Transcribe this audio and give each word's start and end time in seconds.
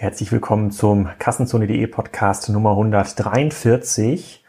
Herzlich 0.00 0.30
willkommen 0.30 0.70
zum 0.70 1.08
Kassenzone.de 1.18 1.84
Podcast 1.88 2.48
Nummer 2.50 2.70
143. 2.70 4.44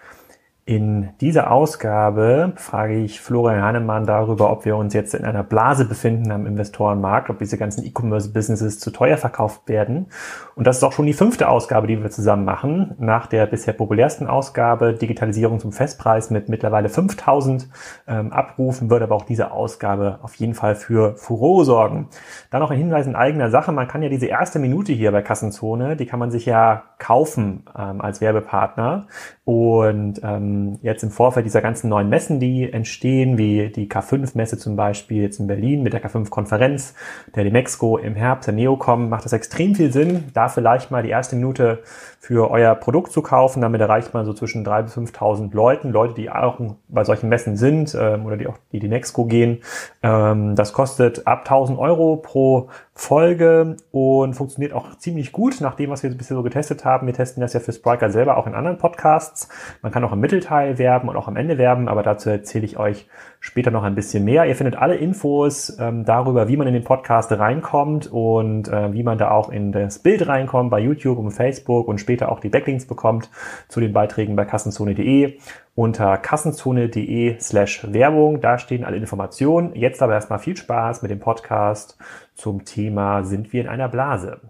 In 0.70 1.10
dieser 1.20 1.50
Ausgabe 1.50 2.54
frage 2.58 2.94
ich 2.94 3.21
Florian 3.21 3.64
Hahnemann 3.64 4.05
darüber, 4.05 4.52
ob 4.52 4.66
wir 4.66 4.78
uns 4.78 4.94
jetzt 4.94 5.16
in 5.16 5.26
einer 5.26 5.42
Blase 5.42 5.84
befinden 5.84 6.32
am 6.32 6.46
Investorenmarkt, 6.46 7.32
ob 7.32 7.39
diese 7.39 7.57
ganzen 7.57 7.84
E-Commerce-Businesses 7.84 8.80
zu 8.80 8.91
teuer 8.91 9.18
verkauft 9.18 9.68
werden. 9.68 10.12
Und 10.54 10.68
das 10.68 10.77
ist 10.77 10.84
auch 10.84 10.91
schon 10.91 11.08
die 11.08 11.13
fünfte 11.13 11.50
Ausgabe, 11.50 11.88
die 11.88 12.00
wir 12.00 12.12
zusammen 12.12 12.45
machen. 12.45 12.94
Nach 13.00 13.26
der 13.26 13.48
bisher 13.48 13.73
populärsten 13.73 14.27
Ausgabe 14.27 14.94
Digitalisierung 14.94 15.59
zum 15.59 15.71
Festpreis 15.71 16.30
mit 16.30 16.50
mittlerweile 16.50 16.90
5000 16.90 17.67
ähm, 18.08 18.31
Abrufen 18.31 18.91
wird 18.91 19.02
aber 19.02 19.16
auch 19.16 19.26
diese 19.26 19.49
Ausgabe 19.49 20.20
auf 20.22 20.36
jeden 20.36 20.54
Fall 20.54 20.76
für 20.76 21.16
Furore 21.17 21.66
sorgen. 21.66 22.09
Dann 22.52 22.62
noch 22.62 22.70
ein 22.70 22.77
Hinweis 22.77 23.08
in 23.08 23.16
eigener 23.16 23.49
Sache. 23.49 23.72
Man 23.72 23.88
kann 23.88 24.04
ja 24.04 24.09
diese 24.09 24.27
erste 24.27 24.59
Minute 24.59 24.94
hier 24.94 25.12
bei 25.12 25.23
Kassenzone, 25.23 25.95
die 25.95 26.05
kann 26.05 26.20
man 26.20 26.30
sich 26.30 26.45
ja 26.45 26.84
kaufen 26.99 27.63
ähm, 27.76 28.02
als 28.02 28.22
Werbepartner. 28.22 29.08
Und 29.45 30.22
ähm, 30.23 30.59
jetzt 30.81 31.04
im 31.04 31.12
Vorfeld 31.12 31.45
dieser 31.45 31.62
ganzen 31.62 31.90
neuen 31.90 32.09
Messen, 32.09 32.40
die 32.40 32.72
entstehen, 32.72 33.38
wie 33.38 33.70
die 33.70 33.88
K5-Messe 33.88 34.58
zum 34.58 34.76
Beispiel 34.76 35.22
jetzt 35.22 35.40
in 35.40 35.48
Berlin 35.48 35.84
mit 35.84 35.94
der 35.94 36.04
K5-Konferenz, 36.04 36.94
der 37.35 37.44
Demexco 37.44 37.98
im 37.98 38.16
Herbst, 38.16 38.48
der 38.48 38.54
Neocom, 38.54 39.09
macht 39.09 39.26
das 39.26 39.34
extrem 39.34 39.76
viel 39.76 39.91
Sinn, 39.91 40.26
da 40.34 40.49
vielleicht 40.49 40.91
mal 40.91 41.04
die 41.04 41.09
erste 41.09 41.35
Minute 41.35 41.84
für 42.20 42.52
euer 42.52 42.76
Produkt 42.76 43.14
zu 43.14 43.22
kaufen. 43.22 43.62
Damit 43.62 43.80
erreicht 43.80 44.14
man 44.14 44.26
so 44.26 44.34
zwischen 44.34 44.66
3.000 44.66 44.84
bis 44.84 44.98
5.000 44.98 45.55
Leuten, 45.55 45.91
Leute, 45.91 46.14
die 46.14 46.30
auch 46.30 46.60
bei 46.90 47.05
solchen 47.05 47.30
Messen 47.30 47.55
sind 47.55 47.96
ähm, 48.00 48.26
oder 48.26 48.36
die 48.36 48.48
auch 48.48 48.58
die 48.73 48.80
Demexco 48.80 49.26
gehen. 49.26 49.62
Ähm, 50.04 50.55
das 50.55 50.74
kostet 50.74 51.26
ab 51.26 51.50
1.000 51.50 51.77
Euro 51.77 52.18
pro 52.18 52.70
Folge 52.94 53.77
und 53.91 54.34
funktioniert 54.34 54.74
auch 54.74 54.98
ziemlich 54.98 55.32
gut, 55.32 55.62
nach 55.62 55.76
dem, 55.76 55.90
was 55.90 56.04
wir 56.04 56.10
bisher 56.10 56.35
so 56.35 56.43
getestet 56.43 56.84
haben. 56.84 57.08
Wir 57.08 57.13
testen 57.13 57.40
das 57.40 57.54
ja 57.54 57.62
für 57.62 57.71
Spriker 57.71 58.12
selber 58.12 58.36
auch 58.36 58.46
in 58.46 58.54
anderen 58.54 58.77
Podcasts. 58.77 59.48
Man 59.82 59.93
kann 59.93 60.04
auch 60.04 60.12
im 60.12 60.20
Mittelteil 60.20 60.77
werben 60.77 61.08
und 61.08 61.15
auch 61.15 61.30
am 61.30 61.38
Ende 61.38 61.58
werben, 61.58 61.88
aber 61.88 62.04
dazu 62.04 62.30
erzähle 62.30 62.65
ich 62.65 62.77
euch 62.77 63.08
später 63.40 63.71
noch 63.71 63.84
ein 63.84 63.95
bisschen 63.95 64.25
mehr. 64.25 64.45
Ihr 64.45 64.56
findet 64.56 64.75
alle 64.75 64.95
Infos 64.95 65.78
ähm, 65.79 66.03
darüber, 66.03 66.47
wie 66.47 66.57
man 66.57 66.68
in 66.68 66.73
den 66.73 66.84
Podcast 66.84 67.31
reinkommt 67.31 68.12
und 68.12 68.68
äh, 68.68 68.94
wie 68.94 69.03
man 69.03 69.18
da 69.18 69.31
auch 69.31 69.50
in 69.50 69.72
das 69.72 70.00
Bild 70.00 70.28
reinkommt 70.28 70.69
bei 70.69 70.79
YouTube 70.79 71.18
und 71.18 71.31
Facebook 71.31 71.88
und 71.88 72.00
später 72.00 72.31
auch 72.31 72.40
die 72.40 72.50
Backlinks 72.50 72.85
bekommt 72.85 73.29
zu 73.69 73.79
den 73.79 73.94
Beiträgen 73.94 74.35
bei 74.35 74.46
kassenzone.de 74.46 75.38
unter 75.75 76.18
kassenzone.de 76.18 77.40
slash 77.40 77.88
Werbung. 77.94 78.41
Da 78.41 78.57
stehen 78.57 78.84
alle 78.84 78.97
Informationen. 78.97 79.74
Jetzt 79.75 80.01
aber 80.01 80.13
erstmal 80.13 80.40
viel 80.40 80.57
Spaß 80.57 81.01
mit 81.01 81.12
dem 81.12 81.19
Podcast 81.19 81.97
zum 82.35 82.66
Thema 82.66 83.24
Sind 83.24 83.53
wir 83.53 83.62
in 83.62 83.69
einer 83.69 83.88
Blase? 83.88 84.41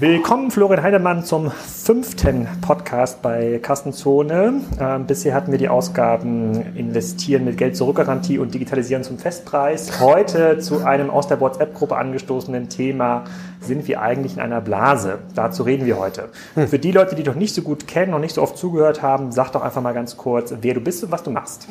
Willkommen, 0.00 0.52
Florian 0.52 0.84
Heidemann, 0.84 1.24
zum 1.24 1.50
fünften 1.50 2.46
Podcast 2.60 3.20
bei 3.20 3.58
Kassenzone. 3.60 4.60
Ähm, 4.78 5.06
bisher 5.06 5.34
hatten 5.34 5.50
wir 5.50 5.58
die 5.58 5.68
Ausgaben 5.68 6.76
Investieren 6.76 7.44
mit 7.44 7.58
Geld 7.58 7.76
zurückgarantie 7.76 8.38
und 8.38 8.54
Digitalisieren 8.54 9.02
zum 9.02 9.18
Festpreis. 9.18 9.98
Heute 9.98 10.60
zu 10.60 10.84
einem 10.84 11.10
aus 11.10 11.26
der 11.26 11.40
WhatsApp-Gruppe 11.40 11.96
angestoßenen 11.96 12.68
Thema 12.68 13.24
Sind 13.60 13.88
wir 13.88 14.00
eigentlich 14.00 14.34
in 14.34 14.40
einer 14.40 14.60
Blase? 14.60 15.18
Dazu 15.34 15.64
reden 15.64 15.84
wir 15.84 15.98
heute. 15.98 16.28
Hm. 16.54 16.68
Für 16.68 16.78
die 16.78 16.92
Leute, 16.92 17.16
die 17.16 17.24
dich 17.24 17.34
nicht 17.34 17.56
so 17.56 17.62
gut 17.62 17.88
kennen 17.88 18.14
und 18.14 18.20
nicht 18.20 18.36
so 18.36 18.42
oft 18.42 18.56
zugehört 18.56 19.02
haben, 19.02 19.32
sag 19.32 19.50
doch 19.50 19.62
einfach 19.62 19.82
mal 19.82 19.94
ganz 19.94 20.16
kurz, 20.16 20.54
wer 20.60 20.74
du 20.74 20.80
bist 20.80 21.02
und 21.02 21.10
was 21.10 21.24
du 21.24 21.32
machst. 21.32 21.66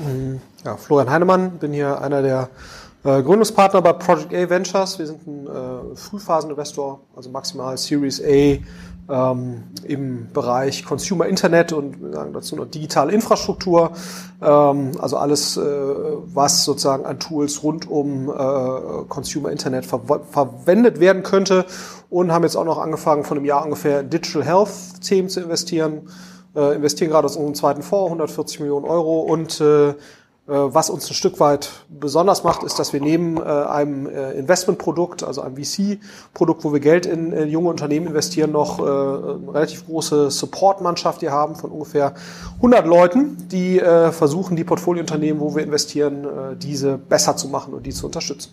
Ja, 0.66 0.76
Florian 0.76 1.10
Heidemann, 1.10 1.52
bin 1.60 1.72
hier 1.72 2.02
einer 2.02 2.22
der 2.22 2.50
äh, 3.04 3.22
Gründungspartner 3.22 3.82
bei 3.82 3.94
Project 3.94 4.34
A 4.34 4.50
Ventures. 4.50 5.00
Wir 5.00 5.08
sind 5.08 5.26
ein 5.28 5.48
äh, 5.48 5.96
Frühphaseninvestor, 5.96 7.02
also 7.16 7.30
maximal 7.30 7.78
Series 7.78 8.22
A 8.22 8.58
ähm, 9.10 9.64
im 9.84 10.32
Bereich 10.34 10.84
Consumer 10.84 11.28
Internet 11.28 11.72
und 11.72 12.02
wir 12.02 12.12
sagen 12.12 12.34
dazu 12.34 12.56
noch 12.56 12.66
digitale 12.66 13.14
Infrastruktur. 13.14 13.92
Ähm, 14.42 14.92
also 15.00 15.18
alles, 15.18 15.58
äh, 15.58 15.62
was 15.62 16.66
sozusagen 16.66 17.06
an 17.06 17.20
Tools 17.20 17.64
rund 17.64 17.90
um 17.90 18.30
äh, 18.30 19.06
Consumer 19.08 19.52
Internet 19.52 19.86
ver 19.86 20.02
verwendet 20.30 21.00
werden 21.00 21.24
könnte. 21.24 21.66
Und 22.10 22.32
haben 22.32 22.44
jetzt 22.44 22.56
auch 22.56 22.66
noch 22.66 22.78
angefangen, 22.78 23.24
von 23.26 23.38
einem 23.38 23.46
Jahr 23.46 23.64
ungefähr 23.66 24.02
Digital 24.02 24.44
Health 24.44 25.02
Themen 25.02 25.30
zu 25.30 25.42
investieren. 25.42 26.10
Äh, 26.56 26.76
investieren 26.76 27.12
gerade 27.12 27.26
aus 27.26 27.36
unserem 27.36 27.56
zweiten 27.56 27.84
Fonds 27.84 28.08
140 28.08 28.62
Millionen 28.62 28.86
Euro 28.86 29.20
und 29.22 29.62
äh, 29.62 29.94
was 30.48 30.90
uns 30.90 31.10
ein 31.10 31.14
Stück 31.14 31.42
weit 31.42 31.70
besonders 31.90 32.44
macht, 32.46 32.64
ist, 32.64 32.80
dass 32.80 32.94
wir 32.94 33.02
neben 33.02 33.38
äh, 33.38 33.42
einem 33.42 34.08
äh, 34.08 34.32
Investmentprodukt, 34.32 35.24
also 35.24 35.42
einem 35.42 35.58
VC-Produkt, 35.58 36.64
wo 36.64 36.72
wir 36.72 36.80
Geld 36.80 37.06
in 37.06 37.50
junge 37.50 37.70
Unternehmen 37.70 38.08
investieren, 38.08 38.52
noch 38.52 38.80
eine 38.80 39.54
relativ 39.54 39.86
große 39.86 40.32
Support-Mannschaft 40.32 41.20
hier 41.20 41.32
haben 41.32 41.56
von 41.56 41.72
ungefähr 41.72 42.14
100 42.58 42.86
Leuten, 42.86 43.48
die 43.50 43.80
versuchen, 43.80 44.56
die 44.56 44.64
Portfoliounternehmen, 44.64 45.42
wo 45.42 45.56
wir 45.56 45.64
investieren, 45.64 46.58
diese 46.60 46.98
besser 46.98 47.36
zu 47.36 47.48
machen 47.50 47.74
und 47.74 47.86
die 47.86 47.92
zu 47.92 48.06
unterstützen. 48.06 48.52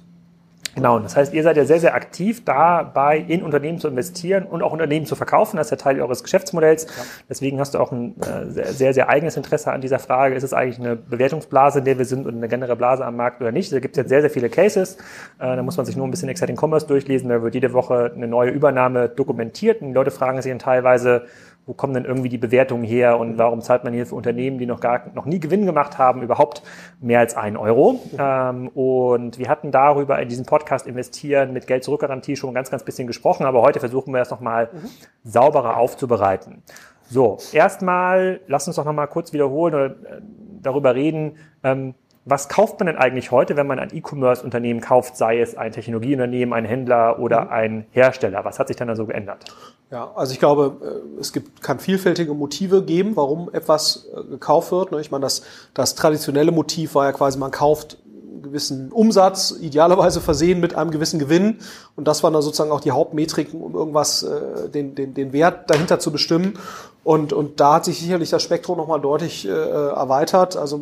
Genau, 0.74 0.98
das 0.98 1.16
heißt, 1.16 1.32
ihr 1.32 1.42
seid 1.42 1.56
ja 1.56 1.64
sehr, 1.64 1.78
sehr 1.78 1.94
aktiv 1.94 2.44
dabei, 2.44 3.18
in 3.18 3.42
Unternehmen 3.42 3.78
zu 3.78 3.88
investieren 3.88 4.44
und 4.44 4.62
auch 4.62 4.72
Unternehmen 4.72 5.06
zu 5.06 5.14
verkaufen. 5.14 5.56
Das 5.56 5.68
ist 5.68 5.70
ja 5.70 5.76
Teil 5.76 6.00
eures 6.00 6.22
Geschäftsmodells. 6.22 6.84
Ja. 6.84 7.02
Deswegen 7.28 7.60
hast 7.60 7.74
du 7.74 7.78
auch 7.78 7.92
ein 7.92 8.16
äh, 8.20 8.72
sehr, 8.72 8.92
sehr 8.92 9.08
eigenes 9.08 9.36
Interesse 9.36 9.72
an 9.72 9.80
dieser 9.80 9.98
Frage. 9.98 10.34
Ist 10.34 10.42
es 10.42 10.52
eigentlich 10.52 10.80
eine 10.80 10.96
Bewertungsblase, 10.96 11.78
in 11.78 11.84
der 11.84 11.98
wir 11.98 12.04
sind 12.04 12.26
und 12.26 12.36
eine 12.36 12.48
generelle 12.48 12.76
Blase 12.76 13.04
am 13.04 13.16
Markt 13.16 13.40
oder 13.40 13.52
nicht? 13.52 13.72
Da 13.72 13.78
gibt 13.78 13.96
es 13.96 13.98
jetzt 13.98 14.08
sehr, 14.08 14.20
sehr 14.20 14.30
viele 14.30 14.48
Cases. 14.48 14.96
Äh, 15.38 15.56
da 15.56 15.62
muss 15.62 15.76
man 15.76 15.86
sich 15.86 15.96
nur 15.96 16.06
ein 16.06 16.10
bisschen 16.10 16.28
Exciting 16.28 16.56
Commerce 16.60 16.86
durchlesen. 16.86 17.28
Da 17.28 17.42
wird 17.42 17.54
jede 17.54 17.72
Woche 17.72 18.12
eine 18.14 18.26
neue 18.26 18.50
Übernahme 18.50 19.08
dokumentiert. 19.08 19.80
Und 19.80 19.88
die 19.88 19.94
Leute 19.94 20.10
fragen 20.10 20.42
sich 20.42 20.50
dann 20.50 20.58
teilweise, 20.58 21.26
wo 21.66 21.72
kommen 21.72 21.94
denn 21.94 22.04
irgendwie 22.04 22.28
die 22.28 22.38
Bewertungen 22.38 22.84
her 22.84 23.18
und 23.18 23.38
warum 23.38 23.60
zahlt 23.60 23.84
man 23.84 23.92
hier 23.92 24.06
für 24.06 24.14
Unternehmen, 24.14 24.58
die 24.58 24.66
noch 24.66 24.80
gar 24.80 25.10
noch 25.14 25.24
nie 25.24 25.40
Gewinn 25.40 25.64
gemacht 25.64 25.98
haben, 25.98 26.22
überhaupt 26.22 26.62
mehr 27.00 27.20
als 27.20 27.36
ein 27.36 27.56
Euro? 27.56 28.00
Ähm, 28.18 28.68
und 28.68 29.38
wir 29.38 29.48
hatten 29.48 29.70
darüber 29.70 30.20
in 30.20 30.28
diesem 30.28 30.44
Podcast 30.44 30.86
investieren 30.86 31.52
mit 31.52 31.66
Geld 31.66 31.84
zurückgarantie 31.84 32.36
schon 32.36 32.54
ganz, 32.54 32.70
ganz 32.70 32.82
bisschen 32.82 33.06
gesprochen, 33.06 33.44
aber 33.46 33.62
heute 33.62 33.80
versuchen 33.80 34.12
wir 34.12 34.18
das 34.18 34.30
nochmal 34.30 34.70
mhm. 34.72 34.90
sauberer 35.24 35.76
aufzubereiten. 35.76 36.62
So, 37.08 37.38
erstmal, 37.52 38.40
lass 38.46 38.66
uns 38.66 38.76
doch 38.76 38.84
nochmal 38.84 39.08
kurz 39.08 39.32
wiederholen 39.32 39.74
oder 39.74 39.86
äh, 39.86 40.20
darüber 40.62 40.94
reden, 40.94 41.36
ähm, 41.62 41.94
was 42.24 42.48
kauft 42.48 42.78
man 42.80 42.86
denn 42.86 42.96
eigentlich 42.96 43.30
heute, 43.30 43.56
wenn 43.56 43.66
man 43.66 43.78
ein 43.78 43.94
E-Commerce-Unternehmen 43.94 44.80
kauft, 44.80 45.16
sei 45.16 45.40
es 45.40 45.56
ein 45.56 45.72
Technologieunternehmen, 45.72 46.54
ein 46.54 46.64
Händler 46.64 47.18
oder 47.18 47.46
mhm. 47.46 47.50
ein 47.50 47.86
Hersteller? 47.90 48.44
Was 48.44 48.58
hat 48.58 48.68
sich 48.68 48.76
dann 48.76 48.88
da 48.88 48.96
so 48.96 49.06
geändert? 49.06 49.44
Ja, 49.90 50.10
also 50.14 50.32
ich 50.32 50.38
glaube, 50.38 50.76
äh, 50.82 51.20
es 51.20 51.32
gibt, 51.32 51.62
kann 51.62 51.78
vielfältige 51.78 52.32
Motive 52.32 52.82
geben, 52.82 53.16
warum 53.16 53.50
etwas 53.52 54.08
äh, 54.14 54.24
gekauft 54.24 54.72
wird. 54.72 54.92
Ne? 54.92 55.00
Ich 55.00 55.10
meine, 55.10 55.22
das, 55.22 55.42
das 55.74 55.94
traditionelle 55.94 56.50
Motiv 56.50 56.94
war 56.94 57.04
ja 57.04 57.12
quasi, 57.12 57.38
man 57.38 57.50
kauft 57.50 57.98
gewissen 58.42 58.92
Umsatz, 58.92 59.54
idealerweise 59.60 60.20
versehen 60.20 60.60
mit 60.60 60.74
einem 60.74 60.90
gewissen 60.90 61.18
Gewinn. 61.18 61.58
Und 61.96 62.08
das 62.08 62.22
waren 62.22 62.32
dann 62.32 62.42
sozusagen 62.42 62.70
auch 62.70 62.80
die 62.80 62.92
Hauptmetriken, 62.92 63.60
um 63.60 63.74
irgendwas, 63.74 64.22
äh, 64.22 64.68
den, 64.68 64.94
den, 64.94 65.14
den 65.14 65.32
Wert 65.32 65.70
dahinter 65.70 65.98
zu 65.98 66.12
bestimmen. 66.12 66.58
Und, 67.02 67.32
und 67.32 67.60
da 67.60 67.74
hat 67.74 67.84
sich 67.84 68.00
sicherlich 68.00 68.30
das 68.30 68.42
Spektrum 68.42 68.78
nochmal 68.78 69.00
deutlich 69.00 69.46
äh, 69.46 69.50
erweitert. 69.50 70.56
Also 70.56 70.80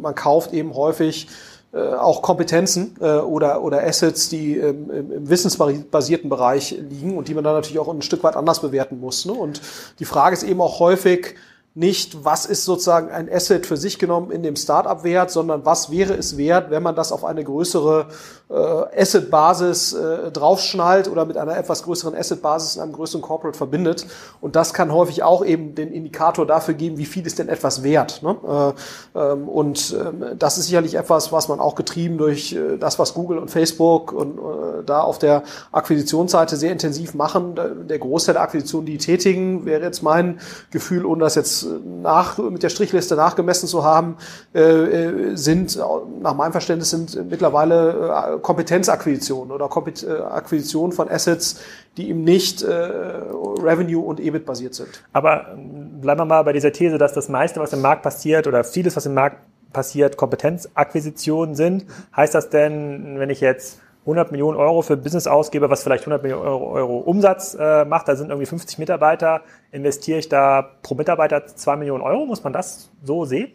man 0.00 0.14
kauft 0.14 0.52
eben 0.52 0.74
häufig 0.74 1.28
äh, 1.72 1.94
auch 1.94 2.22
Kompetenzen 2.22 2.96
äh, 3.00 3.18
oder, 3.18 3.62
oder 3.62 3.86
Assets, 3.86 4.28
die 4.28 4.56
ähm, 4.56 4.90
im 4.90 5.28
wissensbasierten 5.28 6.28
Bereich 6.28 6.72
liegen 6.72 7.16
und 7.16 7.28
die 7.28 7.34
man 7.34 7.44
dann 7.44 7.54
natürlich 7.54 7.78
auch 7.78 7.88
ein 7.88 8.02
Stück 8.02 8.24
weit 8.24 8.34
anders 8.34 8.60
bewerten 8.60 8.98
muss. 8.98 9.24
Ne? 9.24 9.32
Und 9.32 9.60
die 10.00 10.04
Frage 10.04 10.34
ist 10.34 10.42
eben 10.42 10.60
auch 10.60 10.80
häufig, 10.80 11.36
nicht, 11.74 12.24
was 12.24 12.46
ist 12.46 12.64
sozusagen 12.64 13.10
ein 13.10 13.32
Asset 13.32 13.64
für 13.64 13.76
sich 13.76 14.00
genommen 14.00 14.32
in 14.32 14.42
dem 14.42 14.56
Startup 14.56 15.04
wert, 15.04 15.30
sondern 15.30 15.64
was 15.64 15.90
wäre 15.90 16.14
es 16.14 16.36
wert, 16.36 16.70
wenn 16.70 16.82
man 16.82 16.96
das 16.96 17.12
auf 17.12 17.24
eine 17.24 17.44
größere 17.44 18.08
äh, 18.50 19.00
Asset-Basis 19.00 19.92
äh, 19.92 20.32
draufschnallt 20.32 21.08
oder 21.08 21.24
mit 21.24 21.36
einer 21.36 21.56
etwas 21.56 21.84
größeren 21.84 22.16
Asset-Basis 22.16 22.74
in 22.74 22.82
einem 22.82 22.92
größeren 22.92 23.22
Corporate 23.22 23.56
verbindet. 23.56 24.04
Und 24.40 24.56
das 24.56 24.74
kann 24.74 24.92
häufig 24.92 25.22
auch 25.22 25.44
eben 25.44 25.76
den 25.76 25.92
Indikator 25.92 26.44
dafür 26.44 26.74
geben, 26.74 26.98
wie 26.98 27.06
viel 27.06 27.24
ist 27.24 27.38
denn 27.38 27.48
etwas 27.48 27.84
wert. 27.84 28.20
Ne? 28.24 28.74
Äh, 29.14 29.20
ähm, 29.20 29.48
und 29.48 29.92
äh, 29.92 30.34
das 30.36 30.58
ist 30.58 30.66
sicherlich 30.66 30.96
etwas, 30.96 31.30
was 31.30 31.46
man 31.46 31.60
auch 31.60 31.76
getrieben 31.76 32.18
durch 32.18 32.52
äh, 32.52 32.78
das, 32.78 32.98
was 32.98 33.14
Google 33.14 33.38
und 33.38 33.48
Facebook 33.48 34.12
und 34.12 34.38
äh, 34.38 34.82
da 34.84 35.02
auf 35.02 35.20
der 35.20 35.44
Akquisitionsseite 35.70 36.56
sehr 36.56 36.72
intensiv 36.72 37.14
machen. 37.14 37.54
Der 37.88 37.98
Großteil 38.00 38.32
der 38.32 38.42
Akquisitionen, 38.42 38.86
die 38.86 38.98
tätigen, 38.98 39.66
wäre 39.66 39.84
jetzt 39.84 40.02
mein 40.02 40.40
Gefühl, 40.72 41.06
ohne 41.06 41.22
das 41.22 41.36
jetzt 41.36 41.59
nach, 42.02 42.38
mit 42.38 42.62
der 42.62 42.68
Strichliste 42.68 43.16
nachgemessen 43.16 43.68
zu 43.68 43.84
haben, 43.84 44.16
äh, 44.54 44.60
äh 44.60 45.36
sind, 45.36 45.78
nach 46.20 46.34
meinem 46.34 46.52
Verständnis, 46.52 46.90
sind 46.90 47.30
mittlerweile 47.30 48.36
äh, 48.36 48.38
Kompetenzakquisitionen 48.38 49.52
oder 49.52 49.68
Kompet 49.68 50.06
Akquisitionen 50.08 50.92
von 50.92 51.08
Assets, 51.08 51.60
die 51.96 52.08
eben 52.10 52.24
nicht 52.24 52.64
Revenue 52.64 54.04
und 54.04 54.20
EBIT 54.20 54.46
basiert 54.46 54.74
sind. 54.74 54.88
Aber 55.12 55.52
ähm, 55.52 56.00
bleiben 56.00 56.20
wir 56.20 56.24
mal 56.24 56.42
bei 56.42 56.52
dieser 56.52 56.72
These, 56.72 56.98
dass 56.98 57.12
das 57.12 57.28
meiste, 57.28 57.60
was 57.60 57.72
im 57.72 57.80
Markt 57.80 58.02
passiert 58.02 58.46
oder 58.46 58.64
vieles, 58.64 58.96
was 58.96 59.06
im 59.06 59.14
Markt 59.14 59.38
passiert, 59.72 60.16
Kompetenzakquisitionen 60.16 61.54
sind. 61.54 61.86
Heißt 62.14 62.34
das 62.34 62.50
denn, 62.50 63.18
wenn 63.18 63.30
ich 63.30 63.40
jetzt 63.40 63.80
100 64.02 64.30
Millionen 64.30 64.56
Euro 64.56 64.82
für 64.82 64.96
Business 64.96 65.26
ausgebe, 65.26 65.68
was 65.68 65.82
vielleicht 65.82 66.04
100 66.04 66.22
Millionen 66.22 66.46
Euro, 66.46 66.72
Euro 66.72 66.98
Umsatz 66.98 67.56
äh, 67.58 67.84
macht, 67.84 68.08
da 68.08 68.16
sind 68.16 68.30
irgendwie 68.30 68.46
50 68.46 68.78
Mitarbeiter, 68.78 69.42
investiere 69.72 70.18
ich 70.18 70.28
da 70.28 70.70
pro 70.82 70.94
Mitarbeiter 70.94 71.46
2 71.46 71.76
Millionen 71.76 72.02
Euro? 72.02 72.24
Muss 72.24 72.42
man 72.42 72.52
das 72.52 72.90
so 73.04 73.24
sehen? 73.24 73.52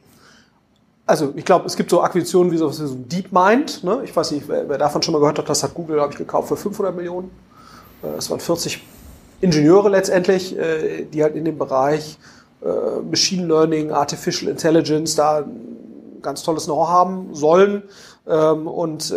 Also 1.07 1.33
ich 1.35 1.45
glaube, 1.45 1.65
es 1.65 1.75
gibt 1.75 1.89
so 1.89 2.01
Akquisitionen 2.01 2.51
wie 2.51 2.57
so, 2.57 2.69
so 2.69 2.95
DeepMind. 2.95 3.83
Ne? 3.83 4.01
Ich 4.03 4.15
weiß 4.15 4.31
nicht, 4.31 4.47
wer, 4.47 4.67
wer 4.69 4.77
davon 4.77 5.01
schon 5.01 5.13
mal 5.13 5.19
gehört 5.19 5.37
hat, 5.37 5.49
das 5.49 5.63
hat 5.63 5.73
Google, 5.73 5.97
glaube 5.97 6.13
ich, 6.13 6.17
gekauft 6.17 6.47
für 6.47 6.57
500 6.57 6.95
Millionen. 6.95 7.31
Äh, 8.03 8.17
es 8.17 8.29
waren 8.29 8.39
40 8.39 8.83
Ingenieure 9.41 9.89
letztendlich, 9.89 10.57
äh, 10.57 11.05
die 11.05 11.21
halt 11.21 11.35
in 11.35 11.45
dem 11.45 11.57
Bereich 11.57 12.17
äh, 12.63 13.01
Machine 13.01 13.45
Learning, 13.45 13.91
Artificial 13.91 14.49
Intelligence 14.49 15.15
da 15.15 15.45
ganz 16.21 16.41
tolles 16.41 16.65
Know-how 16.65 16.87
haben 16.87 17.35
sollen. 17.35 17.83
Ähm, 18.27 18.67
und 18.67 19.13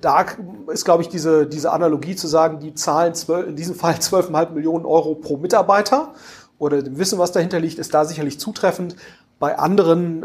da 0.00 0.26
ist, 0.72 0.84
glaube 0.84 1.02
ich, 1.02 1.08
diese, 1.08 1.46
diese 1.46 1.72
Analogie 1.72 2.16
zu 2.16 2.28
sagen, 2.28 2.60
die 2.60 2.74
zahlen 2.74 3.14
zwölf, 3.14 3.46
in 3.48 3.56
diesem 3.56 3.74
Fall 3.74 3.94
12,5 4.00 4.50
Millionen 4.50 4.86
Euro 4.86 5.14
pro 5.14 5.36
Mitarbeiter 5.36 6.14
oder 6.58 6.82
dem 6.82 6.98
Wissen, 6.98 7.18
was 7.18 7.32
dahinter 7.32 7.60
liegt, 7.60 7.78
ist 7.78 7.94
da 7.94 8.04
sicherlich 8.04 8.40
zutreffend. 8.40 8.96
Bei 9.38 9.56
anderen, 9.56 10.24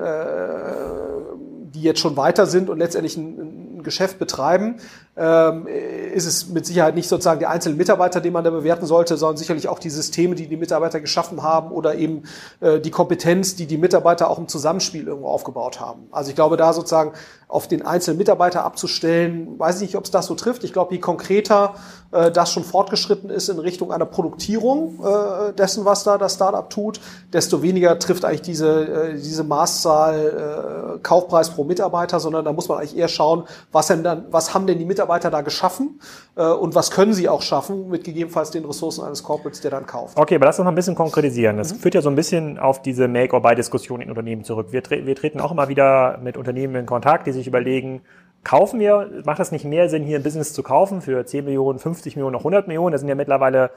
die 1.73 1.81
jetzt 1.81 1.99
schon 1.99 2.17
weiter 2.17 2.45
sind 2.45 2.69
und 2.69 2.79
letztendlich 2.79 3.17
ein, 3.17 3.77
ein 3.77 3.83
Geschäft 3.83 4.19
betreiben, 4.19 4.77
ähm, 5.15 5.67
ist 5.67 6.25
es 6.25 6.49
mit 6.49 6.65
Sicherheit 6.65 6.95
nicht 6.95 7.07
sozusagen 7.07 7.39
der 7.39 7.51
einzelne 7.51 7.75
Mitarbeiter, 7.75 8.19
den 8.19 8.33
man 8.33 8.43
da 8.43 8.49
bewerten 8.49 8.87
sollte, 8.87 9.15
sondern 9.15 9.37
sicherlich 9.37 9.67
auch 9.67 9.77
die 9.77 9.91
Systeme, 9.91 10.33
die 10.33 10.47
die 10.47 10.57
Mitarbeiter 10.57 10.99
geschaffen 10.99 11.43
haben 11.43 11.71
oder 11.71 11.95
eben 11.95 12.23
äh, 12.61 12.79
die 12.79 12.89
Kompetenz, 12.89 13.55
die 13.55 13.67
die 13.67 13.77
Mitarbeiter 13.77 14.29
auch 14.29 14.39
im 14.39 14.47
Zusammenspiel 14.47 15.07
irgendwo 15.07 15.27
aufgebaut 15.27 15.79
haben. 15.79 16.07
Also 16.11 16.29
ich 16.29 16.35
glaube, 16.35 16.57
da 16.57 16.73
sozusagen 16.73 17.13
auf 17.47 17.67
den 17.67 17.85
einzelnen 17.85 18.17
Mitarbeiter 18.17 18.63
abzustellen, 18.63 19.59
weiß 19.59 19.75
ich 19.77 19.81
nicht, 19.81 19.97
ob 19.97 20.05
es 20.05 20.11
das 20.11 20.25
so 20.25 20.33
trifft. 20.33 20.63
Ich 20.63 20.73
glaube, 20.73 20.95
je 20.95 20.99
konkreter 20.99 21.75
äh, 22.11 22.31
das 22.31 22.51
schon 22.51 22.63
fortgeschritten 22.63 23.29
ist 23.29 23.49
in 23.49 23.59
Richtung 23.59 23.91
einer 23.91 24.07
Produktierung 24.07 24.99
äh, 25.03 25.53
dessen, 25.53 25.85
was 25.85 26.03
da 26.03 26.17
das 26.17 26.33
Startup 26.33 26.67
tut, 26.67 26.99
desto 27.31 27.61
weniger 27.61 27.99
trifft 27.99 28.25
eigentlich 28.25 28.41
diese, 28.41 29.13
diese 29.15 29.43
Maßzahl 29.43 30.99
Kaufpreis 31.03 31.51
pro 31.51 31.63
Mitarbeiter, 31.63 32.19
sondern 32.19 32.45
da 32.45 32.53
muss 32.53 32.67
man 32.67 32.79
eigentlich 32.79 32.97
eher 32.97 33.07
schauen, 33.07 33.43
was, 33.71 33.87
denn 33.87 34.03
dann, 34.03 34.25
was 34.31 34.53
haben 34.53 34.67
denn 34.67 34.79
die 34.79 34.85
Mitarbeiter 34.85 35.02
Mitarbeiter 35.03 35.29
da 35.29 35.41
geschaffen 35.41 35.99
äh, 36.35 36.45
und 36.45 36.75
was 36.75 36.91
können 36.91 37.13
sie 37.13 37.27
auch 37.29 37.41
schaffen 37.41 37.89
mit 37.89 38.03
gegebenenfalls 38.03 38.51
den 38.51 38.65
Ressourcen 38.65 39.03
eines 39.03 39.23
Corporates, 39.23 39.61
der 39.61 39.71
dann 39.71 39.85
kauft. 39.85 40.17
Okay, 40.17 40.35
aber 40.35 40.45
lass 40.45 40.59
uns 40.59 40.65
mal 40.65 40.71
ein 40.71 40.75
bisschen 40.75 40.95
konkretisieren. 40.95 41.57
Das 41.57 41.73
mhm. 41.73 41.79
führt 41.79 41.95
ja 41.95 42.01
so 42.01 42.09
ein 42.09 42.15
bisschen 42.15 42.57
auf 42.57 42.81
diese 42.81 43.07
Make-or-Buy-Diskussion 43.07 44.01
in 44.01 44.09
Unternehmen 44.09 44.43
zurück. 44.43 44.67
Wir, 44.71 44.81
tre 44.81 45.05
wir 45.05 45.15
treten 45.15 45.39
auch 45.39 45.51
immer 45.51 45.67
wieder 45.67 46.19
mit 46.23 46.37
Unternehmen 46.37 46.75
in 46.75 46.85
Kontakt, 46.85 47.27
die 47.27 47.31
sich 47.31 47.47
überlegen, 47.47 48.01
kaufen 48.43 48.79
wir, 48.79 49.09
macht 49.25 49.39
das 49.39 49.51
nicht 49.51 49.65
mehr 49.65 49.89
Sinn, 49.89 50.03
hier 50.03 50.17
ein 50.17 50.23
Business 50.23 50.53
zu 50.53 50.63
kaufen 50.63 51.01
für 51.01 51.25
10 51.25 51.45
Millionen, 51.45 51.79
50 51.79 52.15
Millionen, 52.15 52.33
noch 52.33 52.41
100 52.41 52.67
Millionen? 52.67 52.91
Das 52.91 53.01
sind 53.01 53.09
ja 53.09 53.15
mittlerweile 53.15 53.71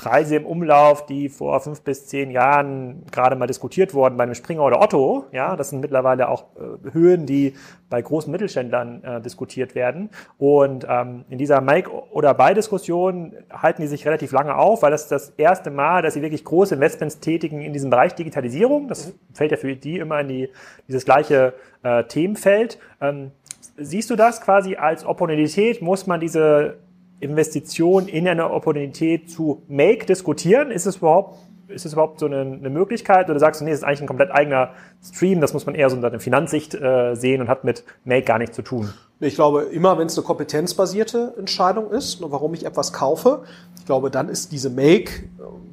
Preise 0.00 0.36
im 0.36 0.46
Umlauf, 0.46 1.04
die 1.04 1.28
vor 1.28 1.60
fünf 1.60 1.82
bis 1.82 2.06
zehn 2.06 2.30
Jahren 2.30 3.02
gerade 3.12 3.36
mal 3.36 3.46
diskutiert 3.46 3.92
wurden 3.92 4.16
bei 4.16 4.22
einem 4.22 4.34
Springer 4.34 4.64
oder 4.64 4.80
Otto. 4.80 5.26
Ja, 5.30 5.56
das 5.56 5.68
sind 5.68 5.80
mittlerweile 5.80 6.30
auch 6.30 6.44
äh, 6.56 6.92
Höhen, 6.94 7.26
die 7.26 7.52
bei 7.90 8.00
großen 8.00 8.32
Mittelständlern 8.32 9.04
äh, 9.04 9.20
diskutiert 9.20 9.74
werden. 9.74 10.08
Und 10.38 10.86
ähm, 10.88 11.26
in 11.28 11.36
dieser 11.36 11.60
Make- 11.60 11.90
oder 12.12 12.32
Buy-Diskussion 12.32 13.34
halten 13.52 13.82
die 13.82 13.88
sich 13.88 14.06
relativ 14.06 14.32
lange 14.32 14.56
auf, 14.56 14.80
weil 14.80 14.90
das 14.90 15.02
ist 15.02 15.12
das 15.12 15.30
erste 15.36 15.70
Mal, 15.70 16.00
dass 16.00 16.14
sie 16.14 16.22
wirklich 16.22 16.46
große 16.46 16.76
Investments 16.76 17.20
tätigen 17.20 17.60
in 17.60 17.74
diesem 17.74 17.90
Bereich 17.90 18.14
Digitalisierung. 18.14 18.88
Das 18.88 19.08
mhm. 19.08 19.12
fällt 19.34 19.50
ja 19.50 19.58
für 19.58 19.76
die 19.76 19.98
immer 19.98 20.20
in 20.20 20.28
die, 20.28 20.48
dieses 20.88 21.04
gleiche 21.04 21.52
äh, 21.82 22.04
Themenfeld. 22.04 22.78
Ähm, 23.02 23.32
siehst 23.76 24.08
du 24.08 24.16
das 24.16 24.40
quasi 24.40 24.76
als 24.76 25.04
Opportunität? 25.04 25.82
Muss 25.82 26.06
man 26.06 26.20
diese 26.20 26.78
Investition 27.20 28.08
in 28.08 28.26
eine 28.26 28.50
Opportunität 28.50 29.30
zu 29.30 29.62
Make 29.68 30.06
diskutieren? 30.06 30.70
Ist 30.70 30.86
es 30.86 30.96
überhaupt, 30.96 31.38
ist 31.68 31.86
es 31.86 31.92
überhaupt 31.92 32.18
so 32.18 32.26
eine, 32.26 32.40
eine 32.40 32.70
Möglichkeit? 32.70 33.28
Oder 33.30 33.38
sagst 33.38 33.60
du, 33.60 33.64
nee, 33.64 33.70
das 33.70 33.80
ist 33.80 33.84
eigentlich 33.84 34.02
ein 34.02 34.06
komplett 34.06 34.30
eigener 34.30 34.70
Stream, 35.02 35.40
das 35.40 35.52
muss 35.52 35.66
man 35.66 35.74
eher 35.74 35.90
so 35.90 35.96
unter 35.96 36.10
der 36.10 36.20
Finanzsicht 36.20 36.74
äh, 36.74 37.14
sehen 37.14 37.40
und 37.40 37.48
hat 37.48 37.64
mit 37.64 37.84
Make 38.04 38.22
gar 38.22 38.38
nichts 38.38 38.56
zu 38.56 38.62
tun? 38.62 38.92
Ich 39.20 39.34
glaube, 39.34 39.64
immer 39.64 39.98
wenn 39.98 40.06
es 40.06 40.16
eine 40.16 40.24
kompetenzbasierte 40.24 41.34
Entscheidung 41.38 41.90
ist, 41.90 42.22
warum 42.22 42.54
ich 42.54 42.64
etwas 42.64 42.94
kaufe, 42.94 43.42
ich 43.78 43.84
glaube, 43.84 44.10
dann 44.10 44.30
ist 44.30 44.50
diese 44.50 44.70
Make 44.70 45.28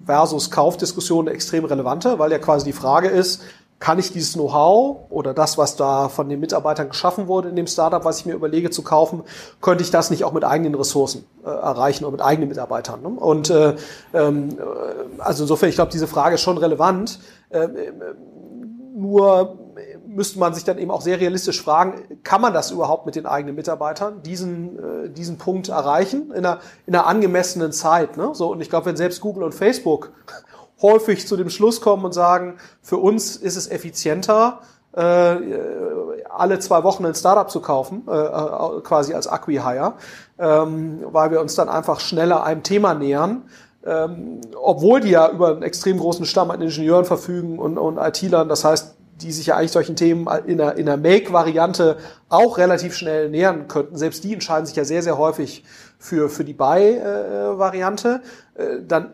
versus 0.06 0.52
Kaufdiskussion 0.52 1.28
extrem 1.28 1.64
relevante, 1.64 2.20
weil 2.20 2.32
ja 2.32 2.40
quasi 2.40 2.66
die 2.66 2.74
Frage 2.74 3.08
ist, 3.08 3.44
kann 3.80 4.00
ich 4.00 4.12
dieses 4.12 4.34
Know-how 4.34 5.06
oder 5.10 5.34
das, 5.34 5.58
was 5.58 5.76
da 5.76 6.10
von 6.10 6.30
den 6.30 6.40
Mitarbeitern 6.40 6.90
geschaffen 6.90 7.28
wurde 7.28 7.50
in 7.50 7.56
dem 7.56 7.68
Startup, 7.68 8.04
was 8.04 8.20
ich 8.20 8.26
mir 8.26 8.34
überlege 8.34 8.72
zu 8.72 8.82
kaufen, 8.82 9.24
könnte 9.62 9.84
ich 9.84 9.92
das 9.92 10.10
nicht 10.10 10.24
auch 10.24 10.34
mit 10.34 10.44
eigenen 10.44 10.74
Ressourcen 10.74 11.26
äh, 11.46 11.50
erreichen 11.50 12.04
oder 12.06 12.14
mit 12.14 12.22
eigenen 12.22 12.50
Mitarbeitern? 12.50 13.02
Ne? 13.02 13.10
Und 13.10 13.50
äh, 13.50 13.76
ähm, 14.14 14.50
äh, 14.58 15.22
also 15.22 15.44
insofern, 15.44 15.70
ich 15.70 15.76
glaube, 15.76 15.92
diese 15.92 16.08
Frage 16.08 16.36
ist 16.36 16.42
schon 16.42 16.58
relevant. 16.58 17.20
Äh, 17.50 17.66
äh, 17.66 17.92
nur 18.96 19.60
müsste 20.08 20.40
man 20.40 20.56
sich 20.56 20.64
dann 20.64 20.80
eben 20.80 20.90
auch 20.90 21.02
sehr 21.02 21.20
realistisch 21.20 21.62
fragen, 21.62 22.02
kann 22.24 22.42
man 22.42 22.52
das 22.52 22.72
überhaupt 22.72 23.06
mit 23.06 23.16
den 23.16 23.28
eigenen 23.28 23.56
Mitarbeitern, 23.56 24.24
diesen, 24.24 25.06
äh, 25.06 25.10
diesen 25.10 25.38
Punkt 25.38 25.70
erreichen 25.70 26.32
in 26.32 26.46
einer, 26.46 26.60
in 26.88 26.96
einer 26.96 27.06
angemessenen 27.06 27.72
Zeit? 27.72 28.18
Ne? 28.18 28.32
So, 28.34 28.52
und 28.52 28.62
ich 28.62 28.72
glaube, 28.72 28.88
wenn 28.88 28.98
selbst 28.98 29.22
Google 29.22 29.44
und 29.44 29.54
Facebook 29.54 30.12
häufig 30.82 31.28
zu 31.28 31.38
dem 31.38 31.50
Schluss 31.50 31.82
kommen 31.82 32.06
und 32.06 32.14
sagen, 32.14 32.58
für 32.82 32.98
uns 32.98 33.36
ist 33.36 33.56
es 33.56 33.70
effizienter, 33.70 34.62
äh, 34.98 35.38
alle 36.30 36.60
zwei 36.60 36.84
Wochen 36.84 37.06
ein 37.06 37.16
Startup 37.16 37.50
zu 37.50 37.62
kaufen, 37.62 38.04
äh, 38.08 38.12
äh, 38.12 38.82
quasi 38.82 39.14
als 39.14 39.28
Acquihire, 39.28 39.94
ähm, 40.40 41.04
weil 41.12 41.32
wir 41.32 41.40
uns 41.40 41.56
dann 41.56 41.70
einfach 41.70 42.00
schneller 42.00 42.44
einem 42.44 42.64
Thema 42.64 42.94
nähern. 42.94 43.44
Ähm, 43.86 44.42
obwohl 44.60 45.00
die 45.00 45.12
ja 45.12 45.30
über 45.30 45.50
einen 45.50 45.64
extrem 45.64 45.98
großen 45.98 46.26
Stamm 46.26 46.52
an 46.52 46.62
Ingenieuren 46.62 47.06
verfügen 47.06 47.60
und, 47.60 47.78
und 47.78 47.98
IT-Lern, 47.98 48.50
das 48.50 48.66
heißt, 48.66 48.96
die 49.22 49.32
sich 49.32 49.48
ja 49.48 49.56
eigentlich 49.56 49.72
solchen 49.72 49.96
Themen 49.96 50.28
in 50.46 50.58
der, 50.58 50.78
in 50.78 50.86
der 50.86 50.98
Make-Variante 50.98 51.98
auch 52.30 52.58
relativ 52.58 52.96
schnell 52.96 53.30
nähern 53.30 53.68
könnten. 53.68 53.98
Selbst 53.98 54.24
die 54.24 54.34
entscheiden 54.34 54.66
sich 54.66 54.76
ja 54.76 54.84
sehr, 54.84 55.02
sehr 55.02 55.18
häufig 55.18 55.64
für, 55.98 56.30
für 56.30 56.44
die 56.44 56.54
Buy-Variante. 56.54 58.22
Dann 58.88 59.12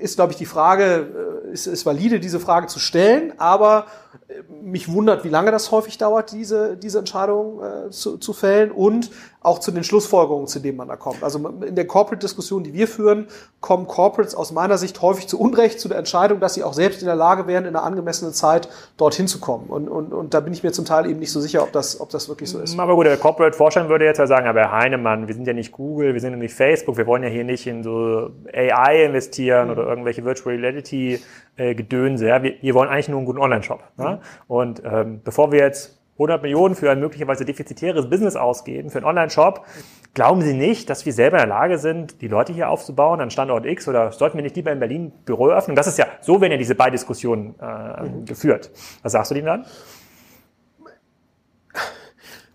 ist, 0.00 0.16
glaube 0.16 0.32
ich, 0.32 0.38
die 0.38 0.46
Frage, 0.46 1.42
äh, 1.46 1.52
ist, 1.52 1.66
ist 1.66 1.86
valide, 1.86 2.20
diese 2.20 2.40
Frage 2.40 2.66
zu 2.66 2.78
stellen, 2.78 3.32
aber 3.38 3.86
äh, 4.28 4.42
mich 4.62 4.90
wundert, 4.90 5.24
wie 5.24 5.28
lange 5.28 5.50
das 5.50 5.70
häufig 5.70 5.98
dauert, 5.98 6.32
diese, 6.32 6.76
diese 6.76 6.98
Entscheidung 6.98 7.62
äh, 7.62 7.90
zu, 7.90 8.18
zu 8.18 8.32
fällen. 8.32 8.70
Und 8.70 9.10
auch 9.42 9.58
zu 9.58 9.70
den 9.70 9.84
Schlussfolgerungen, 9.84 10.46
zu 10.46 10.60
denen 10.60 10.76
man 10.76 10.88
da 10.88 10.96
kommt. 10.96 11.22
Also 11.22 11.38
in 11.66 11.74
der 11.74 11.86
Corporate-Diskussion, 11.86 12.62
die 12.62 12.74
wir 12.74 12.86
führen, 12.86 13.26
kommen 13.60 13.86
Corporates 13.86 14.34
aus 14.34 14.52
meiner 14.52 14.76
Sicht 14.76 15.00
häufig 15.00 15.28
zu 15.28 15.40
Unrecht 15.40 15.80
zu 15.80 15.88
der 15.88 15.96
Entscheidung, 15.96 16.40
dass 16.40 16.54
sie 16.54 16.62
auch 16.62 16.74
selbst 16.74 17.00
in 17.00 17.06
der 17.06 17.16
Lage 17.16 17.46
wären, 17.46 17.64
in 17.64 17.74
einer 17.74 17.84
angemessenen 17.84 18.34
Zeit 18.34 18.68
dorthin 18.98 19.26
zu 19.26 19.40
kommen. 19.40 19.66
Und, 19.68 19.88
und, 19.88 20.12
und 20.12 20.34
da 20.34 20.40
bin 20.40 20.52
ich 20.52 20.62
mir 20.62 20.72
zum 20.72 20.84
Teil 20.84 21.06
eben 21.06 21.20
nicht 21.20 21.32
so 21.32 21.40
sicher, 21.40 21.62
ob 21.62 21.72
das, 21.72 22.00
ob 22.00 22.10
das 22.10 22.28
wirklich 22.28 22.50
so 22.50 22.60
ist. 22.60 22.78
Aber 22.78 22.94
gut, 22.94 23.06
der 23.06 23.16
Corporate-Vorstand 23.16 23.88
würde 23.88 24.04
jetzt 24.04 24.18
ja 24.18 24.26
sagen, 24.26 24.46
aber 24.46 24.60
Herr 24.60 24.72
Heinemann, 24.72 25.26
wir 25.26 25.34
sind 25.34 25.46
ja 25.46 25.54
nicht 25.54 25.72
Google, 25.72 26.12
wir 26.12 26.20
sind 26.20 26.32
ja 26.32 26.38
nicht 26.38 26.54
Facebook, 26.54 26.98
wir 26.98 27.06
wollen 27.06 27.22
ja 27.22 27.30
hier 27.30 27.44
nicht 27.44 27.66
in 27.66 27.82
so 27.82 28.30
AI 28.52 29.04
investieren 29.04 29.66
mhm. 29.66 29.72
oder 29.72 29.86
irgendwelche 29.86 30.22
Virtual 30.22 30.54
Reality 30.54 31.18
äh, 31.56 31.74
Gedönse. 31.74 32.28
Ja? 32.28 32.42
Wir, 32.42 32.56
wir 32.60 32.74
wollen 32.74 32.90
eigentlich 32.90 33.08
nur 33.08 33.18
einen 33.18 33.26
guten 33.26 33.38
Online-Shop. 33.38 33.80
Mhm. 33.96 34.04
Ja? 34.04 34.20
Und 34.48 34.82
ähm, 34.84 35.22
bevor 35.24 35.50
wir 35.50 35.60
jetzt 35.60 35.99
100 36.20 36.42
Millionen 36.42 36.74
für 36.74 36.90
ein 36.90 37.00
möglicherweise 37.00 37.46
defizitäres 37.46 38.10
Business 38.10 38.36
ausgeben, 38.36 38.90
für 38.90 38.98
einen 38.98 39.06
Online-Shop, 39.06 39.64
glauben 40.12 40.42
Sie 40.42 40.52
nicht, 40.52 40.90
dass 40.90 41.06
wir 41.06 41.14
selber 41.14 41.38
in 41.38 41.48
der 41.48 41.56
Lage 41.56 41.78
sind, 41.78 42.20
die 42.20 42.28
Leute 42.28 42.52
hier 42.52 42.68
aufzubauen 42.68 43.20
an 43.20 43.30
Standort 43.30 43.64
X 43.64 43.88
oder 43.88 44.12
sollten 44.12 44.36
wir 44.36 44.42
nicht 44.42 44.54
lieber 44.54 44.70
in 44.70 44.78
Berlin 44.78 45.12
Büro 45.24 45.48
öffnen? 45.48 45.76
Das 45.76 45.86
ist 45.86 45.98
ja, 45.98 46.06
so 46.20 46.40
werden 46.40 46.52
ja 46.52 46.58
diese 46.58 46.74
beiden 46.74 46.92
Diskussionen 46.92 47.54
äh, 47.58 48.02
mhm. 48.02 48.26
geführt. 48.26 48.70
Was 49.02 49.12
sagst 49.12 49.30
du 49.30 49.34
denen 49.34 49.46
dann? 49.46 49.66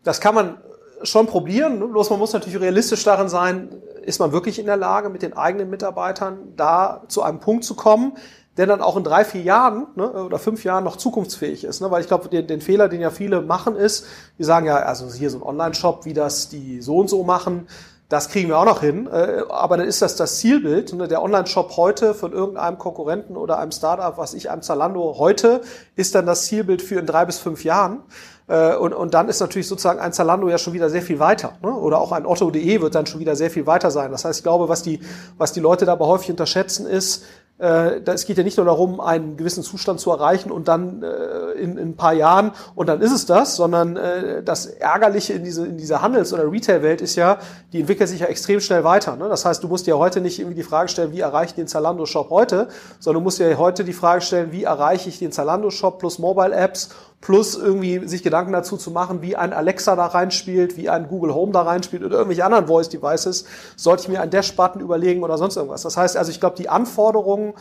Das 0.03 0.21
kann 0.21 0.35
man 0.35 0.57
schon 1.01 1.25
probieren, 1.25 1.79
bloß 1.79 2.11
man 2.11 2.19
muss 2.19 2.33
natürlich 2.33 2.59
realistisch 2.61 3.03
darin 3.03 3.29
sein, 3.29 3.69
ist 4.03 4.19
man 4.19 4.31
wirklich 4.31 4.59
in 4.59 4.67
der 4.67 4.77
Lage, 4.77 5.09
mit 5.09 5.23
den 5.23 5.35
eigenen 5.35 5.69
Mitarbeitern 5.71 6.53
da 6.55 7.03
zu 7.07 7.23
einem 7.23 7.39
Punkt 7.39 7.63
zu 7.63 7.75
kommen, 7.75 8.13
der 8.57 8.65
dann 8.65 8.81
auch 8.81 8.95
in 8.95 9.03
drei, 9.03 9.25
vier 9.25 9.41
Jahren 9.41 9.87
ne, 9.95 10.09
oder 10.09 10.39
fünf 10.39 10.63
Jahren 10.63 10.83
noch 10.83 10.95
zukunftsfähig 10.95 11.63
ist. 11.63 11.81
Ne? 11.81 11.91
Weil 11.91 12.01
ich 12.01 12.07
glaube, 12.07 12.29
den, 12.29 12.47
den 12.47 12.61
Fehler, 12.61 12.87
den 12.87 13.01
ja 13.01 13.09
viele 13.09 13.41
machen, 13.41 13.75
ist, 13.75 14.05
die 14.37 14.43
sagen 14.43 14.65
ja, 14.65 14.77
also 14.77 15.11
hier 15.11 15.29
so 15.29 15.39
ein 15.39 15.43
Online-Shop, 15.43 16.05
wie 16.05 16.13
das 16.13 16.49
die 16.49 16.81
so 16.81 16.97
und 16.97 17.09
so 17.09 17.23
machen, 17.23 17.67
das 18.07 18.29
kriegen 18.29 18.49
wir 18.49 18.59
auch 18.59 18.65
noch 18.65 18.81
hin. 18.81 19.07
Äh, 19.11 19.41
aber 19.49 19.77
dann 19.77 19.87
ist 19.87 20.01
das 20.01 20.15
das 20.15 20.37
Zielbild. 20.39 20.93
Ne? 20.93 21.07
Der 21.07 21.23
Online-Shop 21.23 21.75
heute 21.75 22.13
von 22.13 22.33
irgendeinem 22.33 22.77
Konkurrenten 22.77 23.35
oder 23.35 23.57
einem 23.57 23.71
Startup, 23.71 24.17
was 24.17 24.33
ich, 24.33 24.49
einem 24.49 24.61
Zalando 24.61 25.15
heute, 25.17 25.61
ist 25.95 26.13
dann 26.13 26.25
das 26.25 26.45
Zielbild 26.45 26.81
für 26.81 26.99
in 26.99 27.07
drei 27.07 27.25
bis 27.25 27.39
fünf 27.39 27.63
Jahren. 27.63 28.03
Äh, 28.47 28.75
und, 28.75 28.93
und 28.93 29.15
dann 29.15 29.27
ist 29.27 29.39
natürlich 29.39 29.67
sozusagen 29.67 29.99
ein 29.99 30.13
Zalando 30.13 30.47
ja 30.49 30.59
schon 30.59 30.73
wieder 30.73 30.89
sehr 30.89 31.01
viel 31.01 31.19
weiter. 31.19 31.53
Ne? 31.63 31.73
Oder 31.73 31.99
auch 31.99 32.11
ein 32.11 32.27
Otto.de 32.27 32.81
wird 32.81 32.93
dann 32.93 33.07
schon 33.07 33.19
wieder 33.19 33.35
sehr 33.35 33.49
viel 33.49 33.65
weiter 33.65 33.89
sein. 33.89 34.11
Das 34.11 34.23
heißt, 34.23 34.39
ich 34.39 34.43
glaube, 34.43 34.69
was 34.69 34.83
die, 34.83 34.99
was 35.37 35.51
die 35.51 35.59
Leute 35.59 35.85
dabei 35.85 36.05
häufig 36.05 36.29
unterschätzen, 36.29 36.85
ist, 36.85 37.23
äh, 37.57 38.01
es 38.05 38.25
geht 38.25 38.37
ja 38.37 38.43
nicht 38.43 38.57
nur 38.57 38.65
darum, 38.65 38.99
einen 38.99 39.37
gewissen 39.37 39.63
Zustand 39.63 39.99
zu 39.99 40.11
erreichen 40.11 40.51
und 40.51 40.67
dann 40.67 41.03
äh, 41.03 41.51
in, 41.53 41.77
in 41.77 41.89
ein 41.89 41.95
paar 41.95 42.13
Jahren 42.13 42.51
und 42.75 42.87
dann 42.87 43.01
ist 43.01 43.11
es 43.11 43.25
das, 43.25 43.55
sondern 43.55 43.95
äh, 43.95 44.43
das 44.43 44.65
Ärgerliche 44.65 45.33
in, 45.33 45.43
diese, 45.43 45.65
in 45.65 45.77
dieser 45.77 46.01
Handels- 46.01 46.33
oder 46.33 46.51
Retail-Welt 46.51 47.01
ist 47.01 47.15
ja, 47.15 47.37
die 47.71 47.79
entwickelt 47.79 48.09
sich 48.09 48.19
ja 48.19 48.27
extrem 48.27 48.59
schnell 48.59 48.83
weiter. 48.83 49.15
Ne? 49.15 49.29
Das 49.29 49.45
heißt, 49.45 49.63
du 49.63 49.69
musst 49.69 49.87
ja 49.87 49.95
heute 49.95 50.19
nicht 50.19 50.39
irgendwie 50.39 50.55
die 50.55 50.63
Frage 50.63 50.89
stellen, 50.89 51.13
wie 51.13 51.21
erreiche 51.21 51.51
ich 51.51 51.55
den 51.55 51.67
Zalando-Shop 51.67 52.29
heute, 52.29 52.67
sondern 52.99 53.21
du 53.21 53.23
musst 53.23 53.39
ja 53.39 53.55
heute 53.57 53.85
die 53.85 53.93
Frage 53.93 54.21
stellen, 54.21 54.51
wie 54.51 54.63
erreiche 54.63 55.07
ich 55.07 55.19
den 55.19 55.31
Zalando-Shop 55.31 55.99
plus 55.99 56.19
Mobile-Apps 56.19 56.89
plus 57.21 57.55
irgendwie 57.55 58.07
sich 58.07 58.23
Gedanken 58.23 58.51
dazu 58.51 58.77
zu 58.77 58.91
machen, 58.91 59.21
wie 59.21 59.35
ein 59.35 59.53
Alexa 59.53 59.95
da 59.95 60.05
reinspielt, 60.05 60.77
wie 60.77 60.89
ein 60.89 61.07
Google 61.07 61.33
Home 61.33 61.51
da 61.51 61.63
reinspielt 61.63 62.03
oder 62.03 62.17
irgendwelche 62.17 62.45
anderen 62.45 62.67
Voice 62.67 62.89
Devices, 62.89 63.45
sollte 63.75 64.03
ich 64.03 64.09
mir 64.09 64.21
einen 64.21 64.31
Dash-Button 64.31 64.81
überlegen 64.81 65.23
oder 65.23 65.37
sonst 65.37 65.55
irgendwas. 65.55 65.81
Das 65.81 65.97
heißt 65.97 66.17
also, 66.17 66.29
ich 66.29 66.39
glaube, 66.39 66.55
die 66.55 66.69
Anforderungen, 66.69 67.53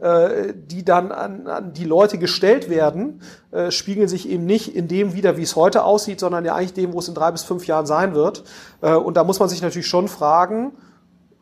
äh, 0.00 0.54
die 0.54 0.84
dann 0.84 1.12
an, 1.12 1.46
an 1.46 1.72
die 1.74 1.84
Leute 1.84 2.16
gestellt 2.16 2.70
werden, 2.70 3.20
äh, 3.50 3.70
spiegeln 3.70 4.08
sich 4.08 4.28
eben 4.28 4.46
nicht 4.46 4.74
in 4.74 4.88
dem 4.88 5.12
wieder, 5.12 5.36
wie 5.36 5.42
es 5.42 5.56
heute 5.56 5.84
aussieht, 5.84 6.20
sondern 6.20 6.44
ja 6.46 6.54
eigentlich 6.54 6.72
dem, 6.72 6.94
wo 6.94 7.00
es 7.00 7.08
in 7.08 7.14
drei 7.14 7.30
bis 7.30 7.42
fünf 7.42 7.66
Jahren 7.66 7.84
sein 7.84 8.14
wird. 8.14 8.44
Äh, 8.80 8.94
und 8.94 9.18
da 9.18 9.24
muss 9.24 9.38
man 9.38 9.50
sich 9.50 9.60
natürlich 9.60 9.88
schon 9.88 10.08
fragen, 10.08 10.72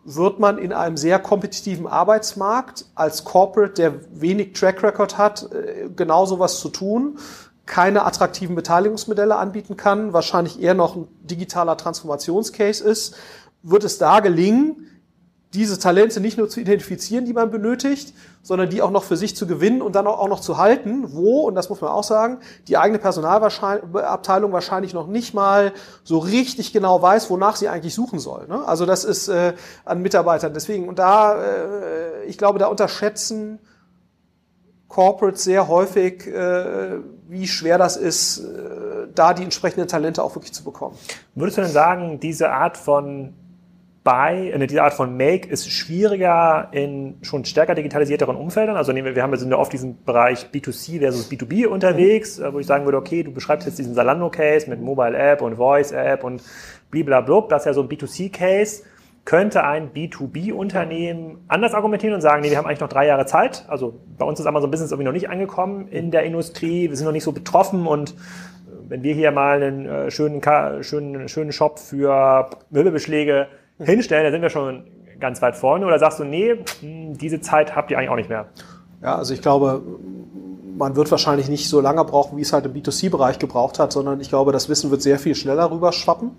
wird 0.05 0.41
man 0.41 0.59
in 0.59 0.73
einem 0.73 0.97
sehr 0.97 1.19
kompetitiven 1.19 1.87
Arbeitsmarkt 1.87 2.87
als 2.95 3.25
Corporate, 3.25 3.75
der 3.75 3.95
wenig 4.11 4.55
Track 4.55 4.83
Record 4.83 5.19
hat, 5.19 5.53
äh, 5.53 5.91
genau 5.95 6.27
sowas 6.27 6.59
zu 6.59 6.71
tun? 6.71 7.19
Keine 7.69 8.05
attraktiven 8.05 8.57
Beteiligungsmodelle 8.57 9.37
anbieten 9.37 9.77
kann, 9.77 10.13
wahrscheinlich 10.13 10.61
eher 10.61 10.75
noch 10.75 10.97
ein 10.97 11.07
digitaler 11.21 11.77
Transformationscase 11.77 12.83
ist, 12.83 13.15
wird 13.63 13.85
es 13.85 13.99
da 13.99 14.21
gelingen, 14.21 14.87
diese 15.55 15.79
Talente 15.79 16.21
nicht 16.21 16.37
nur 16.37 16.49
zu 16.49 16.61
identifizieren, 16.61 17.25
die 17.25 17.33
man 17.33 17.51
benötigt, 17.51 18.13
sondern 18.43 18.69
die 18.69 18.83
auch 18.83 18.91
noch 18.91 19.05
für 19.05 19.17
sich 19.17 19.35
zu 19.35 19.47
gewinnen 19.47 19.81
und 19.81 19.95
dann 19.95 20.07
auch 20.07 20.29
noch 20.29 20.41
zu 20.41 20.59
halten, 20.59 21.15
wo, 21.15 21.43
und 21.47 21.55
das 21.55 21.71
muss 21.71 21.81
man 21.81 21.91
auch 21.91 22.05
sagen, 22.05 22.39
die 22.67 22.77
eigene 22.77 22.99
Personalabteilung 22.99 24.53
wahrscheinlich 24.53 24.93
noch 24.93 25.07
nicht 25.07 25.33
mal 25.33 25.73
so 26.05 26.19
richtig 26.19 26.73
genau 26.73 27.01
weiß, 27.01 27.31
wonach 27.31 27.57
sie 27.57 27.69
eigentlich 27.69 27.95
suchen 27.95 28.19
soll. 28.19 28.47
Ne? 28.47 28.63
Also 28.67 28.85
das 28.85 29.05
ist 29.05 29.29
äh, 29.29 29.55
an 29.87 30.03
Mitarbeitern. 30.03 30.53
Deswegen, 30.53 30.87
und 30.87 30.99
da, 30.99 31.43
äh, 31.43 32.25
ich 32.27 32.37
glaube, 32.37 32.59
da 32.59 32.67
unterschätzen 32.67 33.59
Corporates 34.89 35.45
sehr 35.45 35.69
häufig, 35.69 36.27
äh, 36.27 36.99
wie 37.29 37.47
schwer 37.47 37.79
das 37.79 37.97
ist, 37.97 38.39
äh, 38.39 39.09
da 39.15 39.35
die 39.35 39.45
entsprechenden 39.45 39.87
Talente 39.87 40.23
auch 40.23 40.35
wirklich 40.35 40.53
zu 40.53 40.65
bekommen. 40.65 40.97
Würdest 41.35 41.59
du 41.59 41.63
denn 41.63 41.71
sagen, 41.71 42.21
diese 42.21 42.51
Art 42.51 42.77
von 42.77 43.35
Buy, 44.03 44.51
äh, 44.51 44.67
diese 44.67 44.83
Art 44.83 44.95
von 44.95 45.17
Make 45.17 45.49
ist 45.49 45.71
schwieriger 45.71 46.69
in 46.73 47.19
schon 47.21 47.45
stärker 47.45 47.75
digitalisierteren 47.75 48.37
Umfeldern? 48.37 48.77
Also 48.77 48.95
wir 48.95 49.23
haben 49.23 49.37
sind 49.37 49.51
ja 49.51 49.59
oft 49.59 49.73
diesen 49.73 50.03
Bereich 50.05 50.47
B2C 50.53 51.01
versus 51.01 51.31
B2B 51.31 51.67
unterwegs, 51.67 52.39
äh, 52.39 52.53
wo 52.53 52.59
ich 52.59 52.67
sagen 52.67 52.87
würde, 52.87 52.97
okay, 52.97 53.23
du 53.23 53.33
beschreibst 53.33 53.67
jetzt 53.67 53.79
diesen 53.79 53.95
Salando-Case 53.95 54.71
mit 54.71 54.81
Mobile 54.81 55.17
App 55.17 55.43
und 55.43 55.57
Voice 55.57 55.93
App 55.93 56.25
und 56.25 56.43
blablabla, 56.91 57.49
das 57.51 57.63
ist 57.63 57.67
ja 57.67 57.75
so 57.75 57.83
ein 57.83 57.89
B2C-Case 57.89 58.85
könnte 59.25 59.65
ein 59.65 59.93
B2B-Unternehmen 59.93 61.45
anders 61.49 61.75
argumentieren 61.75 62.15
und 62.15 62.21
sagen, 62.21 62.43
nee, 62.43 62.51
wir 62.51 62.57
haben 62.57 62.67
eigentlich 62.67 62.81
noch 62.81 62.89
drei 62.89 63.07
Jahre 63.07 63.27
Zeit. 63.27 63.65
Also 63.69 64.01
bei 64.17 64.25
uns 64.25 64.41
ist 64.41 64.47
Amazon 64.47 64.71
Business 64.71 64.91
irgendwie 64.91 65.05
noch 65.05 65.13
nicht 65.13 65.29
angekommen 65.29 65.89
in 65.89 66.11
der 66.11 66.23
Industrie. 66.23 66.89
Wir 66.89 66.97
sind 66.97 67.05
noch 67.05 67.13
nicht 67.13 67.25
so 67.25 67.33
betroffen 67.33 67.87
und 67.87 68.11
äh, 68.11 68.15
wenn 68.89 69.03
wir 69.03 69.15
hier 69.15 69.31
mal 69.31 69.63
einen 69.63 69.87
äh, 69.87 70.11
schönen, 70.11 70.41
schönen, 70.83 71.29
schönen 71.29 71.53
Shop 71.53 71.79
für 71.79 72.49
Möbelbeschläge 72.71 73.49
hinstellen, 73.79 74.25
dann 74.25 74.33
sind 74.33 74.43
wir 74.43 74.51
schon 74.51 74.85
ganz 75.21 75.43
weit 75.43 75.57
vorne. 75.57 75.85
Oder 75.85 75.99
sagst 75.99 76.21
du, 76.21 76.25
nee, 76.25 76.57
hm, 76.81 77.19
diese 77.19 77.41
Zeit 77.41 77.77
habt 77.77 77.91
ihr 77.91 77.99
eigentlich 77.99 78.11
auch 78.11 78.17
nicht 78.17 78.31
mehr? 78.31 78.47
Ja, 79.03 79.17
also 79.17 79.35
ich 79.35 79.43
glaube, 79.43 79.83
man 80.77 80.97
wird 80.97 81.11
wahrscheinlich 81.11 81.49
nicht 81.49 81.69
so 81.69 81.81
lange 81.81 82.05
brauchen, 82.05 82.39
wie 82.39 82.43
es 82.43 82.53
halt 82.53 82.65
im 82.67 82.73
B2C-Bereich 82.73 83.39
gebraucht 83.39 83.79
hat, 83.79 83.93
sondern 83.93 84.21
ich 84.21 84.29
glaube, 84.29 84.53
das 84.53 84.69
Wissen 84.69 84.91
wird 84.91 85.03
sehr 85.03 85.19
viel 85.19 85.35
schneller 85.35 85.71
rüber 85.71 85.93
schwappen 85.93 86.31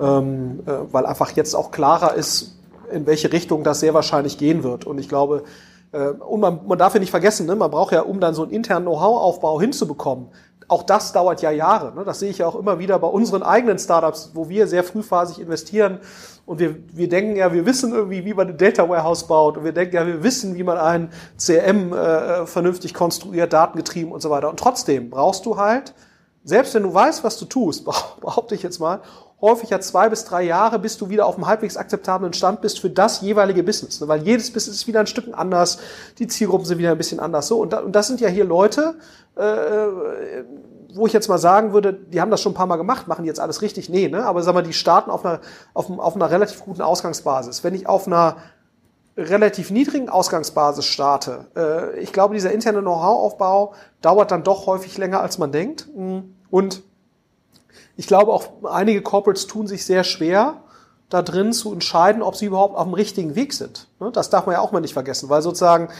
ähm, 0.00 0.60
äh, 0.66 0.72
weil 0.92 1.06
einfach 1.06 1.32
jetzt 1.32 1.54
auch 1.54 1.70
klarer 1.70 2.14
ist, 2.14 2.58
in 2.90 3.06
welche 3.06 3.32
Richtung 3.32 3.62
das 3.62 3.80
sehr 3.80 3.94
wahrscheinlich 3.94 4.38
gehen 4.38 4.62
wird. 4.62 4.84
Und 4.84 4.98
ich 4.98 5.08
glaube, 5.08 5.44
äh, 5.92 6.08
und 6.08 6.40
man, 6.40 6.60
man 6.66 6.78
darf 6.78 6.94
ja 6.94 7.00
nicht 7.00 7.10
vergessen, 7.10 7.46
ne, 7.46 7.54
man 7.54 7.70
braucht 7.70 7.92
ja, 7.92 8.02
um 8.02 8.20
dann 8.20 8.34
so 8.34 8.42
einen 8.42 8.52
internen 8.52 8.86
Know-how-Aufbau 8.86 9.60
hinzubekommen, 9.60 10.28
auch 10.70 10.84
das 10.84 11.12
dauert 11.12 11.42
ja 11.42 11.50
Jahre. 11.50 11.92
Ne? 11.94 12.04
Das 12.04 12.20
sehe 12.20 12.30
ich 12.30 12.38
ja 12.38 12.46
auch 12.46 12.54
immer 12.54 12.78
wieder 12.78 12.98
bei 13.00 13.08
unseren 13.08 13.42
eigenen 13.42 13.78
Startups, 13.78 14.30
wo 14.34 14.48
wir 14.48 14.68
sehr 14.68 14.84
frühphasig 14.84 15.40
investieren 15.40 15.98
und 16.46 16.60
wir, 16.60 16.76
wir 16.92 17.08
denken 17.08 17.36
ja, 17.36 17.52
wir 17.52 17.66
wissen 17.66 17.92
irgendwie, 17.92 18.24
wie 18.24 18.34
man 18.34 18.48
ein 18.48 18.56
Data 18.56 18.88
Warehouse 18.88 19.26
baut 19.26 19.56
und 19.56 19.64
wir 19.64 19.72
denken 19.72 19.96
ja, 19.96 20.06
wir 20.06 20.22
wissen, 20.22 20.54
wie 20.54 20.62
man 20.62 20.78
ein 20.78 21.10
CRM 21.36 21.92
äh, 21.92 22.46
vernünftig 22.46 22.94
konstruiert, 22.94 23.52
datengetrieben 23.52 24.12
und 24.12 24.20
so 24.20 24.30
weiter. 24.30 24.48
Und 24.48 24.60
trotzdem 24.60 25.10
brauchst 25.10 25.44
du 25.44 25.56
halt, 25.56 25.92
selbst 26.44 26.72
wenn 26.74 26.84
du 26.84 26.94
weißt, 26.94 27.24
was 27.24 27.36
du 27.36 27.46
tust, 27.46 27.84
behaupte 28.20 28.54
ich 28.54 28.62
jetzt 28.62 28.78
mal, 28.78 29.00
häufig 29.40 29.70
ja 29.70 29.80
zwei 29.80 30.08
bis 30.08 30.24
drei 30.24 30.42
Jahre, 30.42 30.78
bis 30.78 30.98
du 30.98 31.08
wieder 31.08 31.26
auf 31.26 31.36
einem 31.36 31.46
halbwegs 31.46 31.76
akzeptablen 31.76 32.32
Stand 32.32 32.60
bist 32.60 32.80
für 32.80 32.90
das 32.90 33.20
jeweilige 33.20 33.62
Business. 33.62 34.00
Ne? 34.00 34.08
Weil 34.08 34.22
jedes 34.22 34.52
Business 34.52 34.76
ist 34.76 34.86
wieder 34.86 35.00
ein 35.00 35.06
Stück 35.06 35.26
anders, 35.32 35.78
die 36.18 36.26
Zielgruppen 36.26 36.66
sind 36.66 36.78
wieder 36.78 36.90
ein 36.90 36.98
bisschen 36.98 37.20
anders. 37.20 37.48
So 37.48 37.60
und, 37.60 37.74
das 37.92 38.06
sind 38.06 38.20
ja 38.20 38.28
hier 38.28 38.44
Leute, 38.44 38.94
äh, 39.36 39.42
wo 40.94 41.06
ich 41.06 41.12
jetzt 41.12 41.28
mal 41.28 41.38
sagen 41.38 41.72
würde, 41.72 41.92
die 41.92 42.20
haben 42.20 42.30
das 42.30 42.40
schon 42.40 42.52
ein 42.52 42.56
paar 42.56 42.66
Mal 42.66 42.76
gemacht, 42.76 43.08
machen 43.08 43.24
jetzt 43.24 43.40
alles 43.40 43.62
richtig. 43.62 43.88
Nee, 43.88 44.08
ne? 44.08 44.24
aber 44.24 44.42
sag 44.42 44.54
mal, 44.54 44.62
die 44.62 44.72
starten 44.72 45.10
auf 45.10 45.24
einer, 45.24 45.40
auf, 45.72 45.90
auf 45.90 46.16
einer 46.16 46.30
relativ 46.30 46.64
guten 46.64 46.82
Ausgangsbasis. 46.82 47.64
Wenn 47.64 47.74
ich 47.74 47.86
auf 47.86 48.06
einer 48.06 48.36
relativ 49.16 49.70
niedrigen 49.70 50.08
Ausgangsbasis 50.08 50.84
starte, 50.84 51.46
äh, 51.56 52.00
ich 52.00 52.12
glaube, 52.12 52.34
dieser 52.34 52.52
interne 52.52 52.80
Know-how-Aufbau 52.80 53.74
dauert 54.02 54.30
dann 54.30 54.42
doch 54.42 54.66
häufig 54.66 54.98
länger, 54.98 55.20
als 55.20 55.38
man 55.38 55.52
denkt. 55.52 55.88
Und 56.50 56.82
ich 58.00 58.06
glaube 58.06 58.32
auch 58.32 58.48
einige 58.64 59.02
Corporates 59.02 59.46
tun 59.46 59.66
sich 59.66 59.84
sehr 59.84 60.04
schwer, 60.04 60.62
da 61.10 61.20
drin 61.20 61.52
zu 61.52 61.70
entscheiden, 61.70 62.22
ob 62.22 62.34
sie 62.34 62.46
überhaupt 62.46 62.74
auf 62.74 62.84
dem 62.84 62.94
richtigen 62.94 63.34
Weg 63.34 63.52
sind. 63.52 63.88
Ne, 64.00 64.10
das 64.10 64.30
darf 64.30 64.46
man 64.46 64.54
ja 64.54 64.62
auch 64.62 64.72
mal 64.72 64.80
nicht 64.80 64.94
vergessen, 64.94 65.28
weil 65.28 65.42
sozusagen 65.42 65.90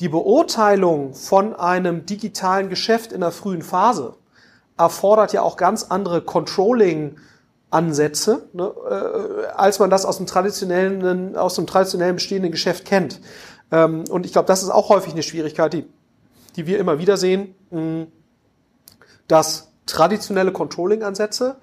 die 0.00 0.10
Beurteilung 0.10 1.14
von 1.14 1.56
einem 1.56 2.04
digitalen 2.04 2.68
Geschäft 2.68 3.12
in 3.12 3.22
der 3.22 3.30
frühen 3.30 3.62
Phase 3.62 4.12
erfordert 4.76 5.32
ja 5.32 5.40
auch 5.40 5.56
ganz 5.56 5.84
andere 5.84 6.20
Controlling 6.20 7.16
Ansätze, 7.70 8.46
ne, 8.52 8.70
äh, 8.90 9.46
als 9.56 9.78
man 9.78 9.88
das 9.88 10.04
aus 10.04 10.18
dem 10.18 10.26
traditionellen, 10.26 11.34
aus 11.34 11.54
dem 11.54 11.66
traditionellen 11.66 12.16
bestehenden 12.16 12.52
Geschäft 12.52 12.84
kennt. 12.84 13.22
Ähm, 13.72 14.04
und 14.10 14.26
ich 14.26 14.32
glaube, 14.32 14.48
das 14.48 14.62
ist 14.62 14.68
auch 14.68 14.90
häufig 14.90 15.14
eine 15.14 15.22
Schwierigkeit, 15.22 15.72
die, 15.72 15.86
die 16.56 16.66
wir 16.66 16.78
immer 16.78 16.98
wieder 16.98 17.16
sehen, 17.16 17.54
dass 19.28 19.67
traditionelle 19.88 20.52
Controlling-Ansätze 20.52 21.56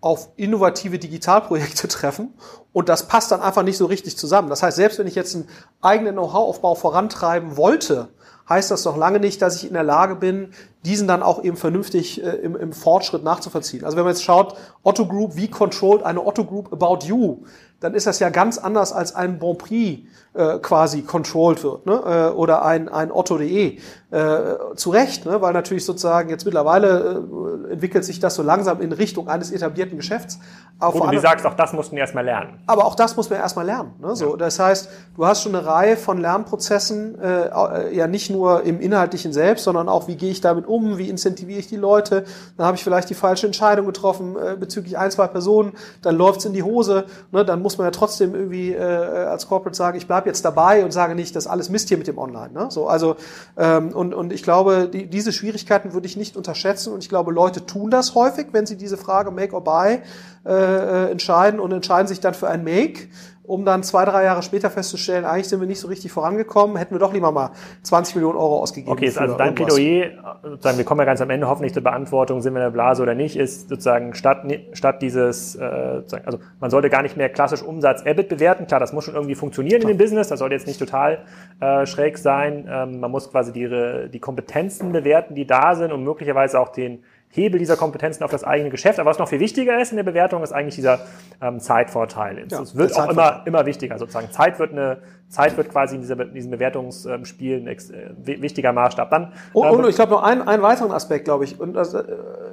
auf 0.00 0.28
innovative 0.36 0.98
Digitalprojekte 0.98 1.88
treffen 1.88 2.34
und 2.72 2.88
das 2.88 3.08
passt 3.08 3.30
dann 3.30 3.40
einfach 3.40 3.62
nicht 3.62 3.76
so 3.76 3.86
richtig 3.86 4.18
zusammen. 4.18 4.48
Das 4.48 4.62
heißt, 4.62 4.76
selbst 4.76 4.98
wenn 4.98 5.06
ich 5.06 5.14
jetzt 5.14 5.34
einen 5.34 5.48
eigenen 5.80 6.14
Know-how-Aufbau 6.14 6.74
vorantreiben 6.74 7.56
wollte, 7.56 8.08
heißt 8.48 8.70
das 8.70 8.82
doch 8.82 8.96
lange 8.96 9.20
nicht, 9.20 9.40
dass 9.40 9.56
ich 9.56 9.66
in 9.66 9.74
der 9.74 9.82
Lage 9.82 10.16
bin, 10.16 10.50
diesen 10.84 11.08
dann 11.08 11.22
auch 11.22 11.42
eben 11.42 11.56
vernünftig 11.56 12.22
äh, 12.22 12.30
im, 12.30 12.56
im 12.56 12.72
Fortschritt 12.72 13.24
nachzuvollziehen. 13.24 13.84
Also 13.84 13.96
wenn 13.96 14.04
man 14.04 14.12
jetzt 14.12 14.24
schaut, 14.24 14.54
Otto 14.82 15.06
Group, 15.06 15.36
wie 15.36 15.48
controlled 15.48 16.02
eine 16.02 16.24
Otto 16.26 16.44
Group 16.44 16.72
about 16.72 17.06
you, 17.06 17.44
dann 17.84 17.94
ist 17.94 18.06
das 18.06 18.18
ja 18.18 18.30
ganz 18.30 18.56
anders 18.56 18.92
als 18.92 19.14
ein 19.14 19.38
Bon 19.38 19.58
Prix 19.58 20.00
äh, 20.32 20.58
quasi 20.58 21.02
controlled 21.02 21.62
wird, 21.62 21.86
ne? 21.86 22.30
äh, 22.32 22.34
oder 22.34 22.64
ein, 22.64 22.88
ein 22.88 23.12
Otto.de. 23.12 23.78
Äh, 24.14 24.76
zu 24.76 24.90
Recht, 24.90 25.26
ne? 25.26 25.40
weil 25.42 25.52
natürlich 25.52 25.84
sozusagen 25.84 26.28
jetzt 26.28 26.44
mittlerweile 26.44 27.24
äh, 27.68 27.72
entwickelt 27.72 28.04
sich 28.04 28.20
das 28.20 28.36
so 28.36 28.44
langsam 28.44 28.80
in 28.80 28.92
Richtung 28.92 29.28
eines 29.28 29.50
etablierten 29.50 29.96
Geschäfts. 29.96 30.38
Auf 30.78 30.94
Gut, 30.94 31.12
du 31.12 31.18
sagst, 31.18 31.44
auch 31.46 31.54
das 31.54 31.72
mussten 31.72 31.96
wir 31.96 32.02
erstmal 32.02 32.24
lernen. 32.24 32.60
Aber 32.66 32.84
auch 32.84 32.94
das 32.94 33.16
muss 33.16 33.28
man 33.28 33.40
erstmal 33.40 33.66
lernen. 33.66 33.94
Ne? 34.00 34.14
So, 34.14 34.30
ja. 34.30 34.36
Das 34.36 34.60
heißt, 34.60 34.88
du 35.16 35.26
hast 35.26 35.42
schon 35.42 35.54
eine 35.56 35.66
Reihe 35.66 35.96
von 35.96 36.20
Lernprozessen, 36.20 37.18
äh, 37.20 37.46
äh, 37.46 37.96
ja 37.96 38.06
nicht 38.06 38.30
nur 38.30 38.62
im 38.62 38.80
Inhaltlichen 38.80 39.32
selbst, 39.32 39.64
sondern 39.64 39.88
auch, 39.88 40.06
wie 40.06 40.14
gehe 40.14 40.30
ich 40.30 40.40
damit 40.40 40.66
um, 40.66 40.96
wie 40.96 41.08
incentiviere 41.08 41.58
ich 41.58 41.66
die 41.66 41.76
Leute, 41.76 42.24
dann 42.56 42.66
habe 42.66 42.76
ich 42.76 42.84
vielleicht 42.84 43.10
die 43.10 43.14
falsche 43.14 43.46
Entscheidung 43.46 43.86
getroffen 43.86 44.36
äh, 44.36 44.56
bezüglich 44.56 44.96
ein, 44.96 45.10
zwei 45.10 45.26
Personen, 45.26 45.72
dann 46.02 46.16
läuft's 46.16 46.44
in 46.44 46.52
die 46.52 46.62
Hose, 46.62 47.06
ne? 47.32 47.44
dann 47.44 47.62
muss 47.62 47.73
man 47.78 47.86
ja 47.86 47.90
trotzdem 47.90 48.34
irgendwie 48.34 48.72
äh, 48.72 48.82
als 48.82 49.46
Corporate 49.48 49.76
sagen, 49.76 49.96
ich 49.96 50.06
bleibe 50.06 50.28
jetzt 50.28 50.44
dabei 50.44 50.84
und 50.84 50.92
sage 50.92 51.14
nicht, 51.14 51.34
das 51.36 51.46
alles 51.46 51.68
Mist 51.68 51.88
hier 51.88 51.98
mit 51.98 52.06
dem 52.06 52.18
Online. 52.18 52.52
Ne? 52.52 52.66
So, 52.70 52.88
also 52.88 53.16
ähm, 53.56 53.92
und, 53.92 54.14
und 54.14 54.32
ich 54.32 54.42
glaube, 54.42 54.88
die, 54.92 55.06
diese 55.06 55.32
Schwierigkeiten 55.32 55.92
würde 55.92 56.06
ich 56.06 56.16
nicht 56.16 56.36
unterschätzen 56.36 56.92
und 56.92 57.02
ich 57.02 57.08
glaube, 57.08 57.32
Leute 57.32 57.66
tun 57.66 57.90
das 57.90 58.14
häufig, 58.14 58.48
wenn 58.52 58.66
sie 58.66 58.76
diese 58.76 58.96
Frage 58.96 59.30
Make 59.30 59.54
or 59.54 59.62
Buy 59.62 60.00
äh, 60.46 60.52
äh, 60.52 61.10
entscheiden 61.10 61.58
und 61.58 61.72
entscheiden 61.72 62.06
sich 62.06 62.20
dann 62.20 62.34
für 62.34 62.48
ein 62.48 62.64
Make, 62.64 63.08
um 63.46 63.64
dann 63.64 63.82
zwei, 63.82 64.06
drei 64.06 64.24
Jahre 64.24 64.42
später 64.42 64.70
festzustellen, 64.70 65.24
eigentlich 65.26 65.48
sind 65.48 65.60
wir 65.60 65.66
nicht 65.66 65.80
so 65.80 65.88
richtig 65.88 66.10
vorangekommen, 66.10 66.76
hätten 66.76 66.94
wir 66.94 66.98
doch 66.98 67.12
lieber 67.12 67.30
mal 67.30 67.50
20 67.82 68.16
Millionen 68.16 68.38
Euro 68.38 68.60
ausgegeben. 68.60 68.90
Okay, 68.90 69.04
ist 69.04 69.18
also 69.18 69.36
dein 69.36 69.48
irgendwas. 69.48 69.74
Plädoyer, 69.74 70.40
sozusagen, 70.42 70.78
wir 70.78 70.84
kommen 70.84 71.00
ja 71.00 71.04
ganz 71.04 71.20
am 71.20 71.28
Ende 71.28 71.46
hoffentlich 71.46 71.74
zur 71.74 71.82
Beantwortung, 71.82 72.40
sind 72.40 72.54
wir 72.54 72.60
in 72.60 72.66
der 72.66 72.70
Blase 72.70 73.02
oder 73.02 73.14
nicht, 73.14 73.36
ist 73.36 73.68
sozusagen 73.68 74.14
statt, 74.14 74.46
statt 74.72 75.02
dieses, 75.02 75.56
äh, 75.56 76.02
also 76.24 76.38
man 76.58 76.70
sollte 76.70 76.88
gar 76.88 77.02
nicht 77.02 77.18
mehr 77.18 77.28
klassisch 77.28 77.62
Umsatz 77.62 78.02
EBIT 78.04 78.30
bewerten. 78.30 78.66
Klar, 78.66 78.80
das 78.80 78.94
muss 78.94 79.04
schon 79.04 79.14
irgendwie 79.14 79.34
funktionieren 79.34 79.80
Klar. 79.80 79.90
in 79.90 79.98
dem 79.98 80.02
Business, 80.02 80.28
das 80.28 80.38
sollte 80.38 80.54
jetzt 80.54 80.66
nicht 80.66 80.78
total 80.78 81.24
äh, 81.60 81.84
schräg 81.84 82.16
sein. 82.16 82.66
Ähm, 82.70 83.00
man 83.00 83.10
muss 83.10 83.30
quasi 83.30 83.52
die, 83.52 84.08
die 84.10 84.20
Kompetenzen 84.20 84.92
bewerten, 84.92 85.34
die 85.34 85.46
da 85.46 85.74
sind 85.74 85.92
und 85.92 86.02
möglicherweise 86.02 86.58
auch 86.58 86.70
den 86.70 87.04
Hebel 87.34 87.58
dieser 87.58 87.76
Kompetenzen 87.76 88.22
auf 88.22 88.30
das 88.30 88.44
eigene 88.44 88.70
Geschäft. 88.70 89.00
Aber 89.00 89.10
was 89.10 89.18
noch 89.18 89.28
viel 89.28 89.40
wichtiger 89.40 89.80
ist 89.80 89.90
in 89.90 89.96
der 89.96 90.04
Bewertung, 90.04 90.42
ist 90.44 90.52
eigentlich 90.52 90.76
dieser 90.76 91.00
ähm, 91.42 91.58
Zeitvorteil. 91.58 92.46
Ja, 92.48 92.62
es 92.62 92.76
wird 92.76 92.96
auch 92.96 93.10
immer, 93.10 93.42
immer 93.44 93.66
wichtiger. 93.66 93.98
Sozusagen 93.98 94.30
Zeit 94.30 94.60
wird 94.60 94.70
eine, 94.70 94.98
Zeit 95.28 95.56
wird 95.56 95.68
quasi 95.68 95.96
in, 95.96 96.02
dieser, 96.02 96.20
in 96.20 96.32
diesem 96.32 96.52
Bewertungsspiel 96.52 97.56
ein 97.56 97.66
ex, 97.66 97.90
äh, 97.90 98.10
wichtiger 98.22 98.72
Maßstab. 98.72 99.10
Dann, 99.10 99.32
und, 99.52 99.68
und 99.68 99.88
ich 99.88 99.96
glaube 99.96 100.12
noch 100.12 100.22
einen, 100.22 100.42
einen 100.42 100.62
weiteren 100.62 100.92
Aspekt, 100.92 101.24
glaube 101.24 101.42
ich. 101.42 101.58
Und 101.58 101.74
das, 101.74 101.92
äh, 101.92 102.04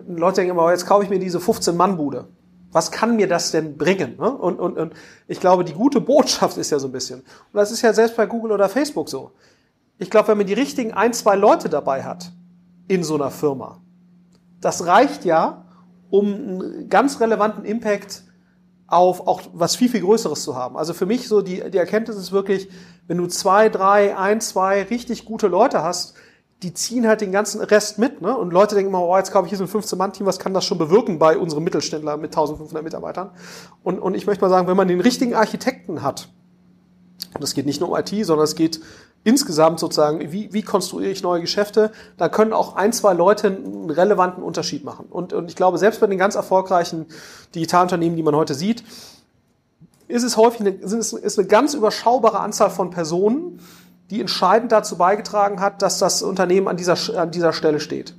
Leute 0.07 0.37
denken 0.37 0.51
immer, 0.51 0.71
jetzt 0.71 0.87
kaufe 0.87 1.03
ich 1.03 1.11
mir 1.11 1.19
diese 1.19 1.37
15-Mann-Bude. 1.37 2.25
Was 2.71 2.89
kann 2.89 3.15
mir 3.17 3.27
das 3.27 3.51
denn 3.51 3.77
bringen? 3.77 4.15
Ne? 4.17 4.31
Und, 4.31 4.59
und, 4.59 4.79
und 4.79 4.93
ich 5.27 5.39
glaube, 5.39 5.63
die 5.63 5.73
gute 5.73 6.01
Botschaft 6.01 6.57
ist 6.57 6.71
ja 6.71 6.79
so 6.79 6.87
ein 6.87 6.91
bisschen. 6.91 7.19
Und 7.19 7.53
das 7.53 7.71
ist 7.71 7.83
ja 7.83 7.93
selbst 7.93 8.17
bei 8.17 8.25
Google 8.25 8.53
oder 8.53 8.67
Facebook 8.67 9.09
so. 9.09 9.31
Ich 9.99 10.09
glaube, 10.09 10.29
wenn 10.29 10.37
man 10.37 10.47
die 10.47 10.53
richtigen 10.53 10.91
ein, 10.91 11.13
zwei 11.13 11.35
Leute 11.35 11.69
dabei 11.69 12.01
hat 12.01 12.31
in 12.87 13.03
so 13.03 13.13
einer 13.13 13.29
Firma, 13.29 13.77
das 14.61 14.85
reicht 14.85 15.25
ja, 15.25 15.65
um 16.09 16.25
einen 16.25 16.89
ganz 16.89 17.19
relevanten 17.19 17.65
Impact 17.65 18.23
auf 18.87 19.25
auch 19.25 19.41
was 19.53 19.75
viel, 19.75 19.89
viel 19.89 20.01
Größeres 20.01 20.43
zu 20.43 20.55
haben. 20.55 20.77
Also 20.77 20.93
für 20.93 21.05
mich 21.05 21.27
so 21.27 21.41
die, 21.41 21.69
die 21.71 21.77
Erkenntnis 21.77 22.17
ist 22.17 22.31
wirklich, 22.31 22.69
wenn 23.07 23.17
du 23.17 23.27
zwei, 23.27 23.69
drei, 23.69 24.17
ein, 24.17 24.41
zwei 24.41 24.83
richtig 24.83 25.25
gute 25.25 25.47
Leute 25.47 25.81
hast, 25.81 26.15
die 26.61 26.73
ziehen 26.73 27.07
halt 27.07 27.21
den 27.21 27.31
ganzen 27.31 27.61
Rest 27.61 27.97
mit. 27.97 28.21
Ne? 28.21 28.35
Und 28.37 28.51
Leute 28.51 28.75
denken 28.75 28.89
immer, 28.89 29.01
oh, 29.01 29.17
jetzt 29.17 29.31
kaufe 29.31 29.47
ich 29.47 29.49
hier 29.49 29.57
so 29.57 29.63
ein 29.63 29.69
15-Mann-Team, 29.69 30.25
was 30.25 30.37
kann 30.37 30.53
das 30.53 30.65
schon 30.65 30.77
bewirken 30.77 31.17
bei 31.17 31.37
unserem 31.37 31.63
Mittelständler 31.63 32.17
mit 32.17 32.31
1500 32.31 32.83
Mitarbeitern? 32.83 33.31
Und, 33.81 33.99
und 33.99 34.13
ich 34.13 34.27
möchte 34.27 34.43
mal 34.43 34.49
sagen, 34.49 34.67
wenn 34.67 34.77
man 34.77 34.87
den 34.87 34.99
richtigen 34.99 35.33
Architekten 35.33 36.03
hat, 36.03 36.29
und 37.33 37.43
es 37.43 37.53
geht 37.53 37.65
nicht 37.65 37.79
nur 37.79 37.89
um 37.89 37.97
IT, 37.97 38.09
sondern 38.25 38.43
es 38.43 38.55
geht 38.55 38.81
insgesamt 39.23 39.79
sozusagen, 39.79 40.31
wie, 40.31 40.51
wie 40.51 40.61
konstruiere 40.63 41.11
ich 41.11 41.21
neue 41.21 41.41
Geschäfte, 41.41 41.91
da 42.17 42.29
können 42.29 42.53
auch 42.53 42.75
ein, 42.75 42.91
zwei 42.91 43.13
Leute 43.13 43.47
einen 43.47 43.89
relevanten 43.89 44.43
Unterschied 44.43 44.83
machen. 44.83 45.05
Und, 45.09 45.33
und 45.33 45.49
ich 45.49 45.55
glaube, 45.55 45.77
selbst 45.77 46.01
bei 46.01 46.07
den 46.07 46.17
ganz 46.17 46.35
erfolgreichen 46.35 47.05
Digitalunternehmen, 47.53 48.15
die 48.15 48.23
man 48.23 48.35
heute 48.35 48.53
sieht, 48.53 48.83
ist 50.07 50.23
es 50.23 50.37
häufig 50.37 50.61
eine, 50.61 50.69
ist 50.71 51.39
eine 51.39 51.47
ganz 51.47 51.73
überschaubare 51.73 52.39
Anzahl 52.39 52.69
von 52.69 52.89
Personen, 52.89 53.59
die 54.09 54.19
entscheidend 54.19 54.71
dazu 54.71 54.97
beigetragen 54.97 55.61
hat, 55.61 55.81
dass 55.81 55.99
das 55.99 56.21
Unternehmen 56.21 56.67
an 56.67 56.75
dieser, 56.75 56.97
an 57.17 57.31
dieser 57.31 57.53
Stelle 57.53 57.79
steht. 57.79 58.15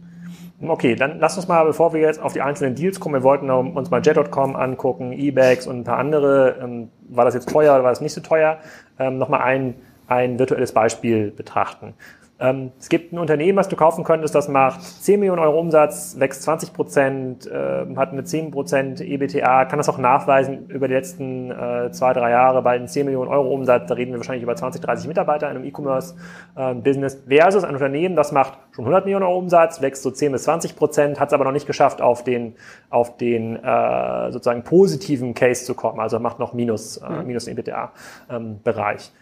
Okay, 0.66 0.94
dann 0.94 1.18
lass 1.18 1.36
uns 1.36 1.48
mal, 1.48 1.64
bevor 1.64 1.92
wir 1.92 2.00
jetzt 2.00 2.20
auf 2.20 2.32
die 2.32 2.40
einzelnen 2.40 2.76
Deals 2.76 3.00
kommen, 3.00 3.16
wir 3.16 3.24
wollten 3.24 3.50
uns 3.50 3.90
mal 3.90 4.00
Jet.com 4.00 4.54
angucken, 4.54 5.12
eBags 5.12 5.66
und 5.66 5.80
ein 5.80 5.84
paar 5.84 5.98
andere. 5.98 6.56
Ähm, 6.62 6.88
war 7.08 7.24
das 7.24 7.34
jetzt 7.34 7.48
teuer 7.48 7.74
oder 7.74 7.82
war 7.82 7.90
das 7.90 8.00
nicht 8.00 8.14
so 8.14 8.20
teuer? 8.20 8.58
Ähm, 8.98 9.18
Nochmal 9.18 9.40
ein 9.40 9.74
ein 10.06 10.38
virtuelles 10.38 10.72
Beispiel 10.72 11.30
betrachten. 11.30 11.94
Ähm, 12.42 12.72
es 12.80 12.88
gibt 12.88 13.12
ein 13.12 13.20
Unternehmen, 13.20 13.56
was 13.56 13.68
du 13.68 13.76
kaufen 13.76 14.02
könntest, 14.02 14.34
das 14.34 14.48
macht 14.48 14.82
10 14.82 15.20
Millionen 15.20 15.38
Euro 15.38 15.60
Umsatz, 15.60 16.16
wächst 16.18 16.42
20 16.42 16.72
Prozent, 16.72 17.46
äh, 17.46 17.86
hat 17.94 18.10
eine 18.10 18.24
10 18.24 18.50
Prozent 18.50 19.00
EBTA, 19.00 19.64
kann 19.66 19.78
das 19.78 19.88
auch 19.88 19.98
nachweisen 19.98 20.66
über 20.66 20.88
die 20.88 20.94
letzten 20.94 21.52
äh, 21.52 21.92
zwei, 21.92 22.12
drei 22.12 22.30
Jahre 22.30 22.62
bei 22.62 22.72
einem 22.72 22.88
10 22.88 23.06
Millionen 23.06 23.30
Euro 23.30 23.54
Umsatz. 23.54 23.86
Da 23.86 23.94
reden 23.94 24.10
wir 24.10 24.18
wahrscheinlich 24.18 24.42
über 24.42 24.56
20, 24.56 24.80
30 24.80 25.06
Mitarbeiter 25.06 25.48
in 25.50 25.56
einem 25.56 25.64
E-Commerce-Business. 25.64 27.14
Äh, 27.14 27.38
versus 27.38 27.62
ein 27.62 27.74
Unternehmen, 27.74 28.16
das 28.16 28.32
macht 28.32 28.58
schon 28.72 28.86
100 28.86 29.04
Millionen 29.04 29.24
Euro 29.24 29.38
Umsatz, 29.38 29.80
wächst 29.80 30.02
so 30.02 30.10
10 30.10 30.32
bis 30.32 30.42
20 30.42 30.74
Prozent, 30.74 31.20
hat 31.20 31.28
es 31.28 31.34
aber 31.34 31.44
noch 31.44 31.52
nicht 31.52 31.68
geschafft, 31.68 32.02
auf 32.02 32.24
den, 32.24 32.56
auf 32.90 33.16
den 33.18 33.54
äh, 33.54 34.32
sozusagen 34.32 34.64
positiven 34.64 35.34
Case 35.34 35.64
zu 35.64 35.74
kommen. 35.74 36.00
Also 36.00 36.18
macht 36.18 36.40
noch 36.40 36.54
Minus, 36.54 36.96
äh, 36.96 37.08
mhm. 37.08 37.26
Minus 37.28 37.46
EBTA-Bereich. 37.46 39.12
Ähm, 39.14 39.21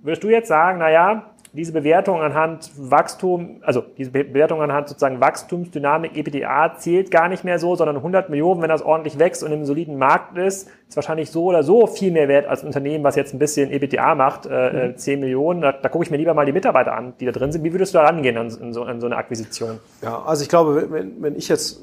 Würdest 0.00 0.22
du 0.22 0.28
jetzt 0.28 0.48
sagen, 0.48 0.78
na 0.78 0.90
ja, 0.90 1.34
diese 1.52 1.72
Bewertung 1.72 2.20
anhand 2.20 2.70
Wachstum, 2.76 3.62
also 3.62 3.82
diese 3.96 4.10
Bewertung 4.10 4.60
anhand 4.60 4.88
sozusagen 4.88 5.20
Wachstumsdynamik 5.20 6.16
EPTA 6.16 6.76
zählt 6.76 7.10
gar 7.10 7.28
nicht 7.28 7.42
mehr 7.42 7.58
so, 7.58 7.74
sondern 7.74 7.96
100 7.96 8.28
Millionen, 8.28 8.60
wenn 8.60 8.68
das 8.68 8.82
ordentlich 8.82 9.18
wächst 9.18 9.42
und 9.42 9.52
im 9.52 9.64
soliden 9.64 9.96
Markt 9.96 10.36
ist, 10.36 10.68
ist 10.88 10.96
wahrscheinlich 10.96 11.30
so 11.30 11.44
oder 11.44 11.62
so 11.62 11.86
viel 11.86 12.12
mehr 12.12 12.28
wert 12.28 12.46
als 12.46 12.62
ein 12.62 12.66
Unternehmen, 12.66 13.02
was 13.02 13.16
jetzt 13.16 13.34
ein 13.34 13.38
bisschen 13.38 13.70
EPTA 13.70 14.14
macht, 14.14 14.46
äh, 14.46 14.88
mhm. 14.88 14.96
10 14.96 15.20
Millionen. 15.20 15.62
Da, 15.62 15.72
da 15.72 15.88
gucke 15.88 16.04
ich 16.04 16.10
mir 16.10 16.18
lieber 16.18 16.34
mal 16.34 16.46
die 16.46 16.52
Mitarbeiter 16.52 16.94
an, 16.94 17.14
die 17.18 17.26
da 17.26 17.32
drin 17.32 17.50
sind. 17.50 17.64
Wie 17.64 17.72
würdest 17.72 17.94
du 17.94 17.98
da 17.98 18.04
rangehen 18.04 18.36
an, 18.36 18.52
an, 18.60 18.72
so, 18.72 18.82
an 18.82 19.00
so 19.00 19.06
eine 19.06 19.16
Akquisition? 19.16 19.80
Ja, 20.02 20.22
also 20.22 20.42
ich 20.42 20.48
glaube, 20.48 20.90
wenn, 20.90 21.22
wenn 21.22 21.34
ich 21.34 21.48
jetzt 21.48 21.82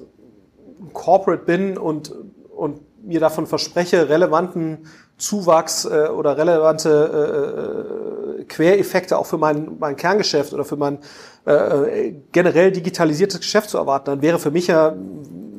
Corporate 0.93 1.43
bin 1.43 1.77
und, 1.77 2.13
und 2.55 2.81
mir 3.03 3.19
davon 3.19 3.47
verspreche, 3.47 4.09
relevanten 4.09 4.87
Zuwachs 5.17 5.85
äh, 5.85 6.09
oder 6.09 6.37
relevante 6.37 8.35
äh, 8.37 8.41
äh, 8.41 8.43
Quereffekte 8.45 9.17
auch 9.17 9.25
für 9.25 9.37
mein, 9.37 9.77
mein 9.79 9.95
Kerngeschäft 9.95 10.53
oder 10.53 10.65
für 10.65 10.75
mein 10.75 10.99
äh, 11.45 12.13
generell 12.31 12.71
digitalisiertes 12.71 13.39
Geschäft 13.39 13.69
zu 13.69 13.77
erwarten, 13.77 14.05
dann 14.05 14.21
wäre 14.21 14.39
für 14.39 14.51
mich 14.51 14.67
ja 14.67 14.93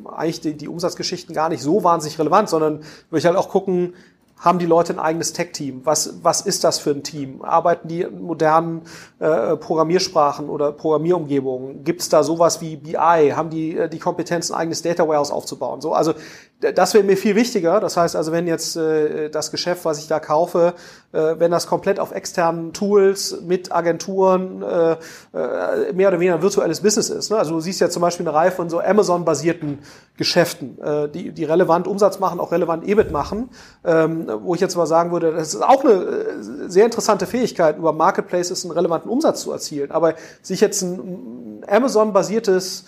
eigentlich 0.05 0.41
die, 0.41 0.53
die 0.53 0.67
Umsatzgeschichten 0.67 1.33
gar 1.33 1.49
nicht 1.49 1.61
so 1.61 1.83
wahnsinnig 1.83 2.19
relevant, 2.19 2.49
sondern 2.49 2.79
würde 3.09 3.19
ich 3.19 3.25
halt 3.25 3.35
auch 3.35 3.49
gucken, 3.49 3.93
haben 4.39 4.59
die 4.59 4.67
Leute 4.67 4.93
ein 4.93 4.99
eigenes 4.99 5.33
Tech-Team? 5.33 5.81
Was, 5.83 6.19
was 6.21 6.41
ist 6.41 6.63
das 6.63 6.77
für 6.77 6.91
ein 6.91 7.01
Team? 7.01 7.41
Arbeiten 7.41 7.87
die 7.87 8.01
in 8.01 8.21
modernen 8.21 8.83
äh, 9.19 9.55
Programmiersprachen 9.55 10.47
oder 10.47 10.71
Programmierumgebungen? 10.71 11.83
Gibt 11.83 12.01
es 12.01 12.09
da 12.09 12.21
sowas 12.21 12.61
wie 12.61 12.75
BI? 12.75 12.95
Haben 12.95 13.49
die 13.49 13.75
äh, 13.75 13.89
die 13.89 13.97
Kompetenz, 13.97 14.51
ein 14.51 14.57
eigenes 14.57 14.83
Data 14.83 15.07
Warehouse 15.07 15.31
aufzubauen? 15.31 15.81
So, 15.81 15.93
also 15.93 16.13
das 16.59 16.95
wäre 16.95 17.03
mir 17.03 17.17
viel 17.17 17.35
wichtiger. 17.35 17.79
Das 17.79 17.97
heißt 17.97 18.15
also, 18.15 18.31
wenn 18.31 18.47
jetzt 18.47 18.75
äh, 18.75 19.29
das 19.29 19.51
Geschäft, 19.51 19.85
was 19.85 19.99
ich 19.99 20.07
da 20.07 20.19
kaufe, 20.19 20.73
äh, 21.11 21.35
wenn 21.37 21.51
das 21.51 21.67
komplett 21.67 21.99
auf 21.99 22.11
externen 22.11 22.73
Tools 22.73 23.41
mit 23.45 23.71
Agenturen 23.71 24.63
äh, 24.63 24.93
äh, 25.33 25.93
mehr 25.93 26.07
oder 26.07 26.19
weniger 26.19 26.35
ein 26.35 26.41
virtuelles 26.41 26.81
Business 26.81 27.09
ist. 27.09 27.29
Ne? 27.29 27.37
Also 27.37 27.53
du 27.53 27.59
siehst 27.59 27.79
ja 27.79 27.89
zum 27.89 28.01
Beispiel 28.01 28.27
eine 28.27 28.35
Reihe 28.35 28.51
von 28.51 28.69
so 28.69 28.79
Amazon-basierten 28.79 29.79
Geschäften, 30.17 30.81
äh, 30.81 31.07
die, 31.09 31.31
die 31.31 31.43
relevant 31.43 31.87
Umsatz 31.87 32.17
machen, 32.17 32.39
auch 32.39 32.51
relevant 32.51 32.87
EBIT 32.87 33.11
machen, 33.11 33.49
ähm, 33.85 34.27
wo 34.41 34.55
ich 34.55 34.61
jetzt 34.61 34.75
mal 34.75 34.87
sagen 34.87 35.11
würde, 35.11 35.33
das 35.33 35.53
ist 35.53 35.61
auch 35.61 35.83
eine 35.83 35.93
äh, 35.93 36.69
sehr 36.69 36.85
interessante 36.85 37.27
Fähigkeit, 37.27 37.77
über 37.77 37.93
Marketplaces 37.93 38.65
einen 38.65 38.71
relevanten 38.71 39.11
Umsatz 39.11 39.41
zu 39.41 39.51
erzielen. 39.51 39.91
Aber 39.91 40.15
sich 40.41 40.59
jetzt 40.59 40.81
ein 40.81 41.63
Amazon-basiertes 41.67 42.85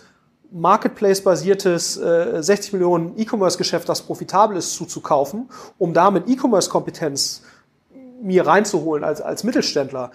Marketplace-basiertes 0.52 1.98
äh, 1.98 2.42
60 2.42 2.74
Millionen 2.74 3.18
E-Commerce-Geschäft, 3.18 3.88
das 3.88 4.02
profitabel 4.02 4.58
ist, 4.58 4.74
zuzukaufen, 4.74 5.50
um 5.78 5.94
damit 5.94 6.28
E-Commerce-Kompetenz 6.28 7.44
mir 8.22 8.46
reinzuholen 8.46 9.04
als, 9.04 9.22
als 9.22 9.44
Mittelständler, 9.44 10.12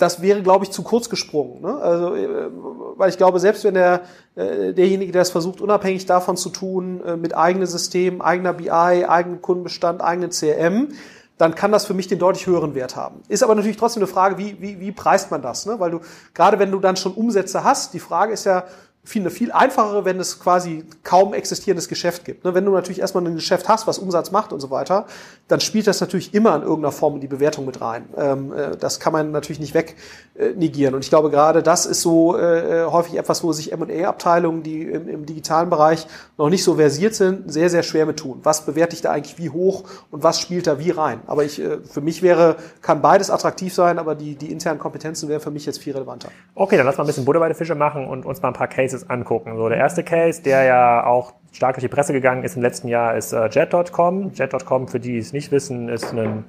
das 0.00 0.22
wäre, 0.22 0.42
glaube 0.42 0.64
ich, 0.64 0.70
zu 0.70 0.82
kurz 0.82 1.10
gesprungen. 1.10 1.60
Ne? 1.60 1.74
Also, 1.74 2.14
äh, 2.14 2.50
weil 2.96 3.10
ich 3.10 3.18
glaube, 3.18 3.38
selbst 3.38 3.64
wenn 3.64 3.74
der 3.74 4.02
äh, 4.34 4.72
derjenige, 4.72 5.12
der 5.12 5.22
es 5.22 5.30
versucht, 5.30 5.60
unabhängig 5.60 6.06
davon 6.06 6.36
zu 6.36 6.48
tun, 6.48 7.02
äh, 7.04 7.16
mit 7.16 7.36
eigenem 7.36 7.66
System, 7.66 8.22
eigener 8.22 8.54
BI, 8.54 8.70
eigenem 8.70 9.42
Kundenbestand, 9.42 10.00
eigenen 10.00 10.30
CRM, 10.30 10.88
dann 11.36 11.54
kann 11.54 11.72
das 11.72 11.86
für 11.86 11.94
mich 11.94 12.06
den 12.06 12.18
deutlich 12.18 12.46
höheren 12.46 12.74
Wert 12.74 12.96
haben. 12.96 13.22
Ist 13.28 13.42
aber 13.42 13.54
natürlich 13.54 13.78
trotzdem 13.78 14.02
eine 14.02 14.06
Frage, 14.06 14.36
wie, 14.36 14.60
wie, 14.60 14.80
wie 14.80 14.92
preist 14.92 15.30
man 15.30 15.40
das? 15.40 15.64
Ne? 15.64 15.80
Weil 15.80 15.90
du, 15.90 16.00
gerade 16.34 16.58
wenn 16.58 16.70
du 16.70 16.80
dann 16.80 16.96
schon 16.96 17.12
Umsätze 17.12 17.64
hast, 17.64 17.94
die 17.94 17.98
Frage 17.98 18.32
ist 18.32 18.44
ja, 18.44 18.64
viel, 19.02 19.22
eine 19.22 19.30
viel 19.30 19.50
einfachere, 19.50 20.04
wenn 20.04 20.20
es 20.20 20.40
quasi 20.40 20.84
kaum 21.04 21.32
existierendes 21.32 21.88
Geschäft 21.88 22.26
gibt. 22.26 22.44
Ne, 22.44 22.54
wenn 22.54 22.66
du 22.66 22.72
natürlich 22.72 23.00
erstmal 23.00 23.26
ein 23.26 23.34
Geschäft 23.34 23.66
hast, 23.66 23.86
was 23.86 23.98
Umsatz 23.98 24.30
macht 24.30 24.52
und 24.52 24.60
so 24.60 24.70
weiter, 24.70 25.06
dann 25.48 25.60
spielt 25.60 25.86
das 25.86 26.00
natürlich 26.02 26.34
immer 26.34 26.54
in 26.54 26.62
irgendeiner 26.62 26.92
Form 26.92 27.14
in 27.14 27.20
die 27.20 27.26
Bewertung 27.26 27.64
mit 27.64 27.80
rein. 27.80 28.04
Ähm, 28.16 28.52
äh, 28.52 28.76
das 28.76 29.00
kann 29.00 29.14
man 29.14 29.32
natürlich 29.32 29.58
nicht 29.58 29.72
weg 29.72 29.96
äh, 30.38 30.50
negieren. 30.50 30.94
Und 30.94 31.02
ich 31.02 31.08
glaube, 31.08 31.30
gerade 31.30 31.62
das 31.62 31.86
ist 31.86 32.02
so 32.02 32.36
äh, 32.36 32.84
häufig 32.84 33.16
etwas, 33.16 33.42
wo 33.42 33.52
sich 33.52 33.72
M&A-Abteilungen, 33.72 34.62
die 34.62 34.82
im, 34.82 35.24
digitalen 35.24 35.70
Bereich 35.70 36.06
noch 36.36 36.50
nicht 36.50 36.62
so 36.62 36.74
versiert 36.74 37.14
sind, 37.14 37.50
sehr, 37.50 37.70
sehr 37.70 37.82
schwer 37.82 38.04
mit 38.04 38.18
tun. 38.18 38.40
Was 38.42 38.66
bewerte 38.66 38.94
ich 38.94 39.00
da 39.00 39.12
eigentlich 39.12 39.38
wie 39.38 39.48
hoch 39.48 39.84
und 40.10 40.22
was 40.22 40.40
spielt 40.40 40.66
da 40.66 40.78
wie 40.78 40.90
rein? 40.90 41.20
Aber 41.26 41.44
ich, 41.44 41.62
für 41.84 42.00
mich 42.00 42.22
wäre, 42.22 42.56
kann 42.82 43.00
beides 43.02 43.30
attraktiv 43.30 43.72
sein, 43.72 43.98
aber 43.98 44.14
die, 44.14 44.34
die 44.34 44.50
internen 44.50 44.78
Kompetenzen 44.78 45.28
wären 45.28 45.40
für 45.40 45.50
mich 45.50 45.66
jetzt 45.66 45.78
viel 45.78 45.92
relevanter. 45.92 46.30
Okay, 46.54 46.76
dann 46.76 46.86
lass 46.86 46.96
mal 46.96 47.04
ein 47.04 47.06
bisschen 47.06 47.24
Butter 47.24 47.38
bei 47.38 47.48
den 47.48 47.56
Fische 47.56 47.74
machen 47.74 48.06
und 48.06 48.24
uns 48.24 48.42
mal 48.42 48.48
ein 48.48 48.54
paar 48.54 48.68
Cases 48.68 48.89
Cases 48.90 49.08
angucken. 49.08 49.56
So, 49.56 49.68
der 49.68 49.78
erste 49.78 50.02
Case, 50.02 50.42
der 50.42 50.64
ja 50.64 51.06
auch 51.06 51.32
stark 51.52 51.74
durch 51.74 51.82
die 51.82 51.88
Presse 51.88 52.12
gegangen 52.12 52.44
ist 52.44 52.56
im 52.56 52.62
letzten 52.62 52.88
Jahr, 52.88 53.16
ist 53.16 53.32
äh, 53.32 53.48
Jet.com. 53.48 54.32
Jet.com, 54.34 54.88
für 54.88 55.00
die 55.00 55.18
es 55.18 55.32
nicht 55.32 55.50
wissen, 55.52 55.88
ist 55.88 56.12
ein 56.12 56.44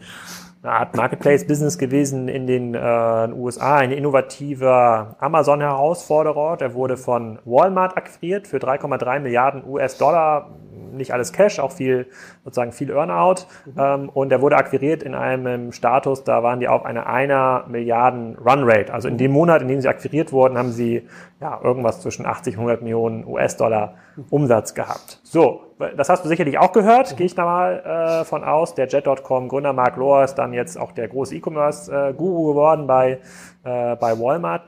eine 0.64 0.74
Art 0.74 0.96
Marketplace-Business 0.96 1.78
gewesen 1.78 2.28
in 2.28 2.46
den 2.46 2.76
äh, 2.76 3.30
USA, 3.34 3.78
ein 3.78 3.92
innovativer 3.92 5.16
Amazon-Herausforderer. 5.20 6.58
Der 6.58 6.74
wurde 6.76 6.98
von 6.98 7.40
Walmart 7.46 7.98
akquiriert 7.98 8.48
für 8.48 8.58
3,3 8.58 9.20
Milliarden 9.20 9.64
US-Dollar 9.68 10.52
nicht 10.94 11.14
alles 11.14 11.32
Cash, 11.32 11.60
auch 11.60 11.72
viel, 11.72 12.08
sozusagen 12.44 12.72
viel 12.72 12.92
Earnout. 12.92 13.46
Mhm. 13.66 13.74
Ähm, 13.78 14.10
und 14.10 14.30
der 14.30 14.42
wurde 14.42 14.58
akquiriert 14.58 15.04
in 15.04 15.16
einem 15.16 15.72
Status, 15.72 16.24
da 16.24 16.44
waren 16.44 16.60
die 16.60 16.68
auf 16.68 16.86
einer 16.86 17.08
einer 17.08 17.66
Milliarden 17.68 18.36
Runrate. 18.38 18.94
Also 18.94 19.08
in 19.08 19.18
dem 19.18 19.32
Monat, 19.32 19.62
in 19.62 19.68
dem 19.68 19.82
sie 19.82 19.88
akquiriert 19.88 20.32
wurden, 20.32 20.58
haben 20.58 20.72
sie 20.72 21.08
ja 21.40 21.60
irgendwas 21.64 22.02
zwischen 22.02 22.26
80 22.26 22.56
und 22.56 22.62
100 22.64 22.82
Millionen 22.82 23.26
US-Dollar 23.26 23.96
Umsatz 24.30 24.74
gehabt. 24.74 25.20
So, 25.24 25.62
das 25.96 26.10
hast 26.10 26.24
du 26.24 26.30
sicherlich 26.30 26.58
auch 26.58 26.72
gehört, 26.72 27.12
mhm. 27.12 27.16
gehe 27.18 27.26
ich 27.26 27.36
da 27.36 27.46
mal 27.46 28.22
äh, 28.22 28.26
von 28.26 28.44
aus. 28.44 28.76
Der 28.76 28.88
Jet.com 28.88 29.48
Gründer 29.48 29.74
Mark 29.74 29.98
Lohr 29.98 30.24
ist 30.24 30.36
dann 30.36 30.54
jetzt 30.54 30.80
auch 30.80 30.92
der 30.92 31.08
große 31.08 31.36
E-Commerce-Guru 31.36 32.50
äh, 32.50 32.54
geworden 32.54 32.88
bei, 32.88 33.20
äh, 33.64 33.96
bei 33.96 34.20
Walmart. 34.20 34.64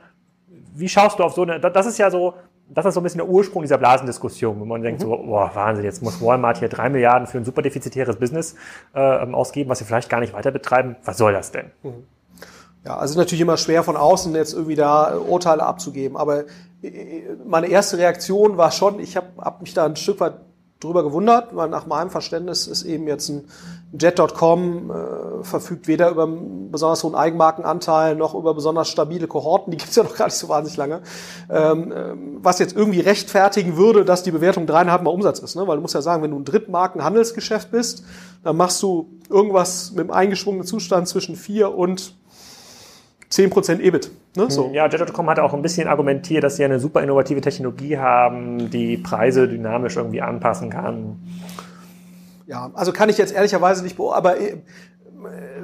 Wie 0.74 0.88
schaust 0.88 1.18
du 1.18 1.24
auf 1.24 1.34
so 1.34 1.42
eine, 1.42 1.60
das 1.60 1.86
ist 1.86 1.98
ja 1.98 2.10
so, 2.10 2.34
das 2.68 2.84
ist 2.86 2.94
so 2.94 3.00
ein 3.00 3.02
bisschen 3.02 3.18
der 3.18 3.28
Ursprung 3.28 3.62
dieser 3.62 3.78
Blasendiskussion, 3.78 4.58
wo 4.58 4.64
man 4.64 4.82
denkt 4.82 5.00
so, 5.00 5.16
mhm. 5.16 5.26
boah, 5.26 5.50
Wahnsinn, 5.54 5.84
jetzt 5.84 6.02
muss 6.02 6.20
Walmart 6.20 6.58
hier 6.58 6.68
drei 6.68 6.88
Milliarden 6.88 7.26
für 7.26 7.38
ein 7.38 7.44
super 7.44 7.62
defizitäres 7.62 8.16
Business 8.16 8.56
äh, 8.94 9.00
ausgeben, 9.00 9.70
was 9.70 9.78
sie 9.78 9.84
vielleicht 9.84 10.08
gar 10.08 10.20
nicht 10.20 10.32
weiter 10.32 10.50
betreiben. 10.50 10.96
Was 11.04 11.18
soll 11.18 11.32
das 11.32 11.52
denn? 11.52 11.70
Mhm. 11.82 12.04
Ja, 12.84 12.98
also 12.98 13.18
natürlich 13.18 13.40
immer 13.40 13.56
schwer 13.56 13.82
von 13.82 13.96
außen 13.96 14.34
jetzt 14.34 14.52
irgendwie 14.52 14.74
da 14.74 15.16
Urteile 15.16 15.62
abzugeben. 15.62 16.16
Aber 16.16 16.44
äh, 16.82 17.22
meine 17.46 17.68
erste 17.68 17.96
Reaktion 17.96 18.56
war 18.58 18.70
schon, 18.70 19.00
ich 19.00 19.16
habe 19.16 19.28
hab 19.38 19.62
mich 19.62 19.72
da 19.72 19.86
ein 19.86 19.96
Stück 19.96 20.20
weit 20.20 20.34
drüber 20.84 21.02
gewundert, 21.02 21.54
weil 21.56 21.68
nach 21.68 21.86
meinem 21.86 22.10
Verständnis 22.10 22.66
ist 22.66 22.84
eben 22.84 23.06
jetzt 23.06 23.28
ein 23.28 23.44
Jet.com 23.98 24.90
äh, 24.90 25.44
verfügt 25.44 25.86
weder 25.86 26.10
über 26.10 26.24
einen 26.24 26.70
besonders 26.70 27.04
hohen 27.04 27.14
Eigenmarkenanteil 27.14 28.16
noch 28.16 28.34
über 28.34 28.54
besonders 28.54 28.88
stabile 28.88 29.28
Kohorten, 29.28 29.70
die 29.70 29.76
gibt's 29.76 29.94
ja 29.96 30.02
noch 30.04 30.16
gar 30.16 30.26
nicht 30.26 30.34
so 30.34 30.48
wahnsinnig 30.48 30.76
lange, 30.76 31.02
ähm, 31.48 31.92
ähm, 31.94 32.38
was 32.42 32.58
jetzt 32.58 32.76
irgendwie 32.76 33.00
rechtfertigen 33.00 33.76
würde, 33.76 34.04
dass 34.04 34.22
die 34.22 34.32
Bewertung 34.32 34.66
dreieinhalb 34.66 35.02
Mal 35.02 35.10
Umsatz 35.10 35.38
ist. 35.38 35.54
Ne? 35.54 35.66
Weil 35.66 35.76
du 35.76 35.82
musst 35.82 35.94
ja 35.94 36.02
sagen, 36.02 36.22
wenn 36.22 36.32
du 36.32 36.38
ein 36.38 36.44
Drittmarkenhandelsgeschäft 36.44 37.70
bist, 37.70 38.04
dann 38.42 38.56
machst 38.56 38.82
du 38.82 39.08
irgendwas 39.30 39.92
mit 39.92 40.00
einem 40.00 40.10
eingeschwungenen 40.10 40.66
Zustand 40.66 41.08
zwischen 41.08 41.36
vier 41.36 41.74
und 41.74 42.14
10% 43.30 43.80
EBIT. 43.80 44.10
Ne? 44.36 44.50
So. 44.50 44.70
Ja, 44.72 44.88
Jet.com 44.88 45.28
hat 45.30 45.38
auch 45.38 45.54
ein 45.54 45.62
bisschen 45.62 45.88
argumentiert, 45.88 46.44
dass 46.44 46.56
sie 46.56 46.64
eine 46.64 46.80
super 46.80 47.02
innovative 47.02 47.40
Technologie 47.40 47.98
haben, 47.98 48.70
die 48.70 48.96
Preise 48.96 49.48
dynamisch 49.48 49.96
irgendwie 49.96 50.22
anpassen 50.22 50.70
kann. 50.70 51.20
Ja, 52.46 52.70
also 52.74 52.92
kann 52.92 53.08
ich 53.08 53.18
jetzt 53.18 53.34
ehrlicherweise 53.34 53.82
nicht 53.82 53.96
beurteilen, 53.96 54.18
aber 54.18 54.40
äh, 54.40 54.56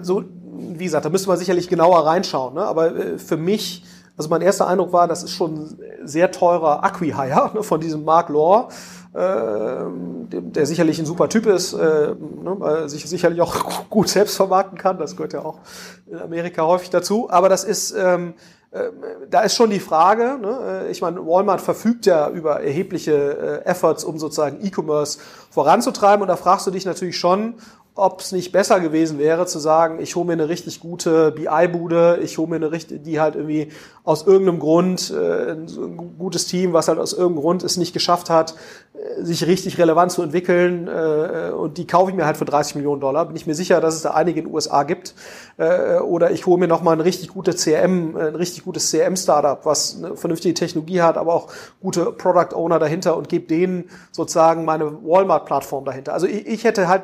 so, 0.00 0.24
wie 0.52 0.84
gesagt, 0.84 1.04
da 1.04 1.10
müsste 1.10 1.28
man 1.28 1.38
sicherlich 1.38 1.68
genauer 1.68 2.06
reinschauen. 2.06 2.54
Ne? 2.54 2.62
Aber 2.62 2.96
äh, 2.96 3.18
für 3.18 3.36
mich, 3.36 3.84
also 4.16 4.30
mein 4.30 4.40
erster 4.40 4.66
Eindruck 4.66 4.92
war, 4.92 5.06
das 5.06 5.22
ist 5.22 5.32
schon 5.32 5.54
ein 5.54 5.78
sehr 6.04 6.30
teurer 6.30 6.82
Acquihire 6.84 7.50
ne, 7.54 7.62
von 7.62 7.80
diesem 7.80 8.04
Mark 8.04 8.28
Law 8.30 8.68
der 9.12 10.66
sicherlich 10.66 10.98
ein 11.00 11.06
super 11.06 11.28
Typ 11.28 11.46
ist, 11.46 11.72
äh, 11.72 12.14
ne, 12.14 12.88
sich 12.88 13.08
sicherlich 13.08 13.40
auch 13.40 13.88
gut 13.90 14.08
selbst 14.08 14.36
vermarkten 14.36 14.78
kann. 14.78 14.98
Das 14.98 15.16
gehört 15.16 15.32
ja 15.32 15.44
auch 15.44 15.58
in 16.06 16.18
Amerika 16.18 16.62
häufig 16.62 16.90
dazu. 16.90 17.28
Aber 17.28 17.48
das 17.48 17.64
ist, 17.64 17.92
ähm, 17.92 18.34
äh, 18.70 18.84
da 19.28 19.40
ist 19.40 19.56
schon 19.56 19.70
die 19.70 19.80
Frage, 19.80 20.38
ne, 20.40 20.84
äh, 20.86 20.90
ich 20.92 21.02
meine, 21.02 21.26
Walmart 21.26 21.60
verfügt 21.60 22.06
ja 22.06 22.30
über 22.30 22.60
erhebliche 22.60 23.62
äh, 23.64 23.68
Efforts, 23.68 24.04
um 24.04 24.18
sozusagen 24.18 24.64
E-Commerce 24.64 25.18
voranzutreiben. 25.50 26.22
Und 26.22 26.28
da 26.28 26.36
fragst 26.36 26.68
du 26.68 26.70
dich 26.70 26.84
natürlich 26.84 27.18
schon, 27.18 27.54
ob 27.94 28.20
es 28.20 28.32
nicht 28.32 28.52
besser 28.52 28.80
gewesen 28.80 29.18
wäre 29.18 29.46
zu 29.46 29.58
sagen, 29.58 30.00
ich 30.00 30.16
hole 30.16 30.26
mir 30.26 30.32
eine 30.34 30.48
richtig 30.48 30.80
gute 30.80 31.32
BI-Bude, 31.32 32.20
ich 32.22 32.38
hole 32.38 32.48
mir 32.48 32.56
eine 32.56 32.72
richtig, 32.72 33.02
die 33.02 33.20
halt 33.20 33.34
irgendwie 33.34 33.68
aus 34.04 34.26
irgendeinem 34.26 34.60
Grund, 34.60 35.10
äh, 35.10 35.52
ein 35.52 36.16
gutes 36.18 36.46
Team, 36.46 36.72
was 36.72 36.88
halt 36.88 36.98
aus 36.98 37.12
irgendeinem 37.12 37.42
Grund 37.42 37.62
es 37.62 37.76
nicht 37.76 37.92
geschafft 37.92 38.30
hat, 38.30 38.54
äh, 38.94 39.22
sich 39.22 39.46
richtig 39.46 39.76
relevant 39.78 40.12
zu 40.12 40.22
entwickeln 40.22 40.88
äh, 40.88 41.50
und 41.50 41.78
die 41.78 41.86
kaufe 41.86 42.10
ich 42.10 42.16
mir 42.16 42.26
halt 42.26 42.36
für 42.36 42.44
30 42.44 42.76
Millionen 42.76 43.00
Dollar. 43.00 43.26
Bin 43.26 43.36
ich 43.36 43.46
mir 43.46 43.54
sicher, 43.54 43.80
dass 43.80 43.96
es 43.96 44.02
da 44.02 44.12
einige 44.12 44.40
in 44.40 44.46
den 44.46 44.54
USA 44.54 44.84
gibt. 44.84 45.14
Äh, 45.58 45.98
oder 45.98 46.30
ich 46.30 46.46
hole 46.46 46.58
mir 46.58 46.68
nochmal 46.68 46.96
ein 46.96 47.00
richtig 47.00 47.28
gutes 47.28 47.64
CRM, 47.64 48.16
ein 48.16 48.34
richtig 48.34 48.64
gutes 48.64 48.90
CRM-Startup, 48.90 49.66
was 49.66 49.96
eine 49.98 50.16
vernünftige 50.16 50.54
Technologie 50.54 51.02
hat, 51.02 51.18
aber 51.18 51.34
auch 51.34 51.48
gute 51.80 52.12
Product 52.12 52.54
Owner 52.54 52.78
dahinter 52.78 53.16
und 53.16 53.28
gebe 53.28 53.46
denen 53.46 53.90
sozusagen 54.12 54.64
meine 54.64 54.90
Walmart-Plattform 55.04 55.84
dahinter. 55.84 56.12
Also 56.14 56.26
ich, 56.26 56.46
ich 56.46 56.64
hätte 56.64 56.88
halt 56.88 57.02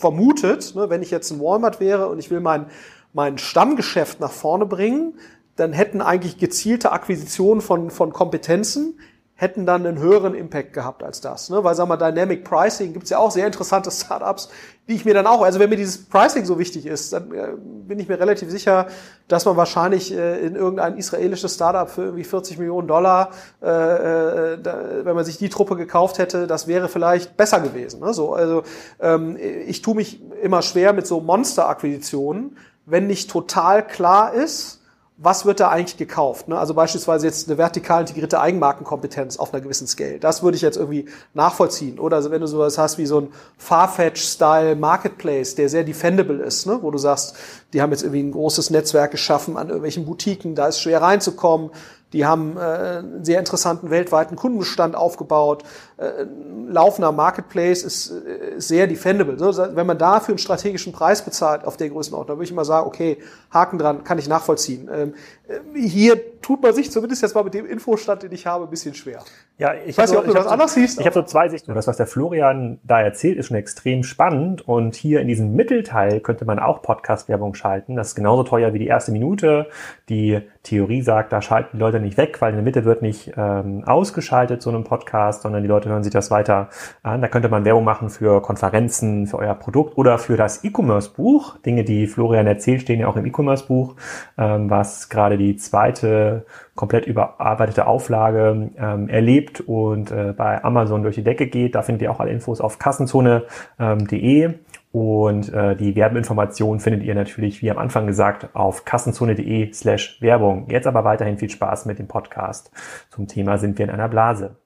vermutet, 0.00 0.74
ne, 0.74 0.90
wenn 0.90 1.02
ich 1.02 1.10
jetzt 1.10 1.30
ein 1.30 1.40
Walmart 1.40 1.78
wäre 1.78 2.08
und 2.08 2.18
ich 2.18 2.30
will 2.30 2.40
mein, 2.40 2.66
mein 3.12 3.38
Stammgeschäft 3.38 4.18
nach 4.20 4.32
vorne 4.32 4.66
bringen, 4.66 5.14
dann 5.56 5.72
hätten 5.72 6.00
eigentlich 6.00 6.38
gezielte 6.38 6.90
Akquisitionen 6.92 7.60
von, 7.60 7.90
von 7.90 8.12
Kompetenzen 8.12 8.98
hätten 9.40 9.64
dann 9.64 9.86
einen 9.86 9.98
höheren 9.98 10.34
Impact 10.34 10.74
gehabt 10.74 11.02
als 11.02 11.22
das. 11.22 11.48
Ne? 11.48 11.64
Weil, 11.64 11.74
sagen 11.74 11.88
wir, 11.88 11.96
Dynamic 11.96 12.44
Pricing 12.44 12.92
gibt's 12.92 13.08
ja 13.08 13.16
auch 13.16 13.30
sehr 13.30 13.46
interessante 13.46 13.90
Startups, 13.90 14.50
die 14.86 14.94
ich 14.94 15.06
mir 15.06 15.14
dann 15.14 15.26
auch, 15.26 15.40
also 15.40 15.58
wenn 15.58 15.70
mir 15.70 15.76
dieses 15.76 16.04
Pricing 16.04 16.44
so 16.44 16.58
wichtig 16.58 16.84
ist, 16.84 17.14
dann 17.14 17.32
äh, 17.32 17.48
bin 17.56 17.98
ich 17.98 18.06
mir 18.06 18.20
relativ 18.20 18.50
sicher, 18.50 18.88
dass 19.28 19.46
man 19.46 19.56
wahrscheinlich 19.56 20.12
äh, 20.12 20.40
in 20.40 20.56
irgendein 20.56 20.98
israelisches 20.98 21.54
Startup 21.54 21.88
für 21.88 22.02
irgendwie 22.02 22.24
40 22.24 22.58
Millionen 22.58 22.86
Dollar, 22.86 23.30
äh, 23.62 23.66
äh, 23.66 24.58
da, 24.62 24.78
wenn 25.04 25.16
man 25.16 25.24
sich 25.24 25.38
die 25.38 25.48
Truppe 25.48 25.76
gekauft 25.76 26.18
hätte, 26.18 26.46
das 26.46 26.68
wäre 26.68 26.90
vielleicht 26.90 27.38
besser 27.38 27.60
gewesen. 27.60 28.00
Ne? 28.00 28.12
So, 28.12 28.34
also 28.34 28.62
ähm, 29.00 29.38
ich 29.38 29.80
tue 29.80 29.94
mich 29.94 30.20
immer 30.42 30.60
schwer 30.60 30.92
mit 30.92 31.06
so 31.06 31.18
Monster-Akquisitionen, 31.18 32.58
wenn 32.84 33.06
nicht 33.06 33.30
total 33.30 33.86
klar 33.86 34.34
ist, 34.34 34.79
was 35.22 35.44
wird 35.44 35.60
da 35.60 35.68
eigentlich 35.68 35.98
gekauft? 35.98 36.48
Ne? 36.48 36.58
Also 36.58 36.72
beispielsweise 36.72 37.26
jetzt 37.26 37.46
eine 37.46 37.58
vertikal 37.58 38.00
integrierte 38.00 38.40
Eigenmarkenkompetenz 38.40 39.36
auf 39.36 39.52
einer 39.52 39.60
gewissen 39.60 39.86
Scale. 39.86 40.18
Das 40.18 40.42
würde 40.42 40.56
ich 40.56 40.62
jetzt 40.62 40.78
irgendwie 40.78 41.10
nachvollziehen. 41.34 41.98
Oder 41.98 42.16
also 42.16 42.30
wenn 42.30 42.40
du 42.40 42.46
sowas 42.46 42.78
hast 42.78 42.96
wie 42.96 43.04
so 43.04 43.20
ein 43.20 43.28
Farfetch-Style 43.58 44.76
Marketplace, 44.76 45.54
der 45.56 45.68
sehr 45.68 45.84
defendable 45.84 46.42
ist, 46.42 46.66
ne? 46.66 46.78
wo 46.80 46.90
du 46.90 46.96
sagst, 46.96 47.36
die 47.74 47.82
haben 47.82 47.90
jetzt 47.90 48.02
irgendwie 48.02 48.22
ein 48.22 48.32
großes 48.32 48.70
Netzwerk 48.70 49.10
geschaffen 49.10 49.58
an 49.58 49.68
irgendwelchen 49.68 50.06
Boutiquen, 50.06 50.54
da 50.54 50.68
ist 50.68 50.80
schwer 50.80 51.02
reinzukommen, 51.02 51.70
die 52.12 52.26
haben 52.26 52.56
äh, 52.56 52.60
einen 52.60 53.24
sehr 53.24 53.38
interessanten 53.38 53.90
weltweiten 53.90 54.36
Kundenbestand 54.36 54.96
aufgebaut. 54.96 55.62
Äh, 55.96 56.26
laufender 56.68 57.12
Marketplace 57.12 57.82
ist, 57.82 58.10
äh, 58.10 58.56
ist 58.56 58.68
sehr 58.68 58.86
defendable. 58.86 59.38
Wenn 59.76 59.86
man 59.86 59.98
dafür 59.98 60.32
einen 60.32 60.38
strategischen 60.38 60.92
Preis 60.92 61.24
bezahlt 61.24 61.64
auf 61.64 61.76
der 61.76 61.90
Größenordnung, 61.90 62.28
dann 62.28 62.36
würde 62.38 62.44
ich 62.44 62.52
immer 62.52 62.64
sagen, 62.64 62.86
okay, 62.86 63.18
Haken 63.52 63.78
dran, 63.78 64.04
kann 64.04 64.18
ich 64.18 64.28
nachvollziehen. 64.28 64.88
Ähm, 64.92 65.14
äh, 65.39 65.39
hier 65.74 66.40
tut 66.40 66.62
man 66.62 66.72
sich 66.72 66.90
zumindest 66.90 67.22
jetzt 67.22 67.34
mal 67.34 67.44
mit 67.44 67.54
dem 67.54 67.66
Infostand, 67.66 68.22
den 68.22 68.32
ich 68.32 68.46
habe, 68.46 68.64
ein 68.64 68.70
bisschen 68.70 68.94
schwer. 68.94 69.20
Ja, 69.58 69.74
ich, 69.74 69.90
ich 69.90 69.98
weiß 69.98 70.10
nicht, 70.10 70.18
ob 70.18 70.26
du 70.26 70.32
das 70.32 70.44
so, 70.44 70.50
anders 70.50 70.74
siehst. 70.74 71.00
Ich 71.00 71.06
habe 71.06 71.14
so 71.14 71.22
zwei 71.22 71.48
Sichten. 71.48 71.74
Das, 71.74 71.86
was 71.86 71.96
der 71.96 72.06
Florian 72.06 72.78
da 72.82 73.00
erzählt, 73.00 73.36
ist 73.36 73.48
schon 73.48 73.56
extrem 73.56 74.02
spannend. 74.04 74.66
Und 74.66 74.94
hier 74.94 75.20
in 75.20 75.28
diesem 75.28 75.54
Mittelteil 75.54 76.20
könnte 76.20 76.44
man 76.44 76.58
auch 76.58 76.82
Podcast-Werbung 76.82 77.54
schalten. 77.54 77.94
Das 77.96 78.08
ist 78.08 78.14
genauso 78.14 78.42
teuer 78.42 78.72
wie 78.72 78.78
die 78.78 78.86
erste 78.86 79.12
Minute. 79.12 79.68
Die 80.08 80.40
Theorie 80.62 81.02
sagt, 81.02 81.32
da 81.32 81.42
schalten 81.42 81.70
die 81.74 81.78
Leute 81.78 82.00
nicht 82.00 82.16
weg, 82.16 82.40
weil 82.40 82.50
in 82.50 82.56
der 82.56 82.64
Mitte 82.64 82.84
wird 82.84 83.02
nicht 83.02 83.32
ähm, 83.36 83.84
ausgeschaltet, 83.84 84.62
so 84.62 84.70
einem 84.70 84.84
Podcast, 84.84 85.42
sondern 85.42 85.62
die 85.62 85.68
Leute 85.68 85.88
hören 85.88 86.02
sich 86.02 86.12
das 86.12 86.30
weiter 86.30 86.70
an. 87.02 87.20
Da 87.20 87.28
könnte 87.28 87.48
man 87.48 87.64
Werbung 87.64 87.84
machen 87.84 88.08
für 88.08 88.40
Konferenzen, 88.40 89.26
für 89.26 89.38
euer 89.38 89.54
Produkt 89.54 89.98
oder 89.98 90.18
für 90.18 90.36
das 90.36 90.64
E-Commerce-Buch. 90.64 91.58
Dinge, 91.58 91.84
die 91.84 92.06
Florian 92.06 92.46
erzählt, 92.46 92.82
stehen 92.82 93.00
ja 93.00 93.08
auch 93.08 93.16
im 93.16 93.26
E-Commerce-Buch, 93.26 93.96
ähm, 94.38 94.70
was 94.70 95.08
gerade 95.08 95.36
die 95.40 95.56
zweite 95.56 96.44
komplett 96.74 97.06
überarbeitete 97.06 97.86
Auflage 97.86 98.70
ähm, 98.76 99.08
erlebt 99.08 99.60
und 99.60 100.10
äh, 100.10 100.34
bei 100.36 100.62
Amazon 100.62 101.02
durch 101.02 101.16
die 101.16 101.24
Decke 101.24 101.46
geht. 101.46 101.74
Da 101.74 101.82
findet 101.82 102.02
ihr 102.02 102.12
auch 102.12 102.20
alle 102.20 102.30
Infos 102.30 102.60
auf 102.60 102.78
kassenzone.de. 102.78 104.44
Ähm, 104.44 104.54
und 104.92 105.52
äh, 105.52 105.76
die 105.76 105.94
Werbeinformationen 105.94 106.80
findet 106.80 107.04
ihr 107.04 107.14
natürlich, 107.14 107.62
wie 107.62 107.70
am 107.70 107.78
Anfang 107.78 108.06
gesagt, 108.06 108.54
auf 108.54 108.84
kassenzone.de 108.84 109.72
slash 109.72 110.20
Werbung. 110.20 110.66
Jetzt 110.68 110.86
aber 110.86 111.04
weiterhin 111.04 111.38
viel 111.38 111.50
Spaß 111.50 111.86
mit 111.86 111.98
dem 111.98 112.08
Podcast 112.08 112.72
zum 113.10 113.28
Thema 113.28 113.58
Sind 113.58 113.78
wir 113.78 113.84
in 113.84 113.90
einer 113.90 114.08
Blase? 114.08 114.56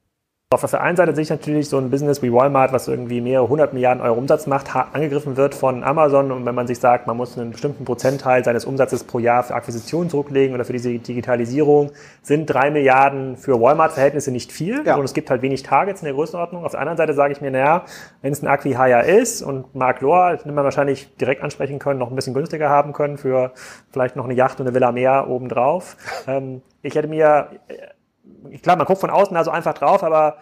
Auf 0.63 0.71
der 0.71 0.83
einen 0.83 0.97
Seite 0.97 1.15
sehe 1.15 1.23
ich 1.23 1.31
natürlich 1.31 1.69
so 1.69 1.79
ein 1.79 1.91
Business 1.91 2.23
wie 2.23 2.33
Walmart, 2.33 2.73
was 2.73 2.87
irgendwie 2.87 3.21
mehrere 3.21 3.49
hundert 3.49 3.73
Milliarden 3.73 4.03
Euro 4.03 4.15
Umsatz 4.19 4.47
macht, 4.47 4.75
angegriffen 4.75 5.37
wird 5.37 5.55
von 5.55 5.83
Amazon. 5.83 6.31
Und 6.31 6.47
wenn 6.47 6.55
man 6.55 6.67
sich 6.67 6.79
sagt, 6.79 7.07
man 7.07 7.17
muss 7.17 7.39
einen 7.39 7.51
bestimmten 7.51 7.85
Prozentteil 7.85 8.45
seines 8.45 8.65
Umsatzes 8.65 9.05
pro 9.05 9.19
Jahr 9.19 9.43
für 9.43 9.55
Akquisitionen 9.55 10.11
zurücklegen 10.11 10.55
oder 10.55 10.65
für 10.65 10.73
diese 10.73 10.91
Digitalisierung, 10.91 11.91
sind 12.23 12.47
drei 12.47 12.71
Milliarden 12.71 13.37
für 13.37 13.61
Walmart-Verhältnisse 13.61 14.31
nicht 14.31 14.53
viel. 14.53 14.83
Ja. 14.87 14.97
Und 14.97 15.05
es 15.05 15.15
gibt 15.15 15.31
halt 15.31 15.43
wenig 15.43 15.63
Targets 15.63 16.01
in 16.01 16.07
der 16.07 16.15
Größenordnung. 16.15 16.65
Auf 16.65 16.73
der 16.73 16.81
anderen 16.81 16.97
Seite 16.97 17.15
sage 17.15 17.33
ich 17.33 17.41
mir, 17.41 17.51
naja, 17.51 17.85
wenn 18.23 18.33
es 18.33 18.43
ein 18.43 18.47
Acquihire 18.47 19.07
ist 19.07 19.43
und 19.43 19.75
Mark 19.75 20.01
Lohr, 20.01 20.37
den 20.37 20.55
man 20.55 20.65
wahrscheinlich 20.65 21.15
direkt 21.17 21.43
ansprechen 21.43 21.79
können, 21.79 21.99
noch 21.99 22.11
ein 22.11 22.17
bisschen 22.17 22.35
günstiger 22.35 22.69
haben 22.69 22.93
können 22.93 23.19
für 23.19 23.53
vielleicht 23.93 24.17
noch 24.17 24.25
eine 24.25 24.35
Yacht 24.35 24.61
und 24.61 24.67
eine 24.67 24.75
Villa 24.75 24.93
mehr 24.93 25.29
obendrauf. 25.29 25.97
Ähm, 26.27 26.63
ich 26.83 26.95
hätte 26.95 27.09
mir 27.09 27.49
klar, 28.63 28.77
man 28.77 28.87
guckt 28.87 29.01
von 29.01 29.11
außen 29.11 29.37
also 29.37 29.51
einfach 29.51 29.75
drauf, 29.75 30.03
aber 30.03 30.39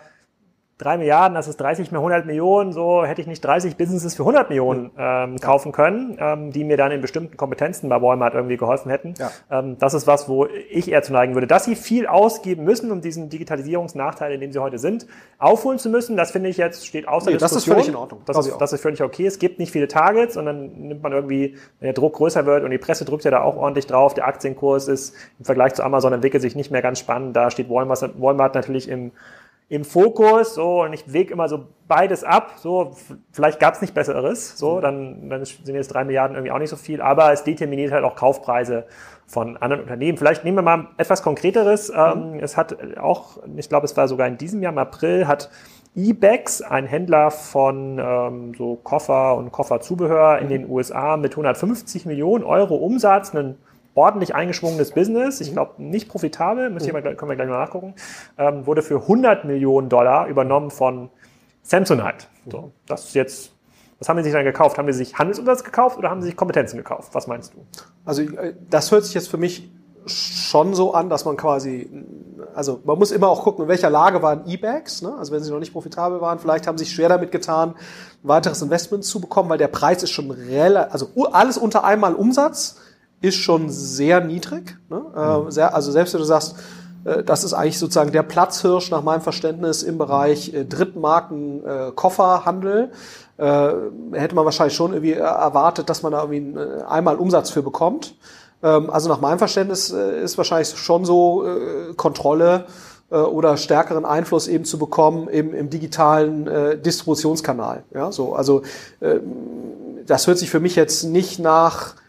drei 0.82 0.98
Milliarden, 0.98 1.34
das 1.34 1.48
ist 1.48 1.58
30 1.58 1.92
mehr 1.92 2.00
100 2.00 2.26
Millionen, 2.26 2.72
so 2.72 3.04
hätte 3.04 3.20
ich 3.20 3.26
nicht 3.26 3.44
30 3.44 3.76
Businesses 3.76 4.14
für 4.14 4.22
100 4.22 4.48
Millionen 4.48 4.90
ähm, 4.98 5.38
kaufen 5.38 5.72
können, 5.72 6.16
ähm, 6.18 6.50
die 6.52 6.64
mir 6.64 6.76
dann 6.76 6.92
in 6.92 7.00
bestimmten 7.00 7.36
Kompetenzen 7.36 7.88
bei 7.88 8.00
Walmart 8.00 8.34
irgendwie 8.34 8.56
geholfen 8.56 8.90
hätten. 8.90 9.14
Ja. 9.18 9.30
Ähm, 9.50 9.76
das 9.78 9.94
ist 9.94 10.06
was, 10.06 10.28
wo 10.28 10.46
ich 10.70 10.90
eher 10.90 11.02
zu 11.02 11.12
neigen 11.12 11.34
würde. 11.34 11.46
Dass 11.46 11.64
sie 11.64 11.76
viel 11.76 12.06
ausgeben 12.06 12.64
müssen, 12.64 12.90
um 12.90 13.00
diesen 13.00 13.28
Digitalisierungsnachteil, 13.28 14.32
in 14.32 14.40
dem 14.40 14.52
sie 14.52 14.58
heute 14.58 14.78
sind, 14.78 15.06
aufholen 15.38 15.78
zu 15.78 15.88
müssen, 15.88 16.16
das 16.16 16.30
finde 16.30 16.48
ich 16.48 16.56
jetzt, 16.56 16.86
steht 16.86 17.08
außer 17.08 17.30
nee, 17.30 17.36
Diskussion. 17.36 17.56
Das 17.56 17.62
ist 17.62 17.72
völlig 17.72 17.88
in 17.88 17.96
Ordnung. 17.96 18.22
Das, 18.26 18.38
ist, 18.38 18.56
das 18.58 18.72
ist 18.72 18.80
völlig 18.80 19.02
okay. 19.02 19.26
Es 19.26 19.38
gibt 19.38 19.58
nicht 19.58 19.72
viele 19.72 19.88
Targets 19.88 20.36
und 20.36 20.46
dann 20.46 20.72
nimmt 20.88 21.02
man 21.02 21.12
irgendwie, 21.12 21.56
wenn 21.80 21.86
der 21.86 21.94
Druck 21.94 22.14
größer 22.14 22.46
wird 22.46 22.64
und 22.64 22.70
die 22.70 22.78
Presse 22.78 23.04
drückt 23.04 23.24
ja 23.24 23.30
da 23.30 23.42
auch 23.42 23.56
ordentlich 23.56 23.86
drauf, 23.86 24.14
der 24.14 24.26
Aktienkurs 24.26 24.88
ist 24.88 25.14
im 25.38 25.44
Vergleich 25.44 25.74
zu 25.74 25.84
Amazon 25.84 26.12
entwickelt 26.12 26.42
sich 26.42 26.56
nicht 26.56 26.70
mehr 26.70 26.82
ganz 26.82 26.98
spannend, 26.98 27.36
da 27.36 27.50
steht 27.50 27.70
Walmart, 27.70 28.20
Walmart 28.20 28.54
natürlich 28.54 28.88
im 28.88 29.12
im 29.72 29.86
Fokus, 29.86 30.54
so, 30.54 30.82
und 30.82 30.92
ich 30.92 31.10
wege 31.14 31.32
immer 31.32 31.48
so 31.48 31.64
beides 31.88 32.24
ab, 32.24 32.56
so, 32.58 32.90
vielleicht 33.32 33.58
gab 33.58 33.72
es 33.72 33.80
nicht 33.80 33.94
Besseres, 33.94 34.58
so, 34.58 34.82
dann, 34.82 35.30
dann 35.30 35.46
sind 35.46 35.74
jetzt 35.74 35.88
drei 35.88 36.04
Milliarden 36.04 36.36
irgendwie 36.36 36.52
auch 36.52 36.58
nicht 36.58 36.68
so 36.68 36.76
viel, 36.76 37.00
aber 37.00 37.32
es 37.32 37.42
determiniert 37.42 37.90
halt 37.90 38.04
auch 38.04 38.14
Kaufpreise 38.14 38.84
von 39.26 39.56
anderen 39.56 39.80
Unternehmen. 39.80 40.18
Vielleicht 40.18 40.44
nehmen 40.44 40.58
wir 40.58 40.62
mal 40.62 40.88
etwas 40.98 41.22
Konkreteres. 41.22 41.90
Ähm, 41.96 42.34
es 42.38 42.58
hat 42.58 42.76
auch, 42.98 43.38
ich 43.56 43.70
glaube, 43.70 43.86
es 43.86 43.96
war 43.96 44.08
sogar 44.08 44.28
in 44.28 44.36
diesem 44.36 44.62
Jahr 44.62 44.74
im 44.74 44.78
April, 44.78 45.26
hat 45.26 45.48
Ebex, 45.96 46.60
ein 46.60 46.84
Händler 46.84 47.30
von 47.30 47.98
ähm, 47.98 48.52
so 48.54 48.76
Koffer 48.76 49.38
und 49.38 49.52
Kofferzubehör 49.52 50.38
in 50.40 50.50
den 50.50 50.68
USA 50.68 51.16
mit 51.16 51.32
150 51.32 52.04
Millionen 52.04 52.44
Euro 52.44 52.74
Umsatz, 52.74 53.34
einen 53.34 53.56
ordentlich 53.94 54.34
eingeschwungenes 54.34 54.92
Business, 54.92 55.40
ich 55.40 55.52
glaube 55.52 55.82
nicht 55.82 56.08
profitabel, 56.08 56.70
müssen 56.70 56.92
wir, 56.92 57.02
können 57.02 57.30
wir 57.30 57.36
gleich 57.36 57.48
mal 57.48 57.58
nachgucken, 57.60 57.94
ähm, 58.38 58.66
wurde 58.66 58.82
für 58.82 59.02
100 59.02 59.44
Millionen 59.44 59.88
Dollar 59.88 60.28
übernommen 60.28 60.70
von 60.70 61.10
Samsonite. 61.62 62.26
So, 62.50 62.72
das 62.86 63.06
ist 63.06 63.14
jetzt, 63.14 63.52
was 63.98 64.08
haben 64.08 64.16
die 64.16 64.24
sich 64.24 64.32
dann 64.32 64.44
gekauft? 64.44 64.78
Haben 64.78 64.86
die 64.86 64.92
sich 64.92 65.18
Handelsumsatz 65.18 65.62
gekauft 65.64 65.98
oder 65.98 66.10
haben 66.10 66.22
sie 66.22 66.28
sich 66.28 66.36
Kompetenzen 66.36 66.76
gekauft? 66.76 67.14
Was 67.14 67.26
meinst 67.26 67.54
du? 67.54 67.58
Also 68.04 68.22
äh, 68.22 68.54
das 68.68 68.90
hört 68.90 69.04
sich 69.04 69.14
jetzt 69.14 69.28
für 69.28 69.38
mich 69.38 69.70
schon 70.06 70.74
so 70.74 70.94
an, 70.94 71.08
dass 71.08 71.24
man 71.24 71.36
quasi, 71.36 71.88
also 72.54 72.80
man 72.84 72.98
muss 72.98 73.12
immer 73.12 73.28
auch 73.28 73.42
gucken, 73.42 73.64
in 73.64 73.68
welcher 73.68 73.90
Lage 73.90 74.22
waren 74.22 74.42
E-Bags, 74.46 75.02
ne? 75.02 75.14
also 75.16 75.32
wenn 75.32 75.42
sie 75.42 75.50
noch 75.50 75.60
nicht 75.60 75.72
profitabel 75.72 76.20
waren, 76.20 76.38
vielleicht 76.38 76.66
haben 76.66 76.76
sie 76.76 76.84
sich 76.84 76.94
schwer 76.94 77.08
damit 77.08 77.30
getan, 77.30 77.74
weiteres 78.22 78.62
Investment 78.62 79.04
zu 79.04 79.20
bekommen, 79.20 79.48
weil 79.48 79.58
der 79.58 79.68
Preis 79.68 80.02
ist 80.02 80.10
schon 80.10 80.30
relativ, 80.30 80.92
also 80.92 81.08
alles 81.32 81.56
unter 81.56 81.84
einmal 81.84 82.14
Umsatz 82.14 82.80
ist 83.22 83.36
schon 83.36 83.70
sehr 83.70 84.20
niedrig. 84.20 84.76
Ne? 84.90 85.00
Mhm. 85.44 85.50
sehr, 85.50 85.74
also 85.74 85.90
selbst 85.90 86.12
wenn 86.12 86.20
du 86.20 86.26
sagst, 86.26 86.56
äh, 87.04 87.22
das 87.22 87.44
ist 87.44 87.54
eigentlich 87.54 87.78
sozusagen 87.78 88.12
der 88.12 88.22
Platzhirsch 88.22 88.90
nach 88.90 89.02
meinem 89.02 89.22
Verständnis 89.22 89.82
im 89.82 89.98
Bereich 89.98 90.52
äh, 90.52 90.64
Drittmarken 90.64 91.64
äh, 91.64 91.92
Kofferhandel. 91.94 92.90
Äh, 93.38 93.72
hätte 94.12 94.34
man 94.34 94.44
wahrscheinlich 94.44 94.76
schon 94.76 94.92
irgendwie 94.92 95.14
erwartet, 95.14 95.88
dass 95.88 96.02
man 96.02 96.12
da 96.12 96.22
irgendwie 96.22 96.58
äh, 96.58 96.82
einmal 96.82 97.16
Umsatz 97.16 97.50
für 97.50 97.62
bekommt. 97.62 98.14
Ähm, 98.62 98.90
also 98.90 99.08
nach 99.08 99.20
meinem 99.20 99.38
Verständnis 99.38 99.90
äh, 99.90 100.22
ist 100.22 100.36
wahrscheinlich 100.36 100.76
schon 100.76 101.04
so 101.04 101.46
äh, 101.46 101.94
Kontrolle 101.94 102.66
äh, 103.10 103.16
oder 103.16 103.56
stärkeren 103.56 104.04
Einfluss 104.04 104.48
eben 104.48 104.64
zu 104.64 104.78
bekommen 104.78 105.28
im, 105.28 105.54
im 105.54 105.70
digitalen 105.70 106.46
äh, 106.46 106.78
Distributionskanal. 106.78 107.84
Ja, 107.94 108.12
so 108.12 108.34
also 108.34 108.62
äh, 109.00 109.20
das 110.06 110.26
hört 110.26 110.38
sich 110.38 110.50
für 110.50 110.60
mich 110.60 110.76
jetzt 110.76 111.04
nicht 111.04 111.38
nach 111.38 111.94
äh, 111.94 112.01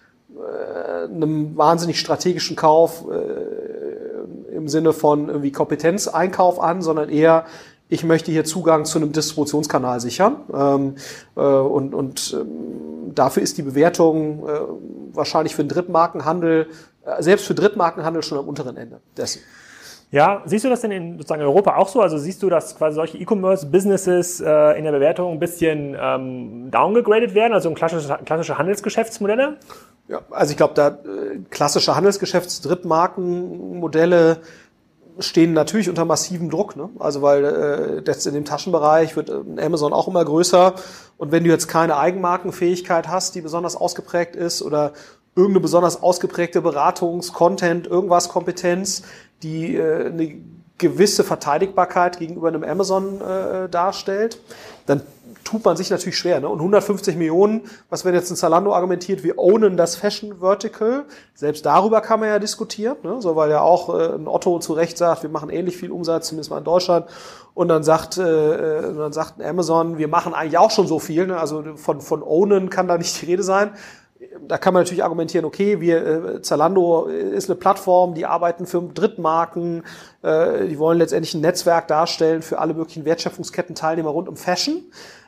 einem 1.05 1.57
wahnsinnig 1.57 1.99
strategischen 1.99 2.55
Kauf 2.55 3.05
äh, 3.09 4.55
im 4.55 4.67
Sinne 4.67 4.93
von 4.93 5.27
irgendwie 5.27 5.51
Kompetenzeinkauf 5.51 6.59
an, 6.59 6.81
sondern 6.81 7.09
eher 7.09 7.45
ich 7.89 8.03
möchte 8.03 8.31
hier 8.31 8.43
Zugang 8.43 8.85
zu 8.85 8.97
einem 8.97 9.11
Distributionskanal 9.11 9.99
sichern. 9.99 10.37
Ähm, 10.53 10.95
äh, 11.35 11.41
und 11.41 11.93
und 11.93 12.35
ähm, 12.39 13.13
dafür 13.13 13.43
ist 13.43 13.57
die 13.57 13.61
Bewertung 13.61 14.47
äh, 14.47 14.59
wahrscheinlich 15.13 15.55
für 15.55 15.63
den 15.63 15.69
Drittmarkenhandel, 15.69 16.67
äh, 17.05 17.21
selbst 17.21 17.45
für 17.45 17.53
Drittmarkenhandel 17.53 18.23
schon 18.23 18.39
am 18.39 18.47
unteren 18.47 18.77
Ende 18.77 18.99
dessen. 19.15 19.41
Ja, 20.13 20.41
siehst 20.45 20.63
du 20.63 20.69
das 20.69 20.79
denn 20.81 20.91
in 20.91 21.17
sozusagen 21.17 21.41
Europa 21.41 21.75
auch 21.75 21.87
so? 21.87 21.99
Also 21.99 22.19
siehst 22.19 22.43
du, 22.43 22.49
dass 22.49 22.77
quasi 22.77 22.93
solche 22.93 23.17
E-Commerce-Businesses 23.17 24.41
äh, 24.41 24.77
in 24.77 24.83
der 24.83 24.91
Bewertung 24.91 25.31
ein 25.31 25.39
bisschen 25.39 25.97
ähm, 25.99 26.69
downgegradet 26.69 27.33
werden, 27.33 27.51
also 27.51 27.71
klassische, 27.71 28.19
klassische 28.23 28.59
Handelsgeschäftsmodelle? 28.59 29.57
Ja, 30.07 30.21
also 30.29 30.51
ich 30.51 30.57
glaube, 30.57 30.75
da 30.75 30.89
äh, 30.89 31.39
klassische 31.49 31.95
Handelsgeschäfts-Drittmarkenmodelle 31.95 34.37
stehen 35.17 35.53
natürlich 35.53 35.89
unter 35.89 36.05
massivem 36.05 36.51
Druck. 36.51 36.75
Ne? 36.75 36.89
Also 36.99 37.23
weil 37.23 37.43
äh, 37.43 38.03
jetzt 38.05 38.27
in 38.27 38.35
dem 38.35 38.45
Taschenbereich 38.45 39.15
wird 39.15 39.31
äh, 39.31 39.65
Amazon 39.65 39.93
auch 39.93 40.07
immer 40.07 40.23
größer. 40.23 40.75
Und 41.17 41.31
wenn 41.31 41.43
du 41.43 41.49
jetzt 41.49 41.67
keine 41.67 41.97
Eigenmarkenfähigkeit 41.97 43.07
hast, 43.07 43.33
die 43.33 43.41
besonders 43.41 43.75
ausgeprägt 43.75 44.35
ist 44.35 44.61
oder 44.61 44.93
irgendeine 45.35 45.61
besonders 45.61 46.03
ausgeprägte 46.03 46.61
Beratungs-, 46.61 47.33
Content, 47.33 47.87
irgendwas 47.87 48.29
Kompetenz, 48.29 49.01
die 49.43 49.75
äh, 49.75 50.07
eine 50.07 50.35
gewisse 50.77 51.23
Verteidigbarkeit 51.23 52.19
gegenüber 52.19 52.47
einem 52.47 52.63
Amazon 52.63 53.21
äh, 53.21 53.69
darstellt, 53.69 54.39
dann 54.85 55.01
tut 55.43 55.63
man 55.63 55.77
sich 55.77 55.89
natürlich 55.89 56.17
schwer. 56.17 56.39
Ne? 56.39 56.49
Und 56.49 56.59
150 56.59 57.15
Millionen, 57.15 57.61
was 57.89 58.05
wenn 58.05 58.13
jetzt 58.13 58.31
ein 58.31 58.35
Zalando 58.35 58.73
argumentiert, 58.73 59.23
wir 59.23 59.37
ownen 59.37 59.77
das 59.77 59.95
Fashion 59.95 60.39
Vertical, 60.39 61.05
selbst 61.35 61.65
darüber 61.65 62.01
kann 62.01 62.19
man 62.19 62.29
ja 62.29 62.39
diskutieren, 62.39 62.97
ne? 63.03 63.21
so 63.21 63.35
weil 63.35 63.51
ja 63.51 63.61
auch 63.61 63.97
äh, 63.97 64.15
ein 64.15 64.27
Otto 64.27 64.59
zu 64.59 64.73
Recht 64.73 64.97
sagt, 64.97 65.23
wir 65.23 65.29
machen 65.29 65.49
ähnlich 65.49 65.77
viel 65.77 65.91
Umsatz, 65.91 66.29
zumindest 66.29 66.49
mal 66.49 66.57
in 66.57 66.63
Deutschland. 66.63 67.05
Und 67.53 67.67
dann 67.67 67.83
sagt, 67.83 68.17
äh, 68.17 68.79
äh 68.79 68.95
dann 68.95 69.13
sagt 69.13 69.41
Amazon, 69.41 69.97
wir 69.97 70.07
machen 70.07 70.33
eigentlich 70.33 70.57
auch 70.57 70.71
schon 70.71 70.87
so 70.87 70.99
viel. 70.99 71.27
Ne? 71.27 71.37
Also 71.37 71.63
von, 71.75 72.01
von 72.01 72.23
ownen 72.23 72.69
kann 72.69 72.87
da 72.87 72.97
nicht 72.97 73.21
die 73.21 73.27
Rede 73.27 73.43
sein 73.43 73.71
da 74.41 74.57
kann 74.57 74.73
man 74.73 74.83
natürlich 74.83 75.03
argumentieren, 75.03 75.45
okay, 75.45 75.79
wir 75.79 76.05
äh, 76.35 76.41
Zalando 76.41 77.05
ist 77.05 77.49
eine 77.49 77.57
Plattform, 77.57 78.13
die 78.13 78.25
arbeiten 78.25 78.65
für 78.65 78.81
Drittmarken, 78.81 79.83
äh, 80.21 80.67
die 80.67 80.79
wollen 80.79 80.97
letztendlich 80.97 81.33
ein 81.33 81.41
Netzwerk 81.41 81.87
darstellen 81.87 82.41
für 82.41 82.59
alle 82.59 82.73
möglichen 82.73 83.05
Wertschöpfungsketten-Teilnehmer 83.05 84.09
rund 84.09 84.29
um 84.29 84.35
Fashion. 84.35 84.83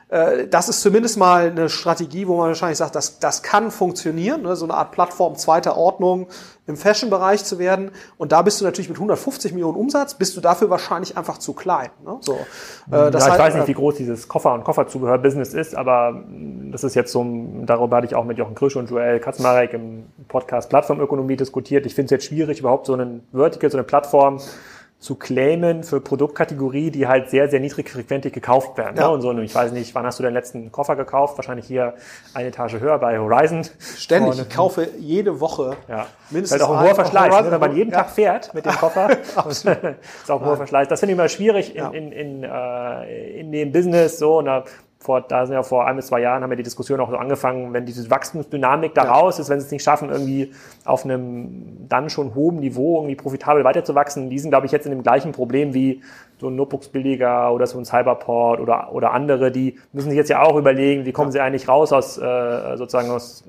Äh, 0.08 0.46
das 0.46 0.68
ist 0.68 0.82
zumindest 0.82 1.18
mal 1.18 1.50
eine 1.50 1.68
Strategie, 1.68 2.28
wo 2.28 2.36
man 2.36 2.48
wahrscheinlich 2.48 2.78
sagt, 2.78 2.94
das, 2.94 3.18
das 3.18 3.42
kann 3.42 3.72
funktionieren, 3.72 4.42
ne? 4.42 4.54
so 4.54 4.64
eine 4.64 4.74
Art 4.74 4.92
Plattform 4.92 5.34
zweiter 5.34 5.76
Ordnung 5.76 6.28
im 6.68 6.76
Fashion-Bereich 6.76 7.44
zu 7.44 7.58
werden. 7.58 7.90
Und 8.16 8.30
da 8.30 8.42
bist 8.42 8.60
du 8.60 8.64
natürlich 8.64 8.88
mit 8.88 8.98
150 8.98 9.52
Millionen 9.52 9.76
Umsatz, 9.76 10.14
bist 10.14 10.36
du 10.36 10.40
dafür 10.40 10.70
wahrscheinlich 10.70 11.16
einfach 11.16 11.38
zu 11.38 11.54
klein. 11.54 11.90
Ne? 12.04 12.18
So, 12.20 12.34
äh, 12.34 12.96
ja, 12.96 13.08
ich 13.08 13.14
heißt, 13.14 13.38
weiß 13.38 13.54
nicht, 13.54 13.64
äh, 13.64 13.68
wie 13.68 13.74
groß 13.74 13.96
dieses 13.96 14.28
Koffer- 14.28 14.54
und 14.54 14.62
Kofferzubehör-Business 14.62 15.54
ist, 15.54 15.74
aber 15.74 16.22
das 16.70 16.84
ist 16.84 16.94
jetzt 16.94 17.10
so, 17.10 17.24
darüber 17.64 17.96
hatte 17.96 18.06
ich 18.06 18.14
auch 18.14 18.24
mit 18.24 18.38
Jochen 18.38 18.54
Krisch 18.54 18.76
und 18.76 18.88
Joel 18.88 19.18
Katzmarek 19.18 19.72
im 19.72 20.04
Podcast 20.28 20.68
Plattformökonomie 20.68 21.36
diskutiert. 21.36 21.84
Ich 21.84 21.94
finde 21.94 22.06
es 22.06 22.10
jetzt 22.12 22.26
schwierig, 22.26 22.60
überhaupt 22.60 22.86
so 22.86 22.92
einen 22.92 23.26
Vertical, 23.32 23.70
so 23.70 23.78
eine 23.78 23.84
Plattform 23.84 24.40
zu 24.98 25.14
claimen 25.14 25.84
für 25.84 26.00
Produktkategorie, 26.00 26.90
die 26.90 27.06
halt 27.06 27.28
sehr, 27.28 27.48
sehr 27.50 27.60
niedrigfrequentig 27.60 28.32
gekauft 28.32 28.78
werden. 28.78 28.94
Ne? 28.94 29.02
Ja. 29.02 29.08
Ne? 29.08 29.14
Und 29.14 29.20
so, 29.20 29.38
ich 29.38 29.54
weiß 29.54 29.72
nicht, 29.72 29.94
wann 29.94 30.06
hast 30.06 30.18
du 30.18 30.22
den 30.22 30.32
letzten 30.32 30.72
Koffer 30.72 30.96
gekauft? 30.96 31.36
Wahrscheinlich 31.36 31.66
hier 31.66 31.94
eine 32.32 32.48
Etage 32.48 32.80
höher 32.80 32.98
bei 32.98 33.18
Horizon. 33.18 33.62
Ständig. 33.78 34.40
ich 34.40 34.48
kaufe 34.48 34.88
jede 34.98 35.38
Woche 35.38 35.76
ja. 35.86 36.06
mindestens. 36.30 36.32
Das 36.32 36.42
ist 36.42 36.52
halt 36.52 36.62
auch 36.62 36.80
ein 36.80 36.86
hoher 36.86 36.94
Verschleiß, 36.94 37.44
ne? 37.44 37.50
wenn 37.50 37.60
man 37.60 37.76
jeden 37.76 37.90
ja. 37.90 37.98
Tag 37.98 38.10
fährt 38.10 38.54
mit 38.54 38.64
dem 38.64 38.72
Koffer. 38.72 39.10
Absolut. 39.36 39.78
ist 40.22 40.30
auch 40.30 40.40
ein 40.40 40.46
hoher 40.46 40.56
Verschleiß. 40.56 40.88
Das 40.88 41.00
finde 41.00 41.12
ich 41.12 41.18
immer 41.18 41.28
schwierig 41.28 41.76
in, 41.76 41.92
in, 41.92 42.12
in, 42.12 42.42
äh, 42.42 43.40
in 43.40 43.52
dem 43.52 43.72
Business 43.72 44.18
so. 44.18 44.38
Und 44.38 44.46
da 44.46 44.64
vor, 45.06 45.20
da 45.22 45.46
sind 45.46 45.54
ja 45.54 45.62
vor 45.62 45.86
ein 45.86 45.96
bis 45.96 46.08
zwei 46.08 46.20
Jahren 46.20 46.42
haben 46.42 46.50
wir 46.50 46.56
die 46.56 46.62
Diskussion 46.62 47.00
auch 47.00 47.10
so 47.10 47.16
angefangen, 47.16 47.72
wenn 47.72 47.86
diese 47.86 48.10
Wachstumsdynamik 48.10 48.92
da 48.94 49.04
raus 49.04 49.38
ist, 49.38 49.48
wenn 49.48 49.60
sie 49.60 49.66
es 49.66 49.72
nicht 49.72 49.84
schaffen, 49.84 50.10
irgendwie 50.10 50.52
auf 50.84 51.04
einem 51.04 51.86
dann 51.88 52.10
schon 52.10 52.34
hohen 52.34 52.56
Niveau 52.56 52.98
irgendwie 52.98 53.14
profitabel 53.14 53.64
weiterzuwachsen, 53.64 54.28
die 54.28 54.38
sind, 54.38 54.50
glaube 54.50 54.66
ich, 54.66 54.72
jetzt 54.72 54.84
in 54.84 54.90
dem 54.90 55.02
gleichen 55.02 55.32
Problem 55.32 55.72
wie 55.72 56.02
so 56.38 56.48
ein 56.48 56.56
Notebooks 56.56 56.88
billiger 56.88 57.52
oder 57.52 57.66
so 57.66 57.78
ein 57.78 57.84
Cyberport 57.84 58.60
oder, 58.60 58.92
oder 58.92 59.12
andere, 59.12 59.50
die 59.50 59.78
müssen 59.92 60.10
sich 60.10 60.18
jetzt 60.18 60.28
ja 60.28 60.42
auch 60.42 60.56
überlegen, 60.56 61.06
wie 61.06 61.12
kommen 61.12 61.30
sie 61.30 61.40
eigentlich 61.40 61.68
raus 61.68 61.92
aus 61.92 62.18
äh, 62.18 62.76
sozusagen 62.76 63.10
aus 63.10 63.44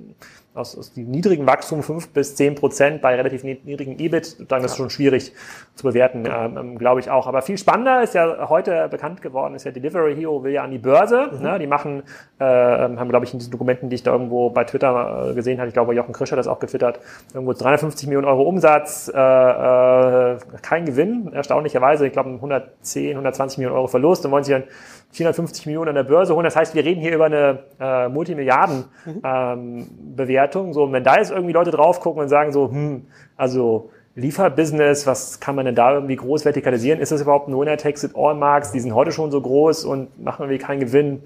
aus, 0.57 0.77
aus 0.77 0.93
dem 0.93 1.09
niedrigen 1.09 1.45
Wachstum 1.45 1.83
fünf 1.83 2.09
bis 2.09 2.35
zehn 2.35 2.55
Prozent 2.55 3.01
bei 3.01 3.15
relativ 3.15 3.43
niedrigen 3.43 3.99
EBIT, 3.99 4.51
dann 4.51 4.63
ist 4.63 4.71
ja. 4.71 4.77
schon 4.77 4.89
schwierig 4.89 5.33
zu 5.75 5.83
bewerten, 5.83 6.25
ähm, 6.25 6.57
ähm, 6.57 6.77
glaube 6.77 6.99
ich 6.99 7.09
auch. 7.09 7.27
Aber 7.27 7.41
viel 7.41 7.57
spannender 7.57 8.03
ist 8.03 8.13
ja 8.13 8.49
heute 8.49 8.87
bekannt 8.89 9.21
geworden, 9.21 9.55
ist 9.55 9.63
ja 9.63 9.71
Delivery 9.71 10.15
Hero 10.15 10.43
will 10.43 10.51
ja 10.51 10.63
an 10.63 10.71
die 10.71 10.77
Börse. 10.77 11.29
Mhm. 11.31 11.41
Ne? 11.41 11.59
Die 11.59 11.67
machen, 11.67 12.03
äh, 12.39 12.45
haben 12.45 13.09
glaube 13.09 13.25
ich 13.25 13.33
in 13.33 13.39
diesen 13.39 13.51
Dokumenten, 13.51 13.89
die 13.89 13.95
ich 13.95 14.03
da 14.03 14.11
irgendwo 14.11 14.49
bei 14.49 14.63
Twitter 14.63 15.29
äh, 15.29 15.33
gesehen 15.33 15.59
habe, 15.59 15.67
ich 15.67 15.73
glaube 15.73 15.93
Jochen 15.93 16.13
Krischer 16.13 16.35
das 16.35 16.47
auch 16.47 16.59
getwittert, 16.59 16.99
irgendwo 17.33 17.53
350 17.53 18.07
Millionen 18.07 18.27
Euro 18.27 18.43
Umsatz, 18.43 19.11
äh, 19.13 19.17
äh, 19.17 20.37
kein 20.61 20.85
Gewinn, 20.85 21.31
erstaunlicherweise, 21.33 22.07
ich 22.07 22.13
glaube 22.13 22.29
110, 22.29 23.11
120 23.11 23.59
Millionen 23.59 23.77
Euro 23.77 23.87
Verlust 23.87 24.25
und 24.25 24.31
wollen 24.31 24.43
sich 24.43 24.53
dann 24.53 24.63
450 25.11 25.65
Millionen 25.65 25.89
an 25.89 25.95
der 25.95 26.03
Börse 26.03 26.35
holen. 26.35 26.43
Das 26.43 26.55
heißt, 26.55 26.75
wir 26.75 26.85
reden 26.85 27.01
hier 27.01 27.15
über 27.15 27.25
eine 27.25 27.63
äh, 27.79 28.07
Multimilliarden-Bewertung. 28.09 30.63
Mhm. 30.63 30.67
Ähm, 30.67 30.73
so, 30.73 30.83
und 30.83 30.93
wenn 30.93 31.03
da 31.03 31.17
jetzt 31.17 31.31
irgendwie 31.31 31.53
Leute 31.53 31.71
drauf 31.71 31.99
gucken 31.99 32.21
und 32.21 32.29
sagen 32.29 32.51
so, 32.51 32.69
hm, 32.69 33.07
also 33.35 33.89
Lieferbusiness, 34.15 35.07
was 35.07 35.39
kann 35.39 35.55
man 35.55 35.65
denn 35.65 35.75
da 35.75 35.93
irgendwie 35.93 36.15
groß 36.15 36.41
vertikalisieren? 36.43 36.99
Ist 36.99 37.11
das 37.11 37.21
überhaupt 37.21 37.47
ein 37.47 37.55
Winner 37.57 37.77
takes 37.77 38.03
it 38.03 38.11
all 38.15 38.35
Marks? 38.35 38.71
Die 38.71 38.79
sind 38.79 38.95
heute 38.95 39.11
schon 39.11 39.29
so 39.31 39.39
groß 39.39 39.85
und 39.85 40.19
machen 40.21 40.41
irgendwie 40.43 40.57
keinen 40.57 40.79
Gewinn. 40.79 41.21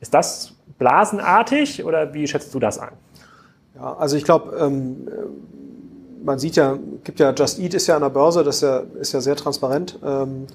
Ist 0.00 0.14
das 0.14 0.54
blasenartig 0.78 1.84
oder 1.84 2.12
wie 2.12 2.26
schätzt 2.26 2.52
du 2.54 2.58
das 2.58 2.78
an? 2.78 2.90
Ja, 3.74 3.96
also 3.96 4.16
ich 4.16 4.24
glaube, 4.24 4.54
ähm, 4.58 5.08
man 6.22 6.38
sieht 6.38 6.56
ja, 6.56 6.78
gibt 7.04 7.18
ja 7.18 7.32
Just 7.32 7.58
Eat 7.58 7.74
ist 7.74 7.86
ja 7.86 7.96
an 7.96 8.02
der 8.02 8.10
Börse, 8.10 8.44
das 8.44 8.56
ist 8.56 8.62
ja, 8.62 8.82
ist 9.00 9.12
ja 9.12 9.20
sehr 9.20 9.36
transparent. 9.36 9.98
Ähm, 10.04 10.46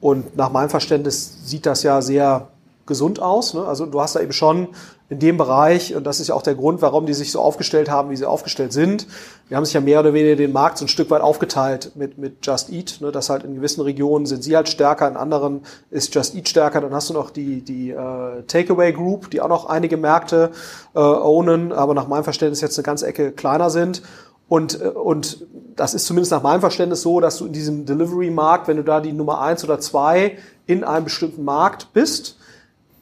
und 0.00 0.36
nach 0.36 0.50
meinem 0.50 0.70
Verständnis 0.70 1.38
sieht 1.44 1.66
das 1.66 1.82
ja 1.82 2.00
sehr 2.02 2.48
gesund 2.86 3.20
aus. 3.20 3.54
Ne? 3.54 3.64
Also 3.64 3.86
du 3.86 4.00
hast 4.00 4.16
da 4.16 4.20
eben 4.20 4.32
schon 4.32 4.68
in 5.10 5.18
dem 5.18 5.38
Bereich, 5.38 5.94
und 5.94 6.04
das 6.04 6.20
ist 6.20 6.28
ja 6.28 6.34
auch 6.34 6.42
der 6.42 6.54
Grund, 6.54 6.82
warum 6.82 7.06
die 7.06 7.14
sich 7.14 7.32
so 7.32 7.40
aufgestellt 7.40 7.90
haben, 7.90 8.10
wie 8.10 8.16
sie 8.16 8.26
aufgestellt 8.26 8.74
sind. 8.74 9.06
Die 9.48 9.56
haben 9.56 9.64
sich 9.64 9.72
ja 9.72 9.80
mehr 9.80 10.00
oder 10.00 10.12
weniger 10.12 10.36
den 10.36 10.52
Markt 10.52 10.76
so 10.76 10.84
ein 10.84 10.88
Stück 10.88 11.08
weit 11.10 11.22
aufgeteilt 11.22 11.92
mit, 11.94 12.18
mit 12.18 12.44
Just 12.44 12.70
Eat. 12.70 12.98
Ne? 13.00 13.10
Das 13.10 13.30
halt 13.30 13.44
in 13.44 13.54
gewissen 13.54 13.80
Regionen 13.80 14.26
sind 14.26 14.44
sie 14.44 14.54
halt 14.54 14.68
stärker, 14.68 15.08
in 15.08 15.16
anderen 15.16 15.62
ist 15.90 16.14
Just 16.14 16.34
Eat 16.34 16.48
stärker. 16.48 16.82
Dann 16.82 16.92
hast 16.92 17.08
du 17.08 17.14
noch 17.14 17.30
die, 17.30 17.62
die 17.62 17.90
äh, 17.90 18.42
Takeaway 18.46 18.92
Group, 18.92 19.30
die 19.30 19.40
auch 19.40 19.48
noch 19.48 19.66
einige 19.66 19.96
Märkte 19.96 20.50
äh, 20.94 20.98
ownen, 20.98 21.72
aber 21.72 21.94
nach 21.94 22.06
meinem 22.06 22.24
Verständnis 22.24 22.60
jetzt 22.60 22.78
eine 22.78 22.84
ganze 22.84 23.06
Ecke 23.06 23.32
kleiner 23.32 23.70
sind. 23.70 24.02
Und, 24.48 24.80
äh, 24.80 24.88
und 24.88 25.46
das 25.76 25.94
ist 25.94 26.06
zumindest 26.06 26.32
nach 26.32 26.42
meinem 26.42 26.60
Verständnis 26.60 27.02
so, 27.02 27.20
dass 27.20 27.38
du 27.38 27.46
in 27.46 27.52
diesem 27.52 27.84
Delivery-Markt, 27.84 28.68
wenn 28.68 28.78
du 28.78 28.84
da 28.84 29.00
die 29.00 29.12
Nummer 29.12 29.40
eins 29.40 29.62
oder 29.64 29.78
zwei 29.78 30.38
in 30.66 30.84
einem 30.84 31.04
bestimmten 31.04 31.44
Markt 31.44 31.92
bist, 31.92 32.38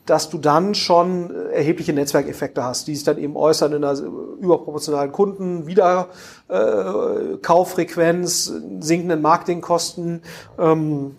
dass 0.05 0.31
du 0.31 0.39
dann 0.39 0.75
schon 0.75 1.35
erhebliche 1.53 1.93
Netzwerkeffekte 1.93 2.63
hast, 2.63 2.87
die 2.87 2.95
sich 2.95 3.05
dann 3.05 3.19
eben 3.19 3.37
äußern 3.37 3.73
in 3.73 3.83
einer 3.83 3.99
überproportionalen 3.99 5.11
Kunden, 5.11 5.67
wieder 5.67 6.09
äh, 6.49 7.37
Kauffrequenz, 7.43 8.53
sinkenden 8.79 9.21
Marketingkosten, 9.21 10.23
ähm, 10.59 11.17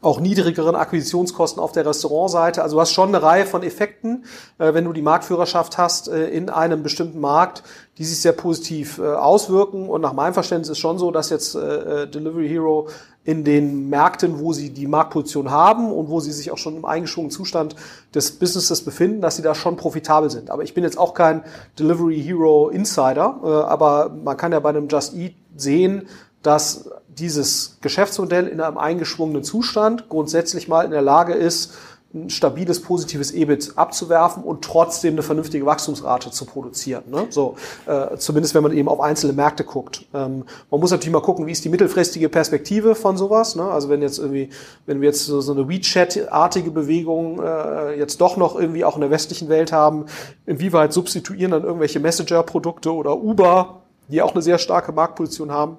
auch 0.00 0.20
niedrigeren 0.20 0.76
Akquisitionskosten 0.76 1.62
auf 1.62 1.72
der 1.72 1.86
Restaurantseite. 1.86 2.62
Also 2.62 2.76
du 2.76 2.80
hast 2.80 2.92
schon 2.92 3.08
eine 3.08 3.22
Reihe 3.22 3.46
von 3.46 3.62
Effekten, 3.62 4.24
äh, 4.58 4.74
wenn 4.74 4.84
du 4.84 4.92
die 4.92 5.02
Marktführerschaft 5.02 5.78
hast 5.78 6.08
äh, 6.08 6.28
in 6.28 6.50
einem 6.50 6.82
bestimmten 6.82 7.20
Markt, 7.20 7.62
die 7.96 8.04
sich 8.04 8.20
sehr 8.20 8.32
positiv 8.32 8.98
äh, 8.98 9.06
auswirken. 9.06 9.88
Und 9.88 10.02
nach 10.02 10.12
meinem 10.12 10.34
Verständnis 10.34 10.68
ist 10.68 10.78
schon 10.78 10.98
so, 10.98 11.10
dass 11.10 11.30
jetzt 11.30 11.54
Delivery 11.54 12.48
Hero 12.48 12.88
in 13.24 13.44
den 13.44 13.88
Märkten, 13.88 14.38
wo 14.38 14.52
sie 14.52 14.70
die 14.70 14.86
Marktposition 14.86 15.50
haben 15.50 15.90
und 15.92 16.08
wo 16.08 16.20
sie 16.20 16.32
sich 16.32 16.50
auch 16.50 16.58
schon 16.58 16.76
im 16.76 16.84
eingeschwungenen 16.84 17.30
Zustand 17.30 17.74
des 18.14 18.38
Businesses 18.38 18.82
befinden, 18.82 19.20
dass 19.20 19.36
sie 19.36 19.42
da 19.42 19.54
schon 19.54 19.76
profitabel 19.76 20.30
sind. 20.30 20.50
Aber 20.50 20.62
ich 20.62 20.74
bin 20.74 20.84
jetzt 20.84 20.98
auch 20.98 21.12
kein 21.12 21.42
Delivery 21.78 22.22
Hero 22.22 22.68
Insider, 22.68 23.42
aber 23.68 24.10
man 24.10 24.36
kann 24.36 24.52
ja 24.52 24.60
bei 24.60 24.70
einem 24.70 24.88
Just 24.88 25.14
Eat 25.14 25.34
sehen, 25.56 26.08
dass 26.48 26.88
dieses 27.08 27.76
Geschäftsmodell 27.82 28.46
in 28.46 28.62
einem 28.62 28.78
eingeschwungenen 28.78 29.44
Zustand 29.44 30.08
grundsätzlich 30.08 30.66
mal 30.66 30.86
in 30.86 30.92
der 30.92 31.02
Lage 31.02 31.34
ist, 31.34 31.74
ein 32.14 32.30
stabiles, 32.30 32.80
positives 32.80 33.32
EBIT 33.32 33.74
abzuwerfen 33.76 34.42
und 34.42 34.64
trotzdem 34.64 35.12
eine 35.12 35.22
vernünftige 35.22 35.66
Wachstumsrate 35.66 36.30
zu 36.30 36.46
produzieren. 36.46 37.02
Ne? 37.10 37.26
So, 37.28 37.56
äh, 37.84 38.16
zumindest 38.16 38.54
wenn 38.54 38.62
man 38.62 38.72
eben 38.72 38.88
auf 38.88 38.98
einzelne 38.98 39.34
Märkte 39.34 39.62
guckt. 39.62 40.06
Ähm, 40.14 40.44
man 40.70 40.80
muss 40.80 40.90
natürlich 40.90 41.12
mal 41.12 41.20
gucken, 41.20 41.46
wie 41.46 41.52
ist 41.52 41.66
die 41.66 41.68
mittelfristige 41.68 42.30
Perspektive 42.30 42.94
von 42.94 43.18
sowas. 43.18 43.56
Ne? 43.56 43.64
Also 43.64 43.90
wenn 43.90 44.00
jetzt 44.00 44.18
irgendwie, 44.18 44.48
wenn 44.86 45.02
wir 45.02 45.10
jetzt 45.10 45.26
so, 45.26 45.42
so 45.42 45.52
eine 45.52 45.68
WeChat-artige 45.68 46.70
Bewegung 46.70 47.42
äh, 47.42 47.98
jetzt 47.98 48.22
doch 48.22 48.38
noch 48.38 48.58
irgendwie 48.58 48.86
auch 48.86 48.94
in 48.94 49.02
der 49.02 49.10
westlichen 49.10 49.50
Welt 49.50 49.70
haben, 49.70 50.06
inwieweit 50.46 50.94
substituieren 50.94 51.50
dann 51.50 51.64
irgendwelche 51.64 52.00
Messenger-Produkte 52.00 52.90
oder 52.90 53.18
Uber, 53.18 53.82
die 54.08 54.22
auch 54.22 54.32
eine 54.32 54.40
sehr 54.40 54.56
starke 54.56 54.92
Marktposition 54.92 55.52
haben, 55.52 55.76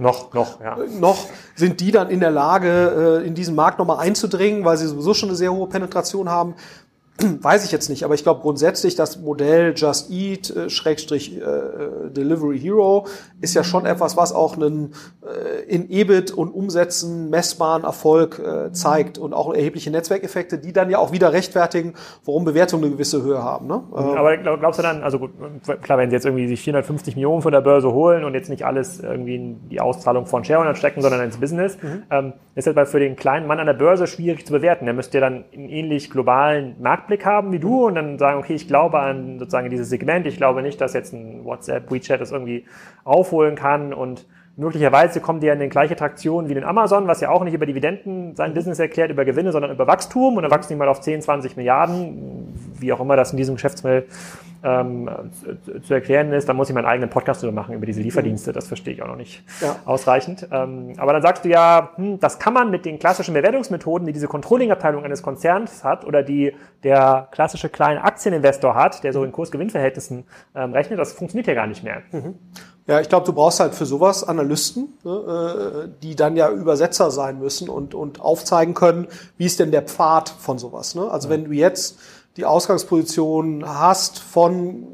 noch, 0.00 0.32
noch, 0.32 0.60
ja. 0.60 0.76
Noch 0.98 1.26
sind 1.54 1.80
die 1.80 1.90
dann 1.90 2.10
in 2.10 2.20
der 2.20 2.30
Lage, 2.30 3.20
äh, 3.22 3.26
in 3.26 3.34
diesen 3.34 3.54
Markt 3.54 3.78
nochmal 3.78 3.98
einzudringen, 3.98 4.64
weil 4.64 4.76
sie 4.76 4.86
sowieso 4.86 5.14
schon 5.14 5.28
eine 5.28 5.36
sehr 5.36 5.52
hohe 5.52 5.68
Penetration 5.68 6.28
haben. 6.28 6.54
Weiß 7.42 7.64
ich 7.64 7.72
jetzt 7.72 7.88
nicht, 7.88 8.04
aber 8.04 8.14
ich 8.14 8.22
glaube 8.22 8.40
grundsätzlich, 8.40 8.94
das 8.94 9.18
Modell 9.18 9.74
Just 9.76 10.10
Eat, 10.10 10.50
äh, 10.50 10.70
Schrägstrich 10.70 11.36
äh, 11.36 12.10
Delivery 12.10 12.58
Hero, 12.58 13.06
ist 13.40 13.54
ja 13.54 13.64
schon 13.64 13.86
etwas, 13.86 14.16
was 14.16 14.32
auch 14.32 14.56
einen 14.56 14.94
äh, 15.22 15.62
in 15.68 15.90
EBIT 15.90 16.30
und 16.30 16.50
Umsätzen 16.50 17.30
messbaren 17.30 17.84
Erfolg 17.84 18.38
äh, 18.38 18.72
zeigt 18.72 19.18
und 19.18 19.34
auch 19.34 19.52
erhebliche 19.52 19.90
Netzwerkeffekte, 19.90 20.58
die 20.58 20.72
dann 20.72 20.90
ja 20.90 20.98
auch 20.98 21.12
wieder 21.12 21.32
rechtfertigen, 21.32 21.94
warum 22.24 22.44
Bewertungen 22.44 22.84
eine 22.84 22.92
gewisse 22.92 23.22
Höhe 23.22 23.42
haben. 23.42 23.66
Ne? 23.66 23.82
Ähm, 23.96 24.16
aber 24.16 24.36
glaubst 24.36 24.78
du 24.78 24.82
dann, 24.82 25.02
also 25.02 25.18
gut, 25.18 25.30
klar, 25.82 25.98
wenn 25.98 26.10
sie 26.10 26.16
jetzt 26.16 26.24
irgendwie 26.24 26.48
sich 26.48 26.60
450 26.62 27.16
Millionen 27.16 27.42
von 27.42 27.52
der 27.52 27.60
Börse 27.60 27.92
holen 27.92 28.24
und 28.24 28.34
jetzt 28.34 28.48
nicht 28.48 28.64
alles 28.64 29.00
irgendwie 29.00 29.36
in 29.36 29.68
die 29.68 29.80
Auszahlung 29.80 30.26
von 30.26 30.44
Shareholdern 30.44 30.76
stecken, 30.76 31.02
sondern 31.02 31.22
ins 31.22 31.36
Business, 31.36 31.76
mhm. 31.82 32.02
ähm, 32.10 32.32
ist 32.54 32.66
das 32.66 32.90
für 32.90 33.00
den 33.00 33.16
kleinen 33.16 33.46
Mann 33.46 33.58
an 33.58 33.66
der 33.66 33.74
Börse 33.74 34.06
schwierig 34.06 34.46
zu 34.46 34.52
bewerten. 34.52 34.84
Der 34.84 34.94
müsste 34.94 35.18
ja 35.18 35.28
dann 35.28 35.44
einen 35.52 35.68
ähnlich 35.68 36.10
globalen 36.10 36.76
Markt 36.80 37.09
Marktblick 37.10 37.26
haben 37.26 37.52
wie 37.52 37.58
du 37.58 37.86
und 37.86 37.96
dann 37.96 38.18
sagen, 38.18 38.38
okay, 38.38 38.54
ich 38.54 38.68
glaube 38.68 38.98
an 38.98 39.38
sozusagen 39.38 39.68
dieses 39.68 39.88
Segment, 39.88 40.26
ich 40.26 40.36
glaube 40.36 40.62
nicht, 40.62 40.80
dass 40.80 40.94
jetzt 40.94 41.12
ein 41.12 41.44
WhatsApp, 41.44 41.90
WeChat 41.90 42.20
das 42.20 42.30
irgendwie 42.30 42.64
aufholen 43.04 43.56
kann 43.56 43.92
und 43.92 44.26
möglicherweise 44.56 45.20
kommen 45.20 45.40
die 45.40 45.46
ja 45.46 45.52
in 45.52 45.58
den 45.58 45.70
gleiche 45.70 45.96
Traktion 45.96 46.48
wie 46.48 46.54
den 46.54 46.64
Amazon, 46.64 47.06
was 47.06 47.20
ja 47.20 47.30
auch 47.30 47.44
nicht 47.44 47.54
über 47.54 47.66
Dividenden 47.66 48.36
sein 48.36 48.54
Business 48.54 48.78
erklärt, 48.78 49.10
über 49.10 49.24
Gewinne, 49.24 49.52
sondern 49.52 49.70
über 49.70 49.86
Wachstum 49.86 50.36
und 50.36 50.42
dann 50.42 50.50
wachsen 50.50 50.72
die 50.72 50.76
mal 50.76 50.88
auf 50.88 51.00
10, 51.00 51.22
20 51.22 51.56
Milliarden, 51.56 52.54
wie 52.78 52.92
auch 52.92 53.00
immer 53.00 53.16
das 53.16 53.32
in 53.32 53.36
diesem 53.36 53.54
Geschäftsmodell 53.54 54.06
ähm, 54.62 55.08
zu 55.82 55.94
erklären 55.94 56.32
ist, 56.32 56.48
dann 56.48 56.56
muss 56.56 56.68
ich 56.68 56.74
meinen 56.74 56.86
eigenen 56.86 57.08
Podcast 57.08 57.42
darüber 57.42 57.60
machen, 57.60 57.74
über 57.74 57.86
diese 57.86 58.02
Lieferdienste. 58.02 58.52
Das 58.52 58.68
verstehe 58.68 58.94
ich 58.94 59.02
auch 59.02 59.06
noch 59.06 59.16
nicht 59.16 59.42
ja. 59.60 59.76
ausreichend. 59.84 60.48
Ähm, 60.50 60.92
aber 60.98 61.12
dann 61.12 61.22
sagst 61.22 61.44
du 61.44 61.48
ja, 61.48 61.90
hm, 61.96 62.20
das 62.20 62.38
kann 62.38 62.52
man 62.52 62.70
mit 62.70 62.84
den 62.84 62.98
klassischen 62.98 63.34
Bewertungsmethoden, 63.34 64.06
die 64.06 64.12
diese 64.12 64.28
Controlling-Abteilung 64.28 65.04
eines 65.04 65.22
Konzerns 65.22 65.82
hat 65.84 66.04
oder 66.04 66.22
die 66.22 66.54
der 66.82 67.28
klassische 67.30 67.68
kleine 67.68 68.04
Aktieninvestor 68.04 68.74
hat, 68.74 69.02
der 69.04 69.12
so 69.12 69.24
in 69.24 69.32
Kurs-Gewinn-Verhältnissen 69.32 70.24
ähm, 70.54 70.72
rechnet, 70.72 70.98
das 70.98 71.12
funktioniert 71.12 71.46
ja 71.46 71.54
gar 71.54 71.66
nicht 71.66 71.82
mehr. 71.82 72.02
Mhm. 72.12 72.34
Ja, 72.90 73.00
ich 73.00 73.08
glaube, 73.08 73.24
du 73.24 73.32
brauchst 73.32 73.60
halt 73.60 73.72
für 73.76 73.86
sowas 73.86 74.24
Analysten, 74.24 74.98
ne, 75.04 75.84
äh, 75.86 75.88
die 76.02 76.16
dann 76.16 76.34
ja 76.34 76.50
Übersetzer 76.50 77.12
sein 77.12 77.38
müssen 77.38 77.68
und, 77.68 77.94
und 77.94 78.20
aufzeigen 78.20 78.74
können, 78.74 79.06
wie 79.36 79.46
ist 79.46 79.60
denn 79.60 79.70
der 79.70 79.82
Pfad 79.82 80.28
von 80.28 80.58
sowas. 80.58 80.96
Ne? 80.96 81.08
Also 81.08 81.28
ja. 81.28 81.34
wenn 81.34 81.44
du 81.44 81.52
jetzt 81.52 82.00
die 82.36 82.44
Ausgangsposition 82.44 83.64
hast 83.64 84.18
von 84.18 84.88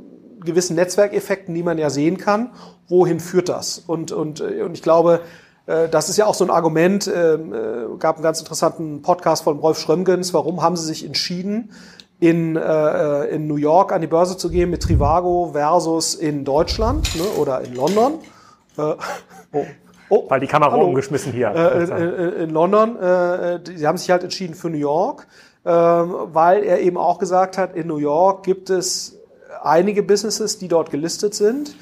gewissen 0.44 0.76
Netzwerkeffekten, 0.76 1.54
die 1.54 1.62
man 1.62 1.78
ja 1.78 1.88
sehen 1.88 2.18
kann, 2.18 2.50
wohin 2.86 3.18
führt 3.18 3.48
das? 3.48 3.78
Und, 3.86 4.12
und, 4.12 4.42
und 4.42 4.74
ich 4.74 4.82
glaube, 4.82 5.22
äh, 5.64 5.88
das 5.88 6.10
ist 6.10 6.18
ja 6.18 6.26
auch 6.26 6.34
so 6.34 6.44
ein 6.44 6.50
Argument, 6.50 7.10
ähm, 7.14 7.54
äh, 7.54 7.96
gab 7.98 8.16
einen 8.16 8.22
ganz 8.22 8.40
interessanten 8.40 9.00
Podcast 9.00 9.44
von 9.44 9.58
Rolf 9.58 9.78
Schrömgens, 9.78 10.34
warum 10.34 10.60
haben 10.60 10.76
sie 10.76 10.84
sich 10.84 11.02
entschieden, 11.02 11.70
in, 12.18 12.56
äh, 12.56 13.24
in 13.26 13.46
New 13.46 13.56
York 13.56 13.92
an 13.92 14.00
die 14.00 14.06
Börse 14.06 14.36
zu 14.36 14.50
gehen 14.50 14.70
mit 14.70 14.82
Trivago 14.82 15.50
versus 15.52 16.14
in 16.14 16.44
Deutschland 16.44 17.14
ne, 17.16 17.24
oder 17.40 17.60
in 17.60 17.74
London. 17.74 18.14
Äh, 18.76 18.94
oh. 19.52 19.64
Oh, 20.08 20.24
Weil 20.28 20.38
die 20.38 20.46
Kamera 20.46 20.70
hallo. 20.70 20.86
umgeschmissen 20.86 21.32
hier. 21.32 21.48
Äh, 21.48 21.82
in, 21.82 22.42
in 22.44 22.50
London. 22.50 22.94
Äh, 22.96 23.58
sie 23.74 23.88
haben 23.88 23.98
sich 23.98 24.08
halt 24.08 24.22
entschieden 24.22 24.54
für 24.54 24.70
New 24.70 24.76
York 24.76 25.26
ähm, 25.66 26.14
weil 26.32 26.62
er 26.62 26.80
eben 26.80 26.96
auch 26.96 27.18
gesagt 27.18 27.58
hat, 27.58 27.74
in 27.74 27.88
New 27.88 27.96
York 27.96 28.44
gibt 28.44 28.70
es 28.70 29.18
einige 29.64 30.04
Businesses, 30.04 30.58
die 30.58 30.68
dort 30.68 30.92
gelistet 30.92 31.34
sind, 31.34 31.74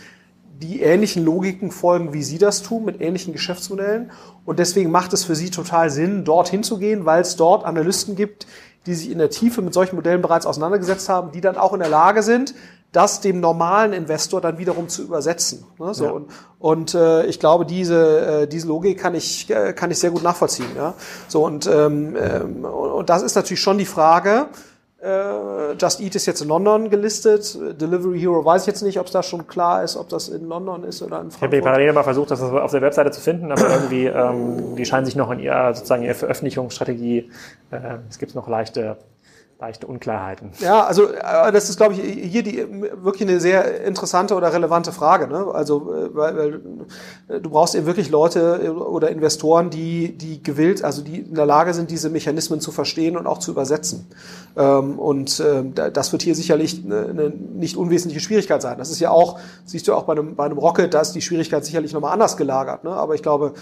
die 0.57 0.81
ähnlichen 0.81 1.23
Logiken 1.23 1.71
folgen, 1.71 2.15
wie 2.15 2.23
Sie 2.23 2.39
das 2.39 2.63
tun, 2.63 2.87
mit 2.87 3.03
ähnlichen 3.03 3.35
Geschäftsmodellen. 3.35 4.11
Und 4.47 4.59
deswegen 4.59 4.91
macht 4.91 5.13
es 5.13 5.25
für 5.25 5.35
Sie 5.35 5.51
total 5.51 5.91
Sinn, 5.91 6.25
dorthin 6.25 6.63
zu 6.63 6.79
gehen, 6.79 7.05
weil 7.05 7.21
es 7.21 7.37
dort 7.37 7.67
Analysten 7.67 8.17
gibt, 8.17 8.47
die 8.87 8.95
sich 8.95 9.11
in 9.11 9.19
der 9.19 9.31
Tiefe 9.31 9.63
mit 9.63 9.75
solchen 9.75 9.97
Modellen 9.97 10.23
bereits 10.23 10.47
auseinandergesetzt 10.47 11.09
haben, 11.09 11.33
die 11.33 11.41
dann 11.41 11.57
auch 11.57 11.73
in 11.73 11.81
der 11.81 11.89
Lage 11.89 12.23
sind, 12.23 12.55
das 12.93 13.21
dem 13.21 13.41
normalen 13.41 13.93
Investor 13.93 14.41
dann 14.41 14.59
wiederum 14.59 14.89
zu 14.89 15.03
übersetzen. 15.03 15.65
Ne? 15.79 15.93
So, 15.95 16.05
ja. 16.05 16.11
Und, 16.13 16.31
und 16.61 16.95
äh, 16.95 17.27
ich 17.27 17.41
glaube, 17.41 17.67
diese, 17.67 18.43
äh, 18.43 18.47
diese 18.47 18.69
Logik 18.69 19.01
kann 19.01 19.15
ich, 19.15 19.51
äh, 19.51 19.73
kann 19.73 19.91
ich 19.91 19.99
sehr 19.99 20.11
gut 20.11 20.23
nachvollziehen. 20.23 20.69
Ja? 20.77 20.95
So, 21.27 21.45
und, 21.45 21.67
ähm, 21.67 22.17
ähm, 22.17 22.65
und 22.65 23.11
das 23.11 23.23
ist 23.23 23.35
natürlich 23.35 23.61
schon 23.61 23.79
die 23.79 23.85
Frage, 23.85 24.47
Just 25.79 26.01
Eat 26.01 26.15
ist 26.15 26.25
jetzt 26.25 26.41
in 26.41 26.49
London 26.49 26.89
gelistet. 26.89 27.59
Delivery 27.81 28.19
Hero 28.19 28.45
weiß 28.45 28.63
ich 28.63 28.67
jetzt 28.67 28.83
nicht, 28.83 28.99
ob 28.99 29.07
es 29.07 29.13
da 29.13 29.23
schon 29.23 29.47
klar 29.47 29.83
ist, 29.83 29.97
ob 29.97 30.09
das 30.09 30.29
in 30.29 30.49
London 30.49 30.85
ist 30.85 31.03
oder 31.03 31.21
in 31.21 31.31
Frankfurt. 31.31 31.53
Ich 31.53 31.59
habe 31.59 31.63
parallel 31.63 31.93
mal 31.93 32.03
versucht, 32.05 32.31
das 32.31 32.41
auf 32.41 32.71
der 32.71 32.81
Webseite 32.81 33.11
zu 33.11 33.21
finden, 33.21 33.53
aber 33.53 33.69
irgendwie, 33.69 34.07
ähm, 34.07 34.77
die 34.77 34.85
scheinen 34.87 35.05
sich 35.05 35.15
noch 35.15 35.31
in 35.31 35.41
ihrer 35.41 35.75
sozusagen 35.75 36.03
ihrer 36.05 36.15
Veröffentlichungsstrategie, 36.15 37.31
äh, 37.71 37.77
es 38.09 38.19
gibt 38.19 38.35
noch 38.35 38.49
leichte 38.49 38.97
leichte 39.65 39.87
Unklarheiten. 39.87 40.51
Ja, 40.61 40.85
also 40.85 41.09
äh, 41.09 41.51
das 41.53 41.71
ist, 41.71 41.79
glaube 41.79 41.95
ich, 41.95 42.01
hier 42.01 42.43
die 42.43 42.67
wirklich 43.03 43.23
eine 43.23 43.41
sehr 43.41 43.83
interessante 43.85 44.35
oder 44.35 44.53
relevante 44.53 44.93
Frage. 44.93 45.27
Ne? 45.27 45.47
Also, 45.53 45.95
äh, 45.95 46.15
weil, 46.15 46.37
weil 46.37 46.61
äh, 47.29 47.41
du 47.41 47.49
brauchst 47.49 47.75
eben 47.75 47.87
wirklich 47.87 48.11
Leute 48.11 48.75
oder 48.75 49.09
Investoren, 49.11 49.71
die, 49.71 50.19
die 50.19 50.43
gewillt, 50.43 50.85
also 50.85 51.01
die 51.01 51.21
in 51.21 51.35
der 51.35 51.47
Lage 51.47 51.73
sind, 51.73 51.91
diese 51.91 52.11
Mechanismen 52.11 52.61
zu 52.61 52.73
verstehen 52.73 53.17
und 53.17 53.27
auch 53.27 53.39
zu 53.39 53.53
übersetzen. 53.53 54.07
Ähm, 54.57 54.99
und 54.99 55.41
ähm, 55.41 55.75
das 55.75 56.13
wird 56.13 56.23
hier 56.23 56.35
sicherlich 56.35 56.85
eine 56.85 57.31
nicht 57.31 57.79
unwesentliche 57.79 58.21
Schwierigkeit 58.21 58.61
sein. 58.61 58.77
Das 58.77 58.91
ist 58.91 59.01
ja 59.01 59.11
auch, 59.11 59.39
siehst 59.65 59.89
du 59.89 59.95
auch 59.95 60.03
bei 60.03 60.13
einem, 60.13 60.37
bei 60.37 60.45
einem 60.45 60.59
Rocket, 60.59 60.93
da 60.93 61.01
ist 61.01 61.13
die 61.13 61.23
Schwierigkeit 61.23 61.65
sicherlich 61.65 61.95
nochmal 61.95 62.13
anders 62.13 62.37
gelagert. 62.37 62.85
Ne? 62.85 62.91
Aber 62.91 63.15
ich 63.15 63.23
glaube, 63.23 63.55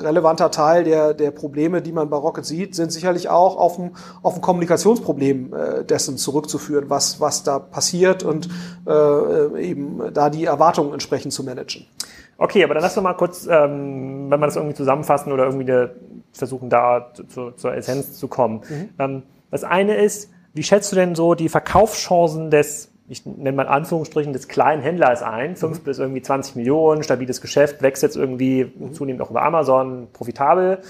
relevanter 0.00 0.50
Teil 0.50 0.84
der, 0.84 1.14
der 1.14 1.30
Probleme, 1.30 1.82
die 1.82 1.92
man 1.92 2.10
bei 2.10 2.16
Rocket 2.16 2.44
sieht, 2.44 2.74
sind 2.74 2.92
sicherlich 2.92 3.28
auch 3.28 3.56
auf 3.56 3.78
ein, 3.78 3.96
auf 4.22 4.34
ein 4.34 4.40
Kommunikations 4.40 4.78
Kommunikationsproblem 4.78 5.54
äh, 5.54 5.84
dessen 5.84 6.16
zurückzuführen, 6.16 6.88
was, 6.88 7.20
was 7.20 7.42
da 7.42 7.58
passiert 7.58 8.22
und 8.22 8.48
äh, 8.86 9.62
eben 9.62 10.12
da 10.12 10.30
die 10.30 10.44
Erwartungen 10.44 10.92
entsprechend 10.92 11.32
zu 11.32 11.44
managen. 11.44 11.86
Okay, 12.36 12.62
aber 12.62 12.74
dann 12.74 12.82
lass 12.82 12.94
doch 12.94 13.02
mal 13.02 13.14
kurz, 13.14 13.46
ähm, 13.46 14.30
wenn 14.30 14.40
wir 14.40 14.46
das 14.46 14.56
irgendwie 14.56 14.76
zusammenfassen 14.76 15.32
oder 15.32 15.44
irgendwie 15.46 15.70
eine, 15.70 15.90
versuchen, 16.32 16.70
da 16.70 17.12
zu, 17.28 17.50
zur 17.52 17.74
Essenz 17.74 18.16
zu 18.18 18.28
kommen. 18.28 18.60
Mhm. 18.68 18.88
Ähm, 18.98 19.22
das 19.50 19.64
eine 19.64 19.96
ist, 19.96 20.30
wie 20.54 20.62
schätzt 20.62 20.92
du 20.92 20.96
denn 20.96 21.14
so 21.14 21.34
die 21.34 21.48
Verkaufschancen 21.48 22.50
des 22.50 22.90
ich 23.08 23.24
nenne 23.24 23.52
mal 23.52 23.62
in 23.64 23.68
Anführungsstrichen 23.68 24.32
des 24.32 24.48
kleinen 24.48 24.82
Händlers 24.82 25.22
ein, 25.22 25.56
fünf 25.56 25.80
mhm. 25.80 25.84
bis 25.84 25.98
irgendwie 25.98 26.22
20 26.22 26.56
Millionen, 26.56 27.02
stabiles 27.02 27.40
Geschäft, 27.40 27.82
wächst 27.82 28.02
jetzt 28.02 28.16
irgendwie 28.16 28.72
mhm. 28.78 28.92
zunehmend 28.92 29.22
auch 29.22 29.30
über 29.30 29.42
Amazon, 29.42 30.08
profitabel 30.12 30.80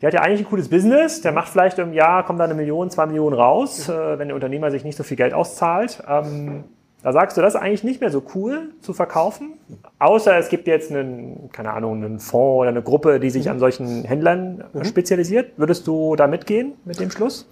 der 0.00 0.08
hat 0.08 0.14
ja 0.14 0.20
eigentlich 0.20 0.40
ein 0.40 0.48
cooles 0.48 0.68
Business, 0.68 1.22
der 1.22 1.32
macht 1.32 1.48
vielleicht 1.48 1.78
im 1.78 1.92
Jahr, 1.92 2.24
kommt 2.24 2.38
da 2.38 2.44
eine 2.44 2.54
Million, 2.54 2.90
zwei 2.90 3.06
Millionen 3.06 3.34
raus, 3.34 3.88
äh, 3.88 4.18
wenn 4.18 4.28
der 4.28 4.34
Unternehmer 4.34 4.70
sich 4.70 4.84
nicht 4.84 4.96
so 4.96 5.02
viel 5.02 5.16
Geld 5.16 5.32
auszahlt. 5.32 6.02
Ähm, 6.06 6.64
da 7.02 7.12
sagst 7.12 7.36
du, 7.36 7.40
das 7.40 7.54
ist 7.54 7.60
eigentlich 7.60 7.84
nicht 7.84 8.00
mehr 8.00 8.10
so 8.10 8.22
cool 8.34 8.72
zu 8.80 8.92
verkaufen, 8.92 9.54
außer 9.98 10.36
es 10.36 10.48
gibt 10.48 10.66
jetzt 10.66 10.90
einen, 10.90 11.50
keine 11.52 11.72
Ahnung, 11.72 12.04
einen 12.04 12.18
Fonds 12.18 12.60
oder 12.60 12.68
eine 12.68 12.82
Gruppe, 12.82 13.20
die 13.20 13.30
sich 13.30 13.46
mhm. 13.46 13.52
an 13.52 13.58
solchen 13.58 14.04
Händlern 14.04 14.64
mhm. 14.72 14.84
spezialisiert. 14.84 15.52
Würdest 15.56 15.86
du 15.86 16.14
da 16.16 16.26
mitgehen 16.26 16.74
mit 16.84 17.00
dem 17.00 17.10
Schluss? 17.10 17.48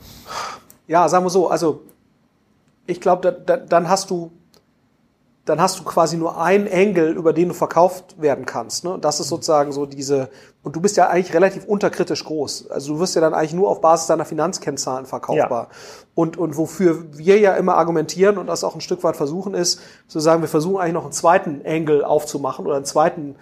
Ja, 0.87 1.09
sagen 1.09 1.25
wir 1.25 1.31
so, 1.31 1.49
also 1.49 1.83
ich 2.87 3.01
glaube, 3.01 3.23
da, 3.23 3.31
da, 3.31 3.57
dann 3.57 3.89
hast 3.89 4.11
du 4.11 4.33
dann 5.45 5.61
hast 5.61 5.79
du 5.79 5.85
quasi 5.85 6.17
nur 6.17 6.41
einen 6.41 6.67
Engel, 6.67 7.13
über 7.13 7.35
den 7.35 7.49
du 7.49 7.55
verkauft 7.55 8.21
werden 8.21 8.47
kannst. 8.47 8.83
Ne? 8.85 8.99
Das 8.99 9.21
ist 9.21 9.29
sozusagen 9.29 9.73
so 9.73 9.85
diese, 9.85 10.31
und 10.63 10.75
du 10.75 10.81
bist 10.81 10.97
ja 10.97 11.09
eigentlich 11.09 11.35
relativ 11.35 11.67
unterkritisch 11.67 12.25
groß. 12.25 12.71
Also 12.71 12.95
du 12.95 13.01
wirst 13.01 13.15
ja 13.15 13.21
dann 13.21 13.35
eigentlich 13.35 13.53
nur 13.53 13.69
auf 13.69 13.83
Basis 13.83 14.07
deiner 14.07 14.25
Finanzkennzahlen 14.25 15.05
verkaufbar. 15.05 15.69
Ja. 15.71 15.77
Und, 16.15 16.39
und 16.39 16.57
wofür 16.57 17.05
wir 17.19 17.39
ja 17.39 17.55
immer 17.55 17.75
argumentieren 17.75 18.39
und 18.39 18.47
das 18.47 18.65
auch 18.65 18.75
ein 18.75 18.81
Stück 18.81 19.05
weit 19.05 19.17
versuchen 19.17 19.53
ist, 19.53 19.81
zu 20.09 20.19
sagen, 20.19 20.41
wir 20.41 20.49
versuchen 20.49 20.79
eigentlich 20.79 20.95
noch 20.95 21.05
einen 21.05 21.13
zweiten 21.13 21.61
Engel 21.63 22.05
aufzumachen 22.05 22.65
oder 22.67 22.77
einen 22.77 22.87
zweiten 22.87 23.37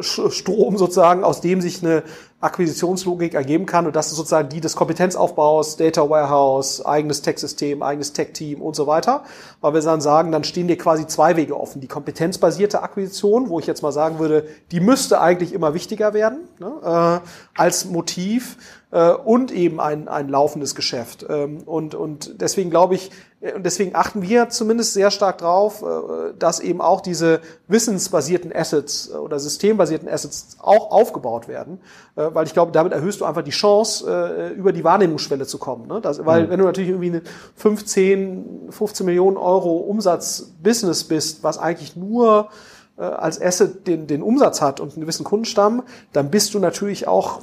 Strom 0.00 0.76
sozusagen, 0.76 1.24
aus 1.24 1.40
dem 1.40 1.60
sich 1.60 1.82
eine 1.82 2.02
Akquisitionslogik 2.40 3.34
ergeben 3.34 3.66
kann. 3.66 3.86
Und 3.86 3.96
das 3.96 4.08
ist 4.08 4.16
sozusagen 4.16 4.48
die 4.48 4.60
des 4.60 4.76
Kompetenzaufbaus, 4.76 5.76
Data 5.76 6.08
Warehouse, 6.08 6.84
eigenes 6.84 7.22
Tech-System, 7.22 7.82
eigenes 7.82 8.12
Tech-Team 8.12 8.62
und 8.62 8.74
so 8.74 8.86
weiter. 8.86 9.24
Weil 9.60 9.74
wir 9.74 9.80
dann 9.82 10.00
sagen, 10.00 10.32
dann 10.32 10.44
stehen 10.44 10.68
dir 10.68 10.78
quasi 10.78 11.06
zwei 11.06 11.36
Wege 11.36 11.58
offen. 11.58 11.80
Die 11.80 11.86
kompetenzbasierte 11.86 12.82
Akquisition, 12.82 13.50
wo 13.50 13.58
ich 13.58 13.66
jetzt 13.66 13.82
mal 13.82 13.92
sagen 13.92 14.18
würde, 14.18 14.46
die 14.70 14.80
müsste 14.80 15.20
eigentlich 15.20 15.52
immer 15.52 15.74
wichtiger 15.74 16.14
werden, 16.14 16.48
ne, 16.58 17.20
äh, 17.22 17.60
als 17.60 17.84
Motiv 17.86 18.56
äh, 18.90 19.10
und 19.12 19.52
eben 19.52 19.80
ein, 19.80 20.08
ein 20.08 20.28
laufendes 20.28 20.74
Geschäft. 20.74 21.26
Ähm, 21.28 21.62
und, 21.64 21.94
und 21.94 22.40
deswegen 22.40 22.70
glaube 22.70 22.94
ich, 22.94 23.10
äh, 23.10 23.12
und 23.54 23.64
deswegen 23.64 23.94
achten 23.94 24.20
wir 24.20 24.50
zumindest 24.50 24.92
sehr 24.92 25.10
stark 25.10 25.38
drauf, 25.38 25.82
äh, 25.82 26.34
dass 26.38 26.60
eben 26.60 26.80
auch 26.80 27.00
diese 27.00 27.40
wissensbasierten 27.68 28.54
Assets 28.54 29.10
oder 29.12 29.38
systembasierten 29.38 30.08
Assets 30.08 30.58
auch 30.58 30.90
aufgebaut 30.90 31.48
werden, 31.48 31.80
weil 32.14 32.46
ich 32.46 32.52
glaube, 32.52 32.72
damit 32.72 32.92
erhöhst 32.92 33.20
du 33.20 33.24
einfach 33.24 33.42
die 33.42 33.50
Chance, 33.50 34.52
über 34.56 34.72
die 34.72 34.84
Wahrnehmungsschwelle 34.84 35.46
zu 35.46 35.58
kommen. 35.58 35.86
Ne? 35.86 36.00
Das, 36.02 36.24
weil 36.26 36.44
mhm. 36.44 36.50
wenn 36.50 36.58
du 36.58 36.66
natürlich 36.66 36.90
irgendwie 36.90 37.08
eine 37.08 37.22
15, 37.56 38.68
15 38.70 39.06
Millionen 39.06 39.36
Euro 39.36 39.76
Umsatz-Business 39.76 41.04
bist, 41.04 41.42
was 41.42 41.56
eigentlich 41.56 41.96
nur 41.96 42.50
als 42.96 43.40
Asset 43.40 43.86
den, 43.86 44.06
den 44.06 44.22
Umsatz 44.22 44.60
hat 44.60 44.80
und 44.80 44.92
einen 44.92 45.00
gewissen 45.00 45.24
Kundenstamm, 45.24 45.84
dann 46.12 46.30
bist 46.30 46.52
du 46.52 46.58
natürlich 46.58 47.08
auch 47.08 47.40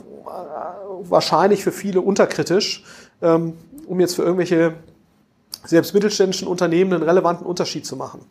wahrscheinlich 1.01 1.63
für 1.63 1.71
viele 1.71 2.01
unterkritisch, 2.01 2.83
ähm, 3.21 3.53
um 3.87 3.99
jetzt 3.99 4.15
für 4.15 4.23
irgendwelche 4.23 4.73
selbst 5.65 5.93
mittelständischen 5.93 6.47
Unternehmen 6.47 6.93
einen 6.93 7.03
relevanten 7.03 7.45
Unterschied 7.45 7.85
zu 7.85 7.95
machen. 7.95 8.21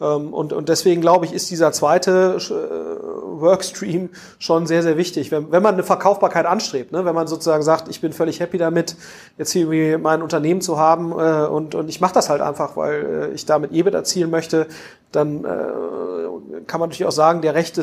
Ähm, 0.00 0.32
und, 0.34 0.52
und 0.52 0.68
deswegen 0.68 1.00
glaube 1.00 1.26
ich, 1.26 1.32
ist 1.32 1.50
dieser 1.50 1.72
zweite 1.72 2.38
äh, 2.38 3.40
Workstream 3.40 4.10
schon 4.38 4.66
sehr, 4.66 4.82
sehr 4.82 4.96
wichtig. 4.96 5.30
Wenn, 5.30 5.50
wenn 5.52 5.62
man 5.62 5.74
eine 5.74 5.82
Verkaufbarkeit 5.82 6.46
anstrebt, 6.46 6.92
ne? 6.92 7.04
wenn 7.04 7.14
man 7.14 7.26
sozusagen 7.26 7.62
sagt, 7.62 7.88
ich 7.88 8.00
bin 8.00 8.12
völlig 8.12 8.40
happy 8.40 8.58
damit, 8.58 8.96
jetzt 9.38 9.52
hier 9.52 9.98
mein 9.98 10.22
Unternehmen 10.22 10.60
zu 10.60 10.78
haben 10.78 11.12
äh, 11.12 11.46
und, 11.46 11.74
und 11.74 11.88
ich 11.88 12.00
mache 12.00 12.14
das 12.14 12.28
halt 12.28 12.40
einfach, 12.40 12.76
weil 12.76 13.30
äh, 13.30 13.34
ich 13.34 13.46
damit 13.46 13.72
EBIT 13.72 13.94
erzielen 13.94 14.30
möchte, 14.30 14.66
dann 15.10 15.44
äh, 15.44 16.62
kann 16.66 16.80
man 16.80 16.88
natürlich 16.88 17.06
auch 17.06 17.12
sagen, 17.12 17.42
der 17.42 17.54
rechte 17.54 17.82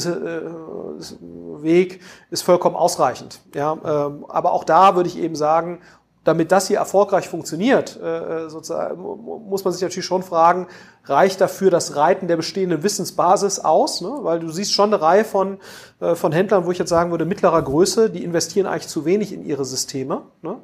Weg 1.61 2.01
ist 2.29 2.41
vollkommen 2.41 2.75
ausreichend. 2.75 3.41
Ja? 3.53 3.73
Ähm, 3.73 4.25
aber 4.27 4.53
auch 4.53 4.63
da 4.63 4.95
würde 4.95 5.09
ich 5.09 5.17
eben 5.17 5.35
sagen, 5.35 5.79
damit 6.25 6.51
das 6.51 6.67
hier 6.67 6.77
erfolgreich 6.77 7.29
funktioniert, 7.29 7.97
äh, 8.01 8.45
äh, 8.45 8.49
sozusagen, 8.49 9.01
muss 9.01 9.63
man 9.63 9.73
sich 9.73 9.81
natürlich 9.81 10.05
schon 10.05 10.21
fragen, 10.21 10.67
reicht 11.05 11.39
dafür 11.39 11.71
das 11.71 11.95
Reiten 11.95 12.27
der 12.27 12.35
bestehenden 12.35 12.83
Wissensbasis 12.83 13.59
aus? 13.59 14.01
Ne? 14.01 14.11
Weil 14.21 14.39
du 14.39 14.49
siehst 14.49 14.73
schon 14.73 14.93
eine 14.93 15.01
Reihe 15.01 15.23
von, 15.23 15.59
äh, 16.01 16.15
von 16.15 16.31
Händlern, 16.31 16.65
wo 16.65 16.71
ich 16.71 16.77
jetzt 16.77 16.89
sagen 16.89 17.11
würde, 17.11 17.25
mittlerer 17.25 17.61
Größe, 17.61 18.09
die 18.09 18.23
investieren 18.23 18.67
eigentlich 18.67 18.89
zu 18.89 19.05
wenig 19.05 19.31
in 19.33 19.45
ihre 19.45 19.63
Systeme. 19.63 20.23
Ne? 20.41 20.57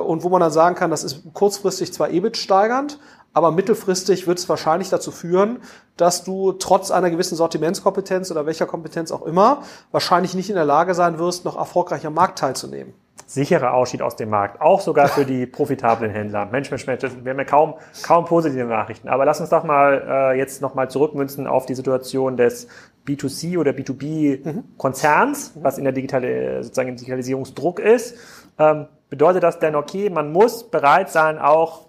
Und 0.00 0.24
wo 0.24 0.28
man 0.28 0.40
dann 0.40 0.50
sagen 0.50 0.74
kann, 0.74 0.90
das 0.90 1.04
ist 1.04 1.22
kurzfristig 1.32 1.92
zwar 1.92 2.10
EBIT 2.10 2.36
steigernd, 2.36 2.98
aber 3.32 3.52
mittelfristig 3.52 4.26
wird 4.26 4.38
es 4.38 4.48
wahrscheinlich 4.48 4.88
dazu 4.90 5.12
führen, 5.12 5.60
dass 5.96 6.24
du 6.24 6.52
trotz 6.52 6.90
einer 6.90 7.10
gewissen 7.10 7.36
Sortimentskompetenz 7.36 8.30
oder 8.30 8.46
welcher 8.46 8.66
Kompetenz 8.66 9.12
auch 9.12 9.22
immer 9.22 9.62
wahrscheinlich 9.92 10.34
nicht 10.34 10.50
in 10.50 10.56
der 10.56 10.64
Lage 10.64 10.94
sein 10.94 11.18
wirst, 11.18 11.44
noch 11.44 11.56
erfolgreich 11.56 12.04
am 12.06 12.14
Markt 12.14 12.40
teilzunehmen 12.40 12.92
sicherer 13.30 13.74
Ausstieg 13.74 14.02
aus 14.02 14.16
dem 14.16 14.28
Markt, 14.28 14.60
auch 14.60 14.80
sogar 14.80 15.06
für 15.06 15.24
die 15.24 15.46
profitablen 15.58 16.10
Händler. 16.10 16.46
Mensch, 16.46 16.68
Mensch, 16.70 16.86
Mensch, 16.86 17.02
wir 17.02 17.30
haben 17.30 17.38
ja 17.38 17.44
kaum, 17.44 17.74
kaum 18.02 18.24
positive 18.24 18.64
Nachrichten. 18.64 19.08
Aber 19.08 19.24
lass 19.24 19.40
uns 19.40 19.50
doch 19.50 19.62
mal 19.62 20.32
äh, 20.34 20.38
jetzt 20.38 20.60
nochmal 20.60 20.90
zurückmünzen 20.90 21.46
auf 21.46 21.64
die 21.64 21.74
Situation 21.74 22.36
des 22.36 22.66
B2C 23.06 23.56
oder 23.56 23.70
B2B-Konzerns, 23.70 25.54
mhm. 25.54 25.62
was 25.62 25.78
in 25.78 25.84
der 25.84 25.92
digitale, 25.92 26.64
sozusagen 26.64 26.88
im 26.88 26.96
Digitalisierungsdruck 26.96 27.78
ist. 27.78 28.16
Ähm, 28.58 28.86
bedeutet 29.08 29.44
das 29.44 29.60
denn, 29.60 29.76
okay, 29.76 30.10
man 30.10 30.32
muss 30.32 30.68
bereit 30.68 31.10
sein, 31.10 31.38
auch 31.38 31.86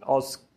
aus 0.00 0.50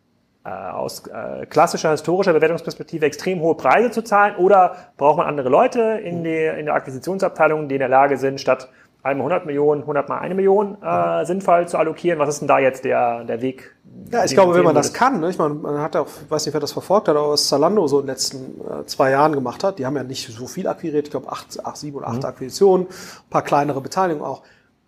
äh, 0.46 0.50
aus 0.50 1.06
äh, 1.06 1.46
klassischer 1.46 1.90
historischer 1.92 2.34
Bewertungsperspektive 2.34 3.06
extrem 3.06 3.40
hohe 3.40 3.54
Preise 3.54 3.90
zu 3.90 4.02
zahlen 4.02 4.36
oder 4.36 4.76
braucht 4.98 5.16
man 5.16 5.26
andere 5.26 5.48
Leute 5.48 5.80
in, 6.04 6.22
die, 6.22 6.44
in 6.44 6.66
der 6.66 6.74
Akquisitionsabteilung, 6.74 7.66
die 7.66 7.76
in 7.76 7.78
der 7.78 7.88
Lage 7.88 8.18
sind, 8.18 8.38
statt 8.38 8.68
einmal 9.04 9.26
100 9.26 9.46
Millionen, 9.46 9.82
100 9.82 10.08
mal 10.08 10.18
eine 10.18 10.34
Million 10.34 10.78
äh, 10.82 11.24
sinnvoll 11.26 11.68
zu 11.68 11.78
allokieren. 11.78 12.18
Was 12.18 12.30
ist 12.30 12.40
denn 12.40 12.48
da 12.48 12.58
jetzt 12.58 12.84
der, 12.84 13.24
der 13.24 13.40
Weg? 13.42 13.76
Ja, 14.10 14.24
ich 14.24 14.32
glaube, 14.32 14.54
wenn 14.54 14.64
man 14.64 14.74
das 14.74 14.92
kann, 14.92 15.20
ne? 15.20 15.30
ich 15.30 15.38
meine, 15.38 15.54
man 15.54 15.80
hat 15.80 15.94
auch, 15.94 16.08
weiß 16.28 16.46
nicht, 16.46 16.54
wer 16.54 16.60
das 16.60 16.72
verfolgt 16.72 17.08
hat, 17.08 17.16
aber 17.16 17.30
was 17.30 17.48
Zalando 17.48 17.86
so 17.86 18.00
in 18.00 18.06
den 18.06 18.10
letzten 18.10 18.60
äh, 18.60 18.84
zwei 18.86 19.10
Jahren 19.10 19.32
gemacht 19.32 19.62
hat, 19.62 19.78
die 19.78 19.86
haben 19.86 19.96
ja 19.96 20.02
nicht 20.02 20.34
so 20.34 20.46
viel 20.46 20.66
akquiriert, 20.66 21.06
ich 21.06 21.10
glaube 21.10 21.30
acht, 21.30 21.64
acht, 21.64 21.76
sieben 21.76 21.98
oder 21.98 22.08
acht 22.08 22.18
mhm. 22.18 22.24
Akquisitionen, 22.24 22.86
paar 23.30 23.42
kleinere 23.42 23.80
Beteiligungen 23.80 24.24
auch 24.24 24.42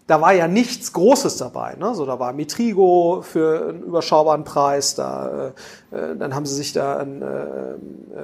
da 0.07 0.21
war 0.21 0.33
ja 0.33 0.47
nichts 0.47 0.93
Großes 0.93 1.37
dabei. 1.37 1.75
Ne? 1.75 1.95
So, 1.95 2.07
da 2.07 2.21
war 2.21 2.33
Mitrigo 2.33 3.23
für 3.23 3.69
einen 3.69 3.83
überschaubaren 3.83 4.45
Preis, 4.45 4.95
da, 4.95 5.53
äh, 5.93 5.97
äh 5.97 6.17
dann 6.17 6.35
haben 6.35 6.47
sie 6.47 6.55
sich 6.55 6.73
da 6.73 6.97
an 6.97 7.23
äh, 7.23 7.27
äh, 7.27 7.77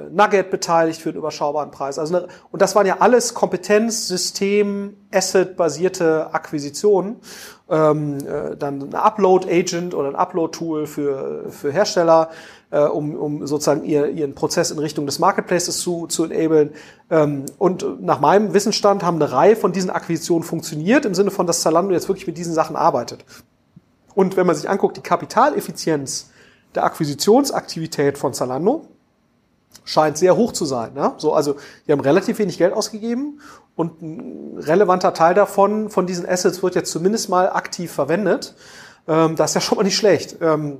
Nugget 0.09 0.49
beteiligt 0.49 1.01
für 1.01 1.09
einen 1.09 1.17
überschaubaren 1.17 1.71
Preis. 1.71 1.99
Also, 1.99 2.25
und 2.51 2.61
das 2.61 2.75
waren 2.75 2.85
ja 2.85 2.97
alles 2.99 3.33
Kompetenz, 3.33 4.07
System, 4.07 4.95
Asset-basierte 5.11 6.33
Akquisitionen. 6.33 7.17
Ähm, 7.69 8.17
äh, 8.27 8.55
dann 8.55 8.81
ein 8.81 8.95
Upload-Agent 8.95 9.93
oder 9.93 10.09
ein 10.09 10.15
Upload-Tool 10.15 10.85
für, 10.85 11.45
für 11.49 11.71
Hersteller 11.71 12.29
äh, 12.73 12.79
um, 12.79 13.15
um 13.15 13.45
sozusagen 13.45 13.85
ihr, 13.85 14.09
ihren 14.09 14.33
Prozess 14.33 14.71
in 14.71 14.79
Richtung 14.79 15.05
des 15.05 15.19
Marketplaces 15.19 15.77
zu, 15.79 16.07
zu 16.07 16.25
enablen. 16.25 16.71
Ähm, 17.11 17.45
und 17.59 18.01
nach 18.01 18.19
meinem 18.19 18.53
Wissensstand 18.53 19.03
haben 19.03 19.21
eine 19.21 19.31
Reihe 19.31 19.55
von 19.55 19.71
diesen 19.71 19.91
Akquisitionen 19.91 20.43
funktioniert, 20.43 21.05
im 21.05 21.13
Sinne 21.13 21.29
von, 21.29 21.45
dass 21.45 21.61
Zalando 21.61 21.93
jetzt 21.93 22.07
wirklich 22.07 22.25
mit 22.25 22.37
diesen 22.37 22.53
Sachen 22.53 22.75
arbeitet. 22.75 23.23
Und 24.15 24.35
wenn 24.37 24.47
man 24.47 24.55
sich 24.55 24.69
anguckt, 24.69 24.97
die 24.97 25.01
Kapitaleffizienz 25.01 26.31
der 26.73 26.85
Akquisitionsaktivität 26.85 28.17
von 28.17 28.33
Zalando 28.33 28.87
scheint 29.85 30.17
sehr 30.17 30.35
hoch 30.35 30.51
zu 30.51 30.65
sein. 30.65 30.93
Ne? 30.93 31.13
So, 31.17 31.33
also 31.33 31.55
die 31.87 31.91
haben 31.91 31.99
relativ 31.99 32.39
wenig 32.39 32.57
Geld 32.57 32.73
ausgegeben 32.73 33.39
und 33.75 34.01
ein 34.01 34.57
relevanter 34.57 35.13
Teil 35.13 35.35
davon, 35.35 35.89
von 35.91 36.07
diesen 36.07 36.27
Assets 36.27 36.63
wird 36.63 36.73
jetzt 36.75 36.91
zumindest 36.91 37.29
mal 37.29 37.51
aktiv 37.51 37.91
verwendet. 37.91 38.55
Ähm, 39.07 39.35
das 39.35 39.51
ist 39.51 39.55
ja 39.55 39.61
schon 39.61 39.77
mal 39.77 39.83
nicht 39.83 39.97
schlecht. 39.97 40.37
Ähm, 40.41 40.79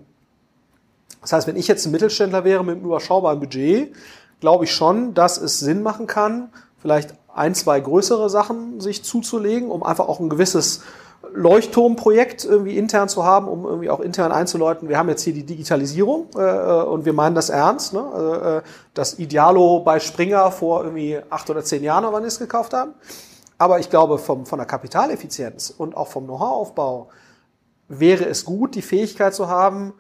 das 1.24 1.34
heißt, 1.34 1.48
wenn 1.48 1.56
ich 1.56 1.68
jetzt 1.68 1.86
ein 1.86 1.92
Mittelständler 1.92 2.44
wäre 2.44 2.64
mit 2.64 2.76
einem 2.76 2.86
überschaubaren 2.86 3.40
Budget, 3.40 3.94
glaube 4.40 4.66
ich 4.66 4.74
schon, 4.74 5.14
dass 5.14 5.38
es 5.38 5.60
Sinn 5.60 5.82
machen 5.82 6.06
kann, 6.06 6.50
vielleicht 6.78 7.16
ein, 7.34 7.56
zwei 7.56 7.80
größere 7.80 8.30
Sachen 8.30 8.80
sich 8.80 9.04
zuzulegen, 9.04 9.72
um 9.72 9.84
einfach 9.84 10.08
auch 10.08 10.20
ein 10.20 10.30
gewisses 10.30 10.82
Leuchtturmprojekt 11.34 12.44
irgendwie 12.46 12.78
intern 12.78 13.10
zu 13.10 13.24
haben, 13.24 13.48
um 13.48 13.66
irgendwie 13.66 13.90
auch 13.90 14.02
intern 14.02 14.32
einzuläuten, 14.32 14.90
wir 14.90 14.98
haben 14.98 15.10
jetzt 15.10 15.24
hier 15.24 15.34
die 15.34 15.46
Digitalisierung 15.46 16.28
äh 16.36 16.84
und 16.84 17.06
wir 17.06 17.14
meinen 17.14 17.36
das 17.36 17.50
ernst. 17.50 17.94
Ne? 17.94 18.06
Also, 18.14 18.34
äh, 18.34 18.62
das 18.94 19.18
Idealo 19.18 19.80
bei 19.80 20.00
Springer 20.00 20.52
vor 20.52 20.84
irgendwie 20.84 21.20
acht 21.30 21.50
oder 21.50 21.64
zehn 21.64 21.82
Jahren, 21.82 22.06
wann 22.12 22.24
wir 22.24 22.28
es 22.28 22.40
gekauft 22.40 22.74
haben. 22.74 22.94
Aber 23.58 23.80
ich 23.80 23.90
glaube, 23.90 24.18
vom, 24.18 24.46
von 24.46 24.60
der 24.60 24.66
Kapitaleffizienz 24.66 25.74
und 25.76 25.96
auch 25.96 26.10
vom 26.10 26.26
Know-how-Aufbau 26.26 27.08
wäre 27.88 28.26
es 28.26 28.46
gut, 28.46 28.76
die 28.76 28.82
Fähigkeit 28.82 29.34
zu 29.34 29.48
haben, 29.48 29.94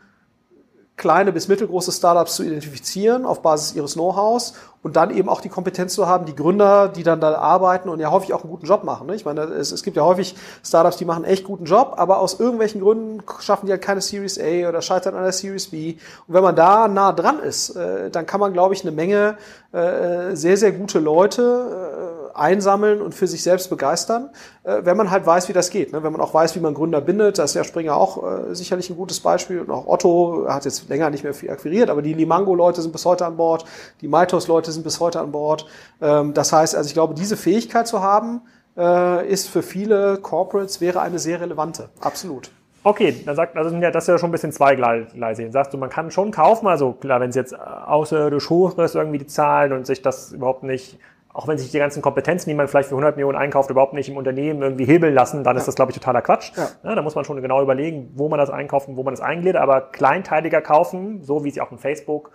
kleine 0.95 1.31
bis 1.31 1.47
mittelgroße 1.47 1.91
Startups 1.91 2.35
zu 2.35 2.43
identifizieren 2.43 3.25
auf 3.25 3.41
Basis 3.41 3.75
ihres 3.75 3.93
Know-hows 3.93 4.53
und 4.83 4.95
dann 4.95 5.09
eben 5.09 5.27
auch 5.27 5.41
die 5.41 5.49
Kompetenz 5.49 5.93
zu 5.93 6.07
haben, 6.07 6.25
die 6.25 6.35
Gründer, 6.35 6.89
die 6.89 7.03
dann 7.03 7.19
da 7.19 7.35
arbeiten 7.35 7.89
und 7.89 7.99
ja 7.99 8.11
häufig 8.11 8.33
auch 8.33 8.43
einen 8.43 8.51
guten 8.51 8.67
Job 8.67 8.83
machen. 8.83 9.07
Ne? 9.07 9.15
Ich 9.15 9.25
meine, 9.25 9.41
es, 9.41 9.71
es 9.71 9.81
gibt 9.81 9.97
ja 9.97 10.03
häufig 10.03 10.35
Startups, 10.63 10.97
die 10.97 11.05
machen 11.05 11.23
echt 11.23 11.45
guten 11.45 11.65
Job, 11.65 11.95
aber 11.97 12.19
aus 12.19 12.39
irgendwelchen 12.39 12.81
Gründen 12.81 13.23
schaffen 13.39 13.65
die 13.65 13.71
halt 13.71 13.81
keine 13.81 14.01
Series 14.01 14.39
A 14.39 14.69
oder 14.69 14.81
scheitern 14.81 15.15
an 15.15 15.23
der 15.23 15.31
Series 15.31 15.69
B. 15.69 15.95
Und 16.27 16.35
wenn 16.35 16.43
man 16.43 16.55
da 16.55 16.87
nah 16.87 17.11
dran 17.11 17.39
ist, 17.39 17.75
äh, 17.75 18.11
dann 18.11 18.25
kann 18.25 18.39
man, 18.39 18.53
glaube 18.53 18.73
ich, 18.73 18.81
eine 18.83 18.91
Menge 18.91 19.37
äh, 19.71 20.35
sehr, 20.35 20.57
sehr 20.57 20.73
gute 20.73 20.99
Leute 20.99 21.41
äh, 21.41 22.12
einsammeln 22.33 23.01
und 23.01 23.13
für 23.13 23.27
sich 23.27 23.43
selbst 23.43 23.69
begeistern, 23.69 24.29
äh, 24.63 24.81
wenn 24.83 24.97
man 24.97 25.11
halt 25.11 25.25
weiß, 25.25 25.49
wie 25.49 25.53
das 25.53 25.69
geht. 25.69 25.91
Ne? 25.91 26.03
Wenn 26.03 26.11
man 26.11 26.21
auch 26.21 26.33
weiß, 26.33 26.55
wie 26.55 26.59
man 26.59 26.73
Gründer 26.73 27.01
bindet, 27.01 27.39
da 27.39 27.43
ist 27.43 27.53
ja 27.53 27.63
Springer 27.63 27.95
auch 27.95 28.23
äh, 28.23 28.55
sicherlich 28.55 28.89
ein 28.89 28.95
gutes 28.95 29.19
Beispiel. 29.19 29.61
Und 29.61 29.71
auch 29.71 29.87
Otto 29.87 30.45
hat 30.47 30.65
jetzt 30.65 30.89
länger 30.89 31.09
nicht 31.09 31.23
mehr 31.23 31.33
viel 31.33 31.51
akquiriert, 31.51 31.89
aber 31.89 32.01
die 32.01 32.13
Limango-Leute 32.13 32.81
sind 32.81 32.91
bis 32.91 33.05
heute 33.05 33.25
an 33.25 33.37
Bord, 33.37 33.65
die 34.01 34.07
Maitos-Leute 34.07 34.71
sind 34.71 34.83
bis 34.83 34.99
heute 34.99 35.19
an 35.19 35.31
Bord. 35.31 35.67
Ähm, 36.01 36.33
das 36.33 36.53
heißt, 36.53 36.75
also 36.75 36.87
ich 36.87 36.93
glaube, 36.93 37.13
diese 37.13 37.37
Fähigkeit 37.37 37.87
zu 37.87 38.01
haben, 38.01 38.41
äh, 38.77 39.27
ist 39.27 39.49
für 39.49 39.61
viele 39.61 40.17
Corporates 40.17 40.81
wäre 40.81 41.01
eine 41.01 41.19
sehr 41.19 41.41
relevante. 41.41 41.89
Absolut. 42.01 42.49
Okay, 42.85 43.15
dann 43.25 43.37
sagt, 43.37 43.55
also 43.55 43.73
ja, 43.77 43.91
das 43.91 44.03
ist 44.03 44.07
ja 44.09 44.17
schon 44.17 44.29
ein 44.29 44.33
bisschen 44.33 44.51
zweigleisig. 44.51 45.53
Sagst 45.53 45.73
du, 45.73 45.77
man 45.77 45.89
kann 45.89 46.11
schon 46.11 46.31
kaufen, 46.31 46.67
also 46.67 46.91
klar, 46.91 47.21
wenn 47.21 47.29
es 47.29 47.35
jetzt 47.35 47.57
außerirdisch 47.57 48.49
hoch 48.49 48.77
ist, 48.77 48.95
irgendwie 48.95 49.19
die 49.19 49.27
Zahlen 49.27 49.71
und 49.71 49.87
sich 49.87 50.01
das 50.01 50.33
überhaupt 50.33 50.63
nicht 50.63 50.99
auch 51.33 51.47
wenn 51.47 51.57
sich 51.57 51.71
die 51.71 51.79
ganzen 51.79 52.01
Kompetenzen, 52.03 52.49
die 52.49 52.55
man 52.55 52.67
vielleicht 52.67 52.89
für 52.89 52.95
100 52.95 53.15
Millionen 53.15 53.37
einkauft, 53.37 53.71
überhaupt 53.71 53.93
nicht 53.93 54.07
im 54.07 54.17
Unternehmen 54.17 54.61
irgendwie 54.61 54.85
hebeln 54.85 55.15
lassen, 55.15 55.43
dann 55.43 55.55
ja. 55.55 55.59
ist 55.59 55.67
das, 55.67 55.75
glaube 55.75 55.91
ich, 55.91 55.97
totaler 55.97 56.21
Quatsch. 56.21 56.51
Ja. 56.55 56.69
Ja, 56.83 56.95
da 56.95 57.01
muss 57.01 57.15
man 57.15 57.25
schon 57.25 57.41
genau 57.41 57.61
überlegen, 57.61 58.11
wo 58.13 58.29
man 58.29 58.37
das 58.37 58.51
einkauft 58.51 58.87
und 58.87 58.97
wo 58.97 59.03
man 59.03 59.13
das 59.13 59.21
eingliedert. 59.21 59.61
Aber 59.61 59.81
kleinteiliger 59.81 60.61
kaufen, 60.61 61.23
so 61.23 61.43
wie 61.43 61.49
es 61.49 61.55
ja 61.55 61.63
auch 61.63 61.71
in 61.71 61.79
Facebook 61.79 62.31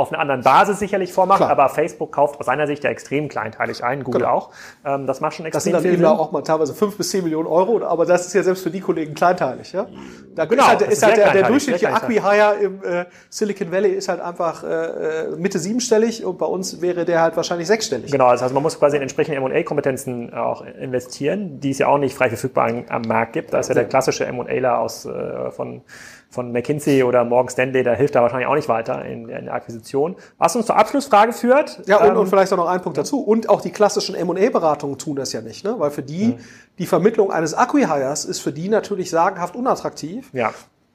auf 0.00 0.12
einer 0.12 0.20
anderen 0.20 0.42
Basis 0.42 0.78
sicherlich 0.78 1.12
vormacht, 1.12 1.38
Klar. 1.38 1.50
aber 1.50 1.68
Facebook 1.68 2.12
kauft 2.12 2.40
aus 2.40 2.46
seiner 2.46 2.66
Sicht 2.66 2.84
ja 2.84 2.90
extrem 2.90 3.28
kleinteilig 3.28 3.84
ein, 3.84 4.04
Google 4.04 4.22
genau. 4.22 4.32
auch. 4.32 4.50
Ähm, 4.84 5.06
das 5.06 5.20
macht 5.20 5.34
schon 5.34 5.46
extrem 5.46 5.72
Das 5.72 5.82
sind 5.82 5.92
dann 5.92 6.00
eben 6.00 6.04
auch 6.04 6.32
mal 6.32 6.42
teilweise 6.42 6.74
fünf 6.74 6.96
bis 6.96 7.10
zehn 7.10 7.22
Millionen 7.22 7.46
Euro, 7.46 7.84
aber 7.84 8.06
das 8.06 8.26
ist 8.26 8.34
ja 8.34 8.42
selbst 8.42 8.62
für 8.62 8.70
die 8.70 8.80
Kollegen 8.80 9.14
kleinteilig. 9.14 9.72
Ja? 9.72 9.86
Da 10.34 10.44
genau, 10.46 10.62
ist 10.62 10.68
halt, 10.68 10.82
ist 10.82 11.02
halt 11.02 11.16
der, 11.16 11.32
der 11.32 11.48
durchschnittliche 11.48 11.92
Acquihire 11.92 12.56
im 12.60 12.82
äh, 12.82 13.04
Silicon 13.28 13.70
Valley 13.72 13.90
ist 13.90 14.08
halt 14.08 14.20
einfach 14.20 14.64
äh, 14.64 14.66
äh, 14.66 15.36
Mitte 15.36 15.58
siebenstellig 15.58 16.24
und 16.24 16.38
bei 16.38 16.46
uns 16.46 16.80
wäre 16.80 17.04
der 17.04 17.20
halt 17.20 17.36
wahrscheinlich 17.36 17.68
sechsstellig. 17.68 18.10
Genau, 18.10 18.30
das 18.30 18.42
heißt, 18.42 18.54
man 18.54 18.62
muss 18.62 18.78
quasi 18.78 18.96
in 18.96 19.02
entsprechende 19.02 19.36
M&A-Kompetenzen 19.38 20.32
auch 20.32 20.62
investieren, 20.62 21.60
die 21.60 21.70
es 21.70 21.78
ja 21.78 21.88
auch 21.88 21.98
nicht 21.98 22.14
frei 22.14 22.28
verfügbar 22.28 22.72
am 22.88 23.02
Markt 23.02 23.34
gibt. 23.34 23.52
Da 23.52 23.58
ist 23.58 23.68
ja 23.68 23.74
der 23.74 23.84
klassische 23.84 24.24
M&Aler 24.26 24.78
aus 24.78 25.04
äh, 25.04 25.50
von 25.50 25.82
von 26.30 26.52
McKinsey 26.52 27.02
oder 27.02 27.24
Morgan 27.24 27.50
Stanley, 27.50 27.82
da 27.82 27.92
hilft 27.92 28.14
da 28.14 28.22
wahrscheinlich 28.22 28.46
auch 28.46 28.54
nicht 28.54 28.68
weiter 28.68 29.04
in, 29.04 29.28
in 29.28 29.46
der 29.46 29.54
Akquisition. 29.54 30.14
Was 30.38 30.54
uns 30.54 30.66
zur 30.66 30.76
Abschlussfrage 30.76 31.32
führt. 31.32 31.82
Ja, 31.86 32.00
und, 32.00 32.10
ähm, 32.10 32.16
und 32.16 32.28
vielleicht 32.28 32.52
auch 32.52 32.56
noch 32.56 32.68
ein 32.68 32.80
Punkt 32.80 32.96
dazu. 32.96 33.20
Und 33.20 33.48
auch 33.48 33.60
die 33.60 33.70
klassischen 33.72 34.14
M&A-Beratungen 34.14 34.96
tun 34.96 35.16
das 35.16 35.32
ja 35.32 35.40
nicht, 35.40 35.64
ne? 35.64 35.74
weil 35.78 35.90
für 35.90 36.02
die, 36.02 36.28
mhm. 36.28 36.38
die 36.78 36.86
Vermittlung 36.86 37.32
eines 37.32 37.54
Acquihires 37.54 38.24
ist 38.24 38.38
für 38.40 38.52
die 38.52 38.68
natürlich 38.68 39.10
sagenhaft 39.10 39.56
unattraktiv. 39.56 40.30
Ja 40.32 40.52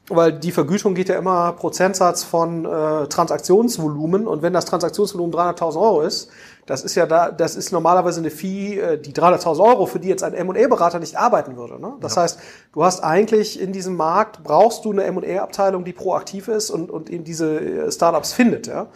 weil 0.10 0.34
die 0.34 0.52
Vergütung 0.52 0.94
geht 0.94 1.10
ja 1.10 1.18
immer 1.18 1.54
Prozentsatz 1.54 2.24
von 2.24 2.66
äh, 2.66 3.08
Transaktionsvolumen 3.08 4.28
und 4.28 4.42
wenn 4.42 4.54
das 4.54 4.66
Transaktionsvolumen 4.66 5.34
300.000 5.34 5.82
Euro 5.82 6.02
ist, 6.02 6.30
das 6.66 6.84
ist 6.84 6.96
ja 6.96 7.06
da, 7.06 7.30
das 7.32 7.56
ist 7.56 7.72
normalerweise 7.72 8.20
eine 8.20 8.32
Fee, 8.32 8.80
äh, 8.80 8.98
die 8.98 9.14
300.000 9.14 9.60
Euro, 9.64 9.86
für 9.86 10.00
die 10.00 10.08
jetzt 10.08 10.24
ein 10.24 10.34
M&A-Berater 10.34 11.00
nicht 11.00 11.18
arbeiten 11.18 11.58
würde. 11.58 11.80
Ne? 11.80 11.94
Das 12.02 12.16
ja. 12.16 12.24
heißt, 12.24 12.40
du 12.74 12.84
hast 12.84 13.04
eigentlich 13.04 13.60
in 13.62 13.72
diesem 13.72 13.96
Markt 13.96 14.44
brauchst 14.44 14.86
du 14.86 14.92
eine 14.92 15.04
M&A-Abteilung, 15.04 15.84
die 15.84 15.94
proaktiv 15.94 16.48
ist 16.48 16.70
und 16.72 16.90
und 16.90 17.10
eben 17.10 17.24
diese 17.24 17.60
äh, 17.60 17.92
Startups 17.92 18.34
findet, 18.34 18.68
ja, 18.68 18.88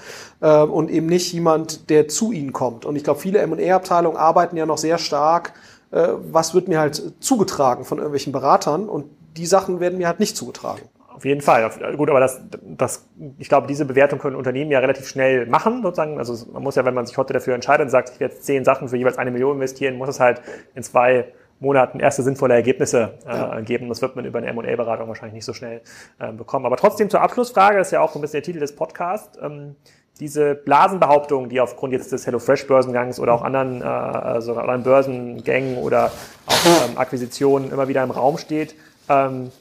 äh, 0.41 0.63
und 0.63 0.89
eben 0.89 1.05
nicht 1.05 1.31
jemand, 1.31 1.89
der 1.89 2.07
zu 2.07 2.31
ihnen 2.31 2.53
kommt. 2.53 2.85
Und 2.85 2.95
ich 2.95 3.03
glaube, 3.03 3.19
viele 3.19 3.39
M&A-Abteilungen 3.39 4.17
arbeiten 4.17 4.57
ja 4.57 4.65
noch 4.65 4.77
sehr 4.77 4.97
stark. 4.97 5.53
Äh, 5.91 6.09
was 6.31 6.53
wird 6.53 6.67
mir 6.67 6.79
halt 6.79 7.13
zugetragen 7.19 7.85
von 7.85 7.97
irgendwelchen 7.97 8.33
Beratern 8.33 8.89
und 8.89 9.05
die 9.37 9.45
Sachen 9.45 9.79
werden 9.79 9.97
mir 9.97 10.07
halt 10.07 10.19
nicht 10.19 10.35
zugetragen. 10.35 10.81
Auf 11.19 11.25
jeden 11.25 11.41
Fall. 11.41 11.69
Gut, 11.97 12.09
aber 12.09 12.21
das, 12.21 12.39
das, 12.61 13.05
ich 13.39 13.49
glaube, 13.49 13.67
diese 13.67 13.83
Bewertung 13.83 14.19
können 14.19 14.37
Unternehmen 14.37 14.71
ja 14.71 14.79
relativ 14.79 15.05
schnell 15.05 15.47
machen, 15.47 15.81
sozusagen. 15.83 16.17
Also 16.17 16.49
man 16.53 16.63
muss 16.63 16.75
ja, 16.75 16.85
wenn 16.85 16.93
man 16.93 17.05
sich 17.05 17.17
heute 17.17 17.33
dafür 17.33 17.55
entscheidet 17.55 17.83
und 17.83 17.89
sagt, 17.89 18.11
ich 18.13 18.21
werde 18.21 18.39
zehn 18.39 18.63
Sachen 18.63 18.87
für 18.87 18.95
jeweils 18.95 19.17
eine 19.17 19.29
Million 19.29 19.57
investieren, 19.57 19.97
muss 19.97 20.07
es 20.07 20.21
halt 20.21 20.41
in 20.75 20.81
zwei 20.81 21.25
Monaten 21.59 21.99
erste 21.99 22.23
sinnvolle 22.23 22.53
Ergebnisse 22.53 23.15
äh, 23.27 23.31
ja. 23.31 23.59
geben. 23.59 23.89
Das 23.89 24.01
wird 24.01 24.15
man 24.15 24.23
über 24.23 24.37
eine 24.37 24.47
M&A-Beratung 24.47 25.09
wahrscheinlich 25.09 25.33
nicht 25.33 25.43
so 25.43 25.51
schnell 25.51 25.81
äh, 26.19 26.31
bekommen. 26.31 26.65
Aber 26.65 26.77
trotzdem 26.77 27.09
zur 27.09 27.19
Abschlussfrage, 27.19 27.79
das 27.79 27.89
ist 27.89 27.91
ja 27.91 27.99
auch 27.99 28.13
so 28.13 28.19
ein 28.19 28.21
bisschen 28.21 28.37
der 28.37 28.43
Titel 28.43 28.59
des 28.59 28.73
Podcasts. 28.73 29.37
Ähm, 29.41 29.75
diese 30.21 30.55
Blasenbehauptung, 30.55 31.49
die 31.49 31.59
aufgrund 31.59 31.91
jetzt 31.91 32.13
des 32.13 32.25
HelloFresh-Börsengangs 32.25 33.19
oder 33.19 33.33
auch 33.33 33.41
anderen, 33.41 33.81
äh, 33.81 33.83
also 33.83 34.55
anderen 34.55 34.83
Börsengängen 34.83 35.79
oder 35.79 36.13
auch 36.45 36.65
ähm, 36.65 36.97
Akquisitionen 36.97 37.73
immer 37.73 37.89
wieder 37.89 38.03
im 38.03 38.11
Raum 38.11 38.37
steht, 38.37 38.73
ähm, 39.09 39.51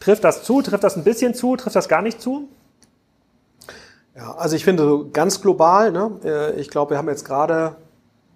Trifft 0.00 0.24
das 0.24 0.42
zu? 0.42 0.62
Trifft 0.62 0.84
das 0.84 0.96
ein 0.96 1.04
bisschen 1.04 1.34
zu? 1.34 1.56
Trifft 1.56 1.76
das 1.76 1.88
gar 1.88 2.02
nicht 2.02 2.20
zu? 2.20 2.48
Ja, 4.16 4.34
also 4.34 4.56
ich 4.56 4.64
finde 4.64 5.06
ganz 5.12 5.40
global, 5.40 5.92
ne, 5.92 6.10
äh, 6.24 6.60
ich 6.60 6.70
glaube, 6.70 6.90
wir 6.90 6.98
haben 6.98 7.08
jetzt 7.08 7.24
gerade 7.24 7.76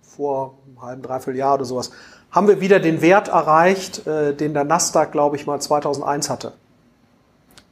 vor 0.01 0.59
einem 0.67 0.83
halben, 0.83 1.03
dreiviertel 1.03 1.37
Jahr 1.37 1.55
oder 1.55 1.65
sowas, 1.65 1.91
haben 2.31 2.47
wir 2.47 2.61
wieder 2.61 2.79
den 2.79 3.03
Wert 3.03 3.29
erreicht, 3.29 4.07
äh, 4.07 4.35
den 4.35 4.55
der 4.55 4.65
Nasdaq, 4.65 5.11
glaube 5.11 5.37
ich, 5.37 5.47
mal 5.47 5.61
2001 5.61 6.31
hatte. 6.31 6.53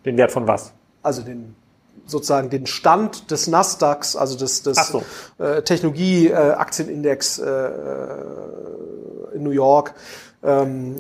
Den 0.04 0.16
Wert 0.16 0.32
von 0.32 0.48
was? 0.48 0.72
Also 1.02 1.22
den 1.22 1.54
sozusagen 2.10 2.50
den 2.50 2.66
Stand 2.66 3.30
des 3.30 3.46
Nasdaqs, 3.46 4.16
also 4.16 4.36
des, 4.36 4.62
des 4.62 4.76
so. 4.88 5.02
äh, 5.38 5.62
Technologie-Aktienindex 5.62 7.38
äh, 7.38 7.48
äh, 7.48 7.74
in 9.34 9.42
New 9.42 9.50
York. 9.50 9.94
Ähm, 10.42 10.96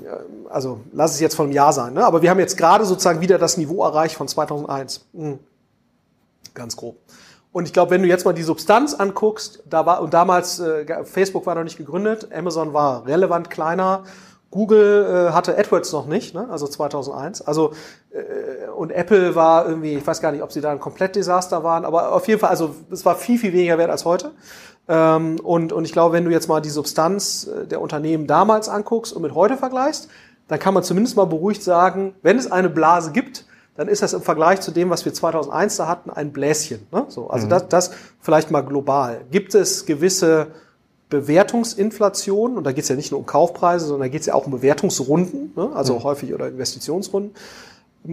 also 0.48 0.80
lass 0.92 1.14
es 1.14 1.20
jetzt 1.20 1.34
von 1.34 1.46
einem 1.46 1.54
Jahr 1.54 1.72
sein. 1.72 1.94
Ne? 1.94 2.04
Aber 2.04 2.22
wir 2.22 2.30
haben 2.30 2.40
jetzt 2.40 2.56
gerade 2.56 2.84
sozusagen 2.84 3.20
wieder 3.20 3.38
das 3.38 3.56
Niveau 3.56 3.84
erreicht 3.84 4.16
von 4.16 4.28
2001. 4.28 5.06
Mhm. 5.12 5.38
Ganz 6.54 6.76
grob. 6.76 6.96
Und 7.52 7.66
ich 7.66 7.72
glaube, 7.72 7.90
wenn 7.90 8.02
du 8.02 8.08
jetzt 8.08 8.24
mal 8.24 8.32
die 8.32 8.42
Substanz 8.42 8.94
anguckst, 8.94 9.62
da 9.68 9.84
war 9.84 10.02
und 10.02 10.14
damals 10.14 10.60
äh, 10.60 11.04
Facebook 11.04 11.46
war 11.46 11.56
noch 11.56 11.64
nicht 11.64 11.78
gegründet, 11.78 12.28
Amazon 12.32 12.72
war 12.72 13.06
relevant 13.06 13.50
kleiner, 13.50 14.04
Google 14.50 15.28
äh, 15.28 15.32
hatte 15.32 15.56
AdWords 15.56 15.92
noch 15.92 16.06
nicht, 16.06 16.34
ne? 16.34 16.48
also 16.50 16.66
2001. 16.66 17.42
Also 17.42 17.72
äh, 18.10 18.68
und 18.70 18.90
Apple 18.90 19.34
war 19.34 19.68
irgendwie, 19.68 19.94
ich 19.94 20.06
weiß 20.06 20.20
gar 20.20 20.32
nicht, 20.32 20.42
ob 20.42 20.52
sie 20.52 20.60
da 20.60 20.70
ein 20.70 20.80
komplett 20.80 21.14
Desaster 21.14 21.62
waren, 21.62 21.84
aber 21.84 22.12
auf 22.12 22.26
jeden 22.26 22.40
Fall, 22.40 22.50
also 22.50 22.74
es 22.90 23.04
war 23.04 23.14
viel 23.14 23.38
viel 23.38 23.52
weniger 23.52 23.78
wert 23.78 23.90
als 23.90 24.04
heute. 24.04 24.32
Ähm, 24.88 25.38
und, 25.40 25.72
und 25.72 25.84
ich 25.84 25.92
glaube, 25.92 26.14
wenn 26.14 26.24
du 26.24 26.30
jetzt 26.30 26.48
mal 26.48 26.60
die 26.60 26.70
Substanz 26.70 27.46
äh, 27.46 27.66
der 27.66 27.80
Unternehmen 27.80 28.26
damals 28.26 28.68
anguckst 28.68 29.12
und 29.12 29.22
mit 29.22 29.34
heute 29.34 29.56
vergleichst, 29.56 30.08
dann 30.48 30.58
kann 30.58 30.74
man 30.74 30.82
zumindest 30.82 31.16
mal 31.16 31.26
beruhigt 31.26 31.62
sagen, 31.62 32.14
wenn 32.22 32.36
es 32.36 32.50
eine 32.50 32.68
Blase 32.68 33.12
gibt, 33.12 33.44
dann 33.76 33.86
ist 33.86 34.02
das 34.02 34.14
im 34.14 34.20
Vergleich 34.20 34.60
zu 34.60 34.72
dem, 34.72 34.90
was 34.90 35.04
wir 35.04 35.14
2001 35.14 35.76
da 35.76 35.86
hatten, 35.86 36.10
ein 36.10 36.32
Bläschen. 36.32 36.88
Ne? 36.90 37.04
So, 37.08 37.30
also 37.30 37.46
mhm. 37.46 37.50
das, 37.50 37.68
das 37.68 37.90
vielleicht 38.20 38.50
mal 38.50 38.62
global. 38.62 39.20
Gibt 39.30 39.54
es 39.54 39.86
gewisse 39.86 40.48
Bewertungsinflation, 41.10 42.56
und 42.56 42.64
da 42.64 42.72
geht 42.72 42.84
es 42.84 42.88
ja 42.88 42.96
nicht 42.96 43.10
nur 43.10 43.20
um 43.20 43.26
Kaufpreise, 43.26 43.86
sondern 43.86 44.08
da 44.08 44.08
geht 44.08 44.20
es 44.20 44.26
ja 44.26 44.34
auch 44.34 44.46
um 44.46 44.52
Bewertungsrunden, 44.52 45.52
ne? 45.54 45.70
also 45.74 45.94
mhm. 45.94 46.04
häufig 46.04 46.32
oder 46.32 46.48
Investitionsrunden. 46.48 47.34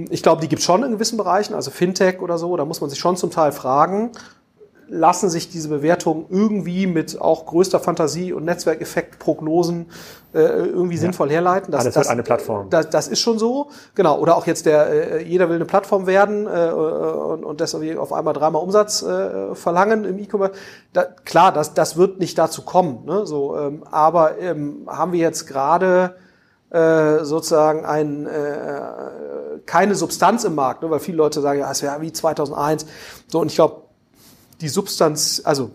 Ich 0.09 0.21
glaube, 0.21 0.41
die 0.41 0.49
gibt 0.49 0.59
es 0.59 0.65
schon 0.65 0.83
in 0.83 0.91
gewissen 0.91 1.15
Bereichen, 1.15 1.53
also 1.53 1.71
Fintech 1.71 2.21
oder 2.21 2.37
so, 2.37 2.57
da 2.57 2.65
muss 2.65 2.81
man 2.81 2.89
sich 2.89 2.99
schon 2.99 3.15
zum 3.15 3.31
Teil 3.31 3.53
fragen, 3.53 4.11
lassen 4.89 5.29
sich 5.29 5.49
diese 5.49 5.69
Bewertungen 5.69 6.25
irgendwie 6.29 6.88
mit 6.88 7.19
auch 7.19 7.45
größter 7.45 7.79
Fantasie 7.79 8.33
und 8.33 8.45
Netzwerkeffekt-Prognosen 8.45 9.88
äh, 10.33 10.39
irgendwie 10.39 10.95
ja. 10.95 11.01
sinnvoll 11.01 11.29
herleiten. 11.29 11.71
Das, 11.71 11.81
Alles 11.81 11.93
das, 11.93 12.07
eine 12.07 12.23
Plattform. 12.23 12.69
Das, 12.69 12.89
das 12.89 13.07
ist 13.07 13.19
schon 13.19 13.39
so, 13.39 13.69
genau. 13.95 14.19
Oder 14.19 14.38
auch 14.38 14.45
jetzt 14.45 14.65
der, 14.65 14.89
äh, 14.89 15.23
jeder 15.23 15.49
will 15.49 15.55
eine 15.55 15.65
Plattform 15.65 16.05
werden 16.05 16.47
äh, 16.47 16.71
und, 16.71 17.43
und 17.43 17.59
deshalb 17.59 17.97
auf 17.97 18.13
einmal 18.13 18.33
dreimal 18.33 18.61
Umsatz 18.61 19.01
äh, 19.01 19.55
verlangen 19.55 20.05
im 20.05 20.19
E-Commerce. 20.19 20.53
Da, 20.93 21.03
klar, 21.03 21.51
das, 21.51 21.73
das 21.73 21.97
wird 21.97 22.19
nicht 22.19 22.38
dazu 22.38 22.63
kommen. 22.63 23.05
Ne? 23.05 23.25
So, 23.25 23.57
ähm, 23.57 23.83
aber 23.89 24.38
ähm, 24.39 24.88
haben 24.88 25.11
wir 25.11 25.19
jetzt 25.19 25.47
gerade 25.47 26.15
äh, 26.69 27.23
sozusagen 27.23 27.85
ein, 27.85 28.25
äh, 28.25 29.59
keine 29.65 29.95
Substanz 29.95 30.43
im 30.43 30.55
Markt, 30.55 30.83
ne? 30.83 30.89
weil 30.89 30.99
viele 30.99 31.17
Leute 31.17 31.41
sagen, 31.41 31.59
ja, 31.59 31.71
es 31.71 31.81
wäre 31.81 32.01
wie 32.01 32.11
2001. 32.11 32.85
So, 33.27 33.39
und 33.39 33.47
ich 33.47 33.55
glaube, 33.55 33.86
die 34.62 34.70
Substanz, 34.70 35.41
also 35.43 35.72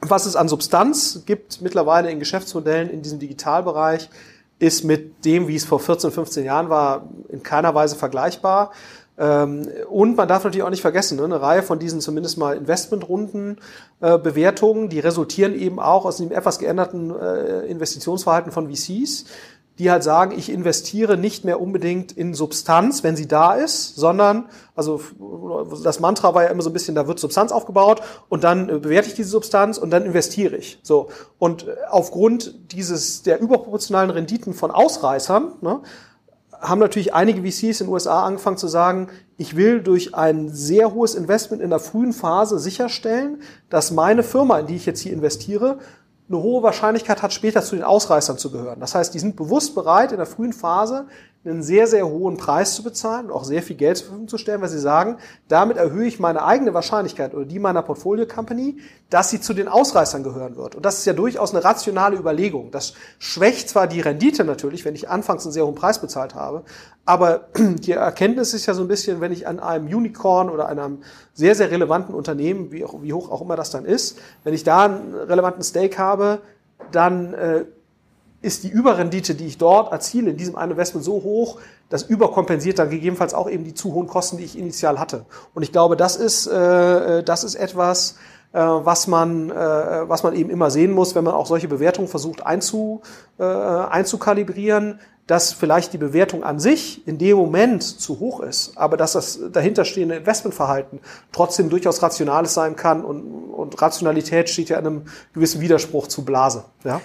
was 0.00 0.26
es 0.26 0.36
an 0.36 0.48
Substanz 0.48 1.22
gibt 1.26 1.62
mittlerweile 1.62 2.10
in 2.10 2.18
Geschäftsmodellen 2.18 2.90
in 2.90 3.02
diesem 3.02 3.18
Digitalbereich, 3.18 4.10
ist 4.58 4.84
mit 4.84 5.24
dem, 5.24 5.48
wie 5.48 5.56
es 5.56 5.64
vor 5.64 5.80
14, 5.80 6.10
15 6.10 6.44
Jahren 6.44 6.68
war, 6.68 7.08
in 7.28 7.42
keiner 7.42 7.74
Weise 7.74 7.96
vergleichbar. 7.96 8.72
Ähm, 9.18 9.68
und 9.90 10.16
man 10.16 10.28
darf 10.28 10.44
natürlich 10.44 10.62
auch 10.64 10.70
nicht 10.70 10.82
vergessen, 10.82 11.18
ne, 11.18 11.24
eine 11.24 11.40
Reihe 11.40 11.62
von 11.62 11.78
diesen 11.78 12.00
zumindest 12.00 12.38
mal 12.38 12.56
Investmentrunden 12.56 13.58
äh, 14.00 14.18
Bewertungen, 14.18 14.88
die 14.88 15.00
resultieren 15.00 15.54
eben 15.54 15.78
auch 15.78 16.04
aus 16.04 16.16
dem 16.16 16.32
etwas 16.32 16.58
geänderten 16.58 17.10
äh, 17.10 17.66
Investitionsverhalten 17.66 18.52
von 18.52 18.72
VCs 18.72 19.26
die 19.78 19.90
halt 19.90 20.02
sagen, 20.02 20.36
ich 20.36 20.50
investiere 20.50 21.16
nicht 21.16 21.44
mehr 21.44 21.60
unbedingt 21.60 22.12
in 22.12 22.34
Substanz, 22.34 23.02
wenn 23.02 23.16
sie 23.16 23.26
da 23.26 23.54
ist, 23.54 23.96
sondern, 23.96 24.48
also 24.76 25.00
das 25.82 25.98
Mantra 25.98 26.34
war 26.34 26.44
ja 26.44 26.50
immer 26.50 26.62
so 26.62 26.70
ein 26.70 26.74
bisschen, 26.74 26.94
da 26.94 27.06
wird 27.06 27.18
Substanz 27.18 27.52
aufgebaut 27.52 28.02
und 28.28 28.44
dann 28.44 28.68
äh, 28.68 28.78
bewerte 28.78 29.08
ich 29.08 29.14
diese 29.14 29.30
Substanz 29.30 29.78
und 29.78 29.90
dann 29.90 30.04
investiere 30.04 30.56
ich. 30.56 30.78
So. 30.82 31.08
Und 31.38 31.66
äh, 31.66 31.76
aufgrund 31.90 32.72
dieses, 32.72 33.22
der 33.22 33.40
überproportionalen 33.40 34.10
Renditen 34.10 34.52
von 34.52 34.70
Ausreißern, 34.70 35.54
ne, 35.62 35.80
haben 36.60 36.78
natürlich 36.78 37.12
einige 37.12 37.42
VCs 37.42 37.80
in 37.80 37.86
den 37.86 37.92
USA 37.92 38.24
angefangen 38.24 38.56
zu 38.56 38.68
sagen, 38.68 39.08
ich 39.36 39.56
will 39.56 39.82
durch 39.82 40.14
ein 40.14 40.50
sehr 40.50 40.94
hohes 40.94 41.16
Investment 41.16 41.60
in 41.60 41.70
der 41.70 41.80
frühen 41.80 42.12
Phase 42.12 42.60
sicherstellen, 42.60 43.42
dass 43.68 43.90
meine 43.90 44.22
Firma, 44.22 44.60
in 44.60 44.66
die 44.66 44.76
ich 44.76 44.86
jetzt 44.86 45.00
hier 45.00 45.12
investiere, 45.12 45.78
eine 46.32 46.42
hohe 46.42 46.62
Wahrscheinlichkeit 46.62 47.22
hat, 47.22 47.32
später 47.32 47.62
zu 47.62 47.76
den 47.76 47.84
Ausreißern 47.84 48.38
zu 48.38 48.50
gehören. 48.50 48.80
Das 48.80 48.94
heißt, 48.94 49.12
die 49.14 49.18
sind 49.18 49.36
bewusst 49.36 49.74
bereit, 49.74 50.12
in 50.12 50.18
der 50.18 50.26
frühen 50.26 50.52
Phase 50.52 51.06
einen 51.44 51.62
sehr, 51.62 51.88
sehr 51.88 52.06
hohen 52.06 52.36
Preis 52.36 52.74
zu 52.74 52.84
bezahlen 52.84 53.26
und 53.26 53.32
auch 53.32 53.42
sehr 53.42 53.62
viel 53.62 53.74
Geld 53.74 53.96
zur 53.96 54.06
Verfügung 54.06 54.28
zu 54.28 54.38
stellen, 54.38 54.60
weil 54.60 54.68
sie 54.68 54.78
sagen, 54.78 55.16
damit 55.48 55.76
erhöhe 55.76 56.06
ich 56.06 56.20
meine 56.20 56.44
eigene 56.44 56.72
Wahrscheinlichkeit 56.72 57.34
oder 57.34 57.44
die 57.44 57.58
meiner 57.58 57.82
Portfolio 57.82 58.26
Company, 58.26 58.78
dass 59.10 59.30
sie 59.30 59.40
zu 59.40 59.52
den 59.52 59.66
Ausreißern 59.66 60.22
gehören 60.22 60.56
wird. 60.56 60.76
Und 60.76 60.86
das 60.86 60.98
ist 60.98 61.04
ja 61.04 61.12
durchaus 61.14 61.52
eine 61.52 61.64
rationale 61.64 62.16
Überlegung. 62.16 62.70
Das 62.70 62.94
schwächt 63.18 63.68
zwar 63.68 63.88
die 63.88 64.00
Rendite 64.00 64.44
natürlich, 64.44 64.84
wenn 64.84 64.94
ich 64.94 65.08
anfangs 65.08 65.44
einen 65.44 65.52
sehr 65.52 65.66
hohen 65.66 65.74
Preis 65.74 66.00
bezahlt 66.00 66.36
habe, 66.36 66.62
aber 67.04 67.48
die 67.56 67.92
Erkenntnis 67.92 68.54
ist 68.54 68.66
ja 68.66 68.74
so 68.74 68.82
ein 68.82 68.88
bisschen, 68.88 69.20
wenn 69.20 69.32
ich 69.32 69.48
an 69.48 69.58
einem 69.58 69.86
Unicorn 69.86 70.48
oder 70.48 70.68
einem 70.68 70.98
sehr, 71.34 71.56
sehr 71.56 71.72
relevanten 71.72 72.14
Unternehmen, 72.14 72.70
wie, 72.70 72.84
auch, 72.84 73.02
wie 73.02 73.12
hoch 73.12 73.30
auch 73.30 73.42
immer 73.42 73.56
das 73.56 73.70
dann 73.70 73.84
ist, 73.84 74.18
wenn 74.44 74.54
ich 74.54 74.62
da 74.62 74.84
einen 74.84 75.14
relevanten 75.14 75.64
Stake 75.64 75.98
habe, 75.98 76.40
dann 76.92 77.34
äh, 77.34 77.64
ist 78.42 78.64
die 78.64 78.68
Überrendite, 78.68 79.34
die 79.34 79.46
ich 79.46 79.56
dort 79.56 79.92
erziele, 79.92 80.30
in 80.30 80.36
diesem 80.36 80.56
einen 80.56 80.72
Investment 80.72 81.04
so 81.04 81.14
hoch, 81.14 81.60
das 81.88 82.02
überkompensiert 82.02 82.78
dann 82.78 82.90
gegebenenfalls 82.90 83.34
auch 83.34 83.48
eben 83.48 83.64
die 83.64 83.74
zu 83.74 83.94
hohen 83.94 84.08
Kosten, 84.08 84.36
die 84.36 84.44
ich 84.44 84.58
initial 84.58 84.98
hatte. 84.98 85.24
Und 85.54 85.62
ich 85.62 85.72
glaube, 85.72 85.96
das 85.96 86.16
ist, 86.16 86.46
äh, 86.48 87.22
das 87.22 87.44
ist 87.44 87.54
etwas, 87.54 88.16
äh, 88.52 88.58
was 88.58 89.06
man, 89.06 89.50
äh, 89.50 89.54
was 89.54 90.22
man 90.24 90.34
eben 90.34 90.50
immer 90.50 90.70
sehen 90.70 90.92
muss, 90.92 91.14
wenn 91.14 91.24
man 91.24 91.34
auch 91.34 91.46
solche 91.46 91.68
Bewertungen 91.68 92.08
versucht 92.08 92.44
einzu, 92.44 93.00
äh, 93.38 93.44
einzukalibrieren, 93.44 94.98
dass 95.26 95.52
vielleicht 95.52 95.92
die 95.92 95.98
Bewertung 95.98 96.42
an 96.42 96.58
sich 96.58 97.06
in 97.06 97.16
dem 97.16 97.36
Moment 97.36 97.82
zu 97.82 98.18
hoch 98.18 98.40
ist, 98.40 98.76
aber 98.76 98.96
dass 98.96 99.12
das 99.12 99.38
dahinterstehende 99.52 100.16
Investmentverhalten 100.16 101.00
trotzdem 101.30 101.70
durchaus 101.70 102.02
rationales 102.02 102.54
sein 102.54 102.74
kann 102.74 103.04
und, 103.04 103.22
und 103.22 103.80
Rationalität 103.80 104.50
steht 104.50 104.68
ja 104.68 104.78
in 104.78 104.86
einem 104.86 105.02
gewissen 105.32 105.60
Widerspruch 105.60 106.08
zu 106.08 106.24
Blase. 106.24 106.64
Ja? 106.84 107.00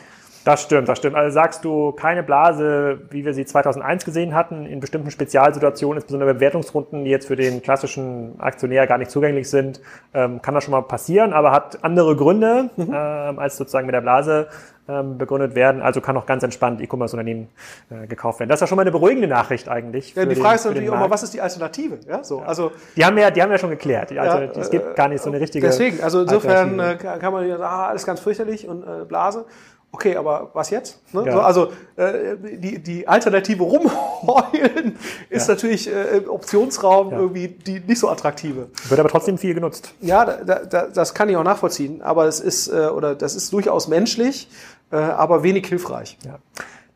Das 0.48 0.62
stimmt, 0.62 0.88
das 0.88 1.00
stimmt. 1.00 1.18
Also 1.18 1.34
sagst 1.34 1.66
du, 1.66 1.92
keine 1.92 2.24
Blase, 2.24 3.02
wie 3.10 3.26
wir 3.26 3.34
sie 3.34 3.44
2001 3.44 4.06
gesehen 4.06 4.34
hatten, 4.34 4.66
in 4.66 4.80
bestimmten 4.80 5.12
Spezialsituationen, 5.12 5.98
insbesondere 5.98 6.36
Bewertungsrunden, 6.36 7.04
die 7.04 7.12
jetzt 7.12 7.28
für 7.28 7.36
den 7.36 7.62
klassischen 7.62 8.40
Aktionär 8.40 8.88
gar 8.88 8.98
nicht 8.98 9.12
zugänglich 9.12 9.50
sind, 9.50 9.82
ähm, 10.14 10.42
kann 10.42 10.54
das 10.54 10.64
schon 10.64 10.72
mal 10.72 10.84
passieren, 10.84 11.34
aber 11.34 11.52
hat 11.52 11.84
andere 11.84 12.16
Gründe, 12.16 12.70
mhm. 12.78 12.94
ähm, 12.96 13.40
als 13.40 13.58
sozusagen 13.58 13.88
mit 13.88 13.94
der 13.94 14.00
Blase 14.00 14.48
ähm, 14.88 15.18
begründet 15.18 15.54
werden. 15.54 15.82
Also 15.82 16.00
kann 16.00 16.16
auch 16.16 16.26
ganz 16.26 16.44
entspannt 16.44 16.80
E-Commerce-Unternehmen 16.80 17.50
äh, 17.90 18.08
gekauft 18.08 18.40
werden. 18.40 18.50
Das 18.50 18.58
ist 18.58 18.62
ja 18.62 18.68
schon 18.68 18.78
mal 18.78 18.84
eine 18.84 18.92
beruhigende 18.94 19.28
Nachricht 19.28 19.68
eigentlich. 19.68 20.16
Ja, 20.16 20.24
die 20.24 20.36
Frage 20.36 20.52
den, 20.52 20.56
ist 20.56 20.66
natürlich 20.66 20.90
auch 20.90 21.00
mal, 21.00 21.10
was 21.10 21.24
ist 21.24 21.34
die 21.34 21.42
Alternative? 21.42 22.00
Ja, 22.08 22.24
so, 22.24 22.40
ja. 22.40 22.46
also 22.46 22.72
die 22.96 23.04
haben 23.04 23.18
ja, 23.18 23.32
die 23.32 23.42
haben 23.42 23.52
ja 23.52 23.58
schon 23.58 23.72
geklärt. 23.72 24.12
Die 24.12 24.20
also, 24.20 24.38
ja, 24.38 24.62
es 24.62 24.70
gibt 24.70 24.96
gar 24.96 25.10
nicht 25.10 25.22
so 25.22 25.30
eine 25.30 25.42
richtige. 25.42 25.68
Deswegen, 25.68 26.02
also 26.02 26.22
insofern 26.22 26.80
äh, 26.80 26.96
kann 26.96 27.34
man 27.34 27.46
ja 27.46 27.58
sagen, 27.58 27.70
ah, 27.70 27.88
alles 27.88 28.06
ganz 28.06 28.22
fürchterlich 28.22 28.66
und 28.66 28.84
äh, 28.84 29.04
Blase. 29.06 29.46
Okay, 29.92 30.16
aber 30.18 30.52
was 30.54 30.70
jetzt? 30.70 31.00
Ne? 31.14 31.24
Ja. 31.26 31.32
So, 31.32 31.40
also 31.42 31.72
äh, 31.96 32.36
die, 32.38 32.80
die 32.80 33.08
Alternative 33.08 33.64
rumheulen 33.64 34.98
ist 35.30 35.48
ja. 35.48 35.54
natürlich 35.54 35.90
äh, 35.90 36.22
Optionsraum 36.28 37.12
ja. 37.12 37.20
irgendwie 37.20 37.48
die 37.48 37.80
nicht 37.80 38.00
so 38.00 38.10
attraktive. 38.10 38.68
Wird 38.90 39.00
aber 39.00 39.10
trotzdem 39.10 39.38
viel 39.38 39.54
genutzt. 39.54 39.94
Ja, 40.02 40.26
da, 40.26 40.66
da, 40.66 40.88
das 40.88 41.14
kann 41.14 41.30
ich 41.30 41.38
auch 41.38 41.44
nachvollziehen. 41.44 42.02
Aber 42.02 42.26
es 42.26 42.40
ist 42.40 42.68
äh, 42.68 42.88
oder 42.88 43.16
das 43.16 43.36
ist 43.36 43.52
durchaus 43.54 43.88
menschlich, 43.88 44.50
äh, 44.92 44.98
aber 44.98 45.42
wenig 45.44 45.68
hilfreich. 45.68 46.18
Ja. 46.26 46.38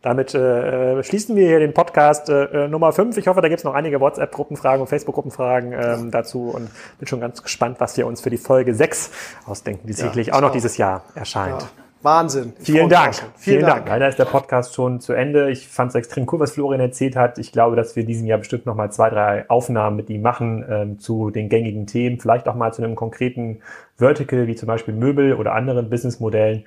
Damit 0.02 0.34
äh, 0.34 1.02
schließen 1.04 1.36
wir 1.36 1.48
hier 1.48 1.60
den 1.60 1.74
Podcast 1.74 2.28
äh, 2.28 2.68
Nummer 2.68 2.92
5. 2.92 3.18
Ich 3.18 3.28
hoffe, 3.28 3.42
da 3.42 3.48
gibt 3.48 3.60
es 3.60 3.64
noch 3.64 3.76
einige 3.76 4.02
WhatsApp-Gruppenfragen 4.02 4.82
und 4.82 4.88
Facebook-Gruppenfragen 4.88 5.74
ähm, 5.74 6.12
dazu 6.12 6.50
und 6.50 6.70
bin 6.98 7.08
schon 7.08 7.20
ganz 7.20 7.44
gespannt, 7.44 7.80
was 7.80 7.96
wir 7.98 8.08
uns 8.08 8.20
für 8.20 8.32
die 8.32 8.38
Folge 8.38 8.74
6 8.74 9.12
ausdenken, 9.46 9.88
die 9.88 9.94
sicherlich 9.94 10.34
auch 10.34 10.42
noch 10.42 10.52
dieses 10.52 10.78
Jahr 10.78 11.04
erscheint. 11.14 11.68
Wahnsinn. 12.04 12.54
Vielen 12.60 12.90
Dank. 12.90 13.16
Vielen, 13.16 13.32
Vielen 13.36 13.62
Dank. 13.62 13.76
Dank. 13.78 13.90
Leider 13.90 14.08
ist 14.10 14.18
der 14.18 14.26
Podcast 14.26 14.74
schon 14.74 15.00
zu 15.00 15.14
Ende. 15.14 15.52
Ich 15.52 15.68
fand 15.68 15.90
es 15.90 15.96
extrem 15.96 16.28
cool, 16.32 16.40
was 16.40 16.54
Florian 16.54 16.82
erzählt 16.82 17.16
hat. 17.16 17.38
Ich 17.38 17.52
glaube, 17.52 17.76
dass 17.76 17.96
wir 17.96 18.06
diesen 18.06 18.26
Jahr 18.26 18.40
bestimmt 18.40 18.66
noch 18.66 18.76
mal 18.76 18.92
zwei, 18.92 19.10
drei 19.10 19.50
Aufnahmen 19.50 19.96
mit 19.96 20.10
ihm 20.10 20.22
machen 20.22 20.66
ähm, 20.68 21.00
zu 21.00 21.30
den 21.30 21.50
gängigen 21.50 21.86
Themen. 21.86 22.20
Vielleicht 22.20 22.48
auch 22.48 22.56
mal 22.56 22.74
zu 22.74 22.84
einem 22.84 22.96
konkreten 22.96 23.62
Vertical, 23.98 24.48
wie 24.48 24.56
zum 24.56 24.68
Beispiel 24.68 24.94
Möbel 24.94 25.36
oder 25.36 25.54
anderen 25.54 25.90
Businessmodellen. 25.90 26.66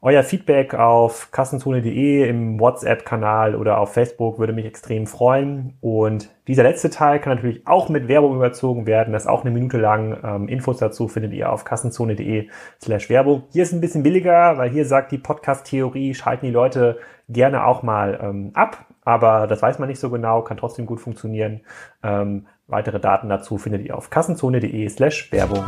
Euer 0.00 0.22
Feedback 0.22 0.74
auf 0.74 1.32
kassenzone.de 1.32 2.28
im 2.28 2.60
WhatsApp-Kanal 2.60 3.56
oder 3.56 3.78
auf 3.78 3.94
Facebook 3.94 4.38
würde 4.38 4.52
mich 4.52 4.64
extrem 4.64 5.08
freuen. 5.08 5.76
Und 5.80 6.30
dieser 6.46 6.62
letzte 6.62 6.88
Teil 6.88 7.18
kann 7.18 7.34
natürlich 7.34 7.66
auch 7.66 7.88
mit 7.88 8.06
Werbung 8.06 8.36
überzogen 8.36 8.86
werden. 8.86 9.12
Das 9.12 9.24
ist 9.24 9.28
auch 9.28 9.42
eine 9.42 9.50
Minute 9.50 9.76
lang. 9.76 10.16
Ähm, 10.22 10.48
Infos 10.48 10.76
dazu 10.76 11.08
findet 11.08 11.32
ihr 11.32 11.52
auf 11.52 11.64
kassenzone.de 11.64 12.48
slash 12.80 13.10
Werbung. 13.10 13.42
Hier 13.50 13.64
ist 13.64 13.72
ein 13.72 13.80
bisschen 13.80 14.04
billiger, 14.04 14.56
weil 14.56 14.70
hier 14.70 14.84
sagt 14.84 15.10
die 15.10 15.18
Podcast-Theorie, 15.18 16.14
schalten 16.14 16.46
die 16.46 16.52
Leute 16.52 16.98
gerne 17.28 17.66
auch 17.66 17.82
mal 17.82 18.20
ähm, 18.22 18.52
ab. 18.54 18.86
Aber 19.04 19.48
das 19.48 19.62
weiß 19.62 19.80
man 19.80 19.88
nicht 19.88 19.98
so 19.98 20.10
genau, 20.10 20.42
kann 20.42 20.58
trotzdem 20.58 20.86
gut 20.86 21.00
funktionieren. 21.00 21.62
Ähm, 22.04 22.46
weitere 22.68 23.00
Daten 23.00 23.28
dazu 23.28 23.58
findet 23.58 23.84
ihr 23.84 23.98
auf 23.98 24.10
kassenzone.de 24.10 24.88
slash 24.90 25.32
Werbung. 25.32 25.64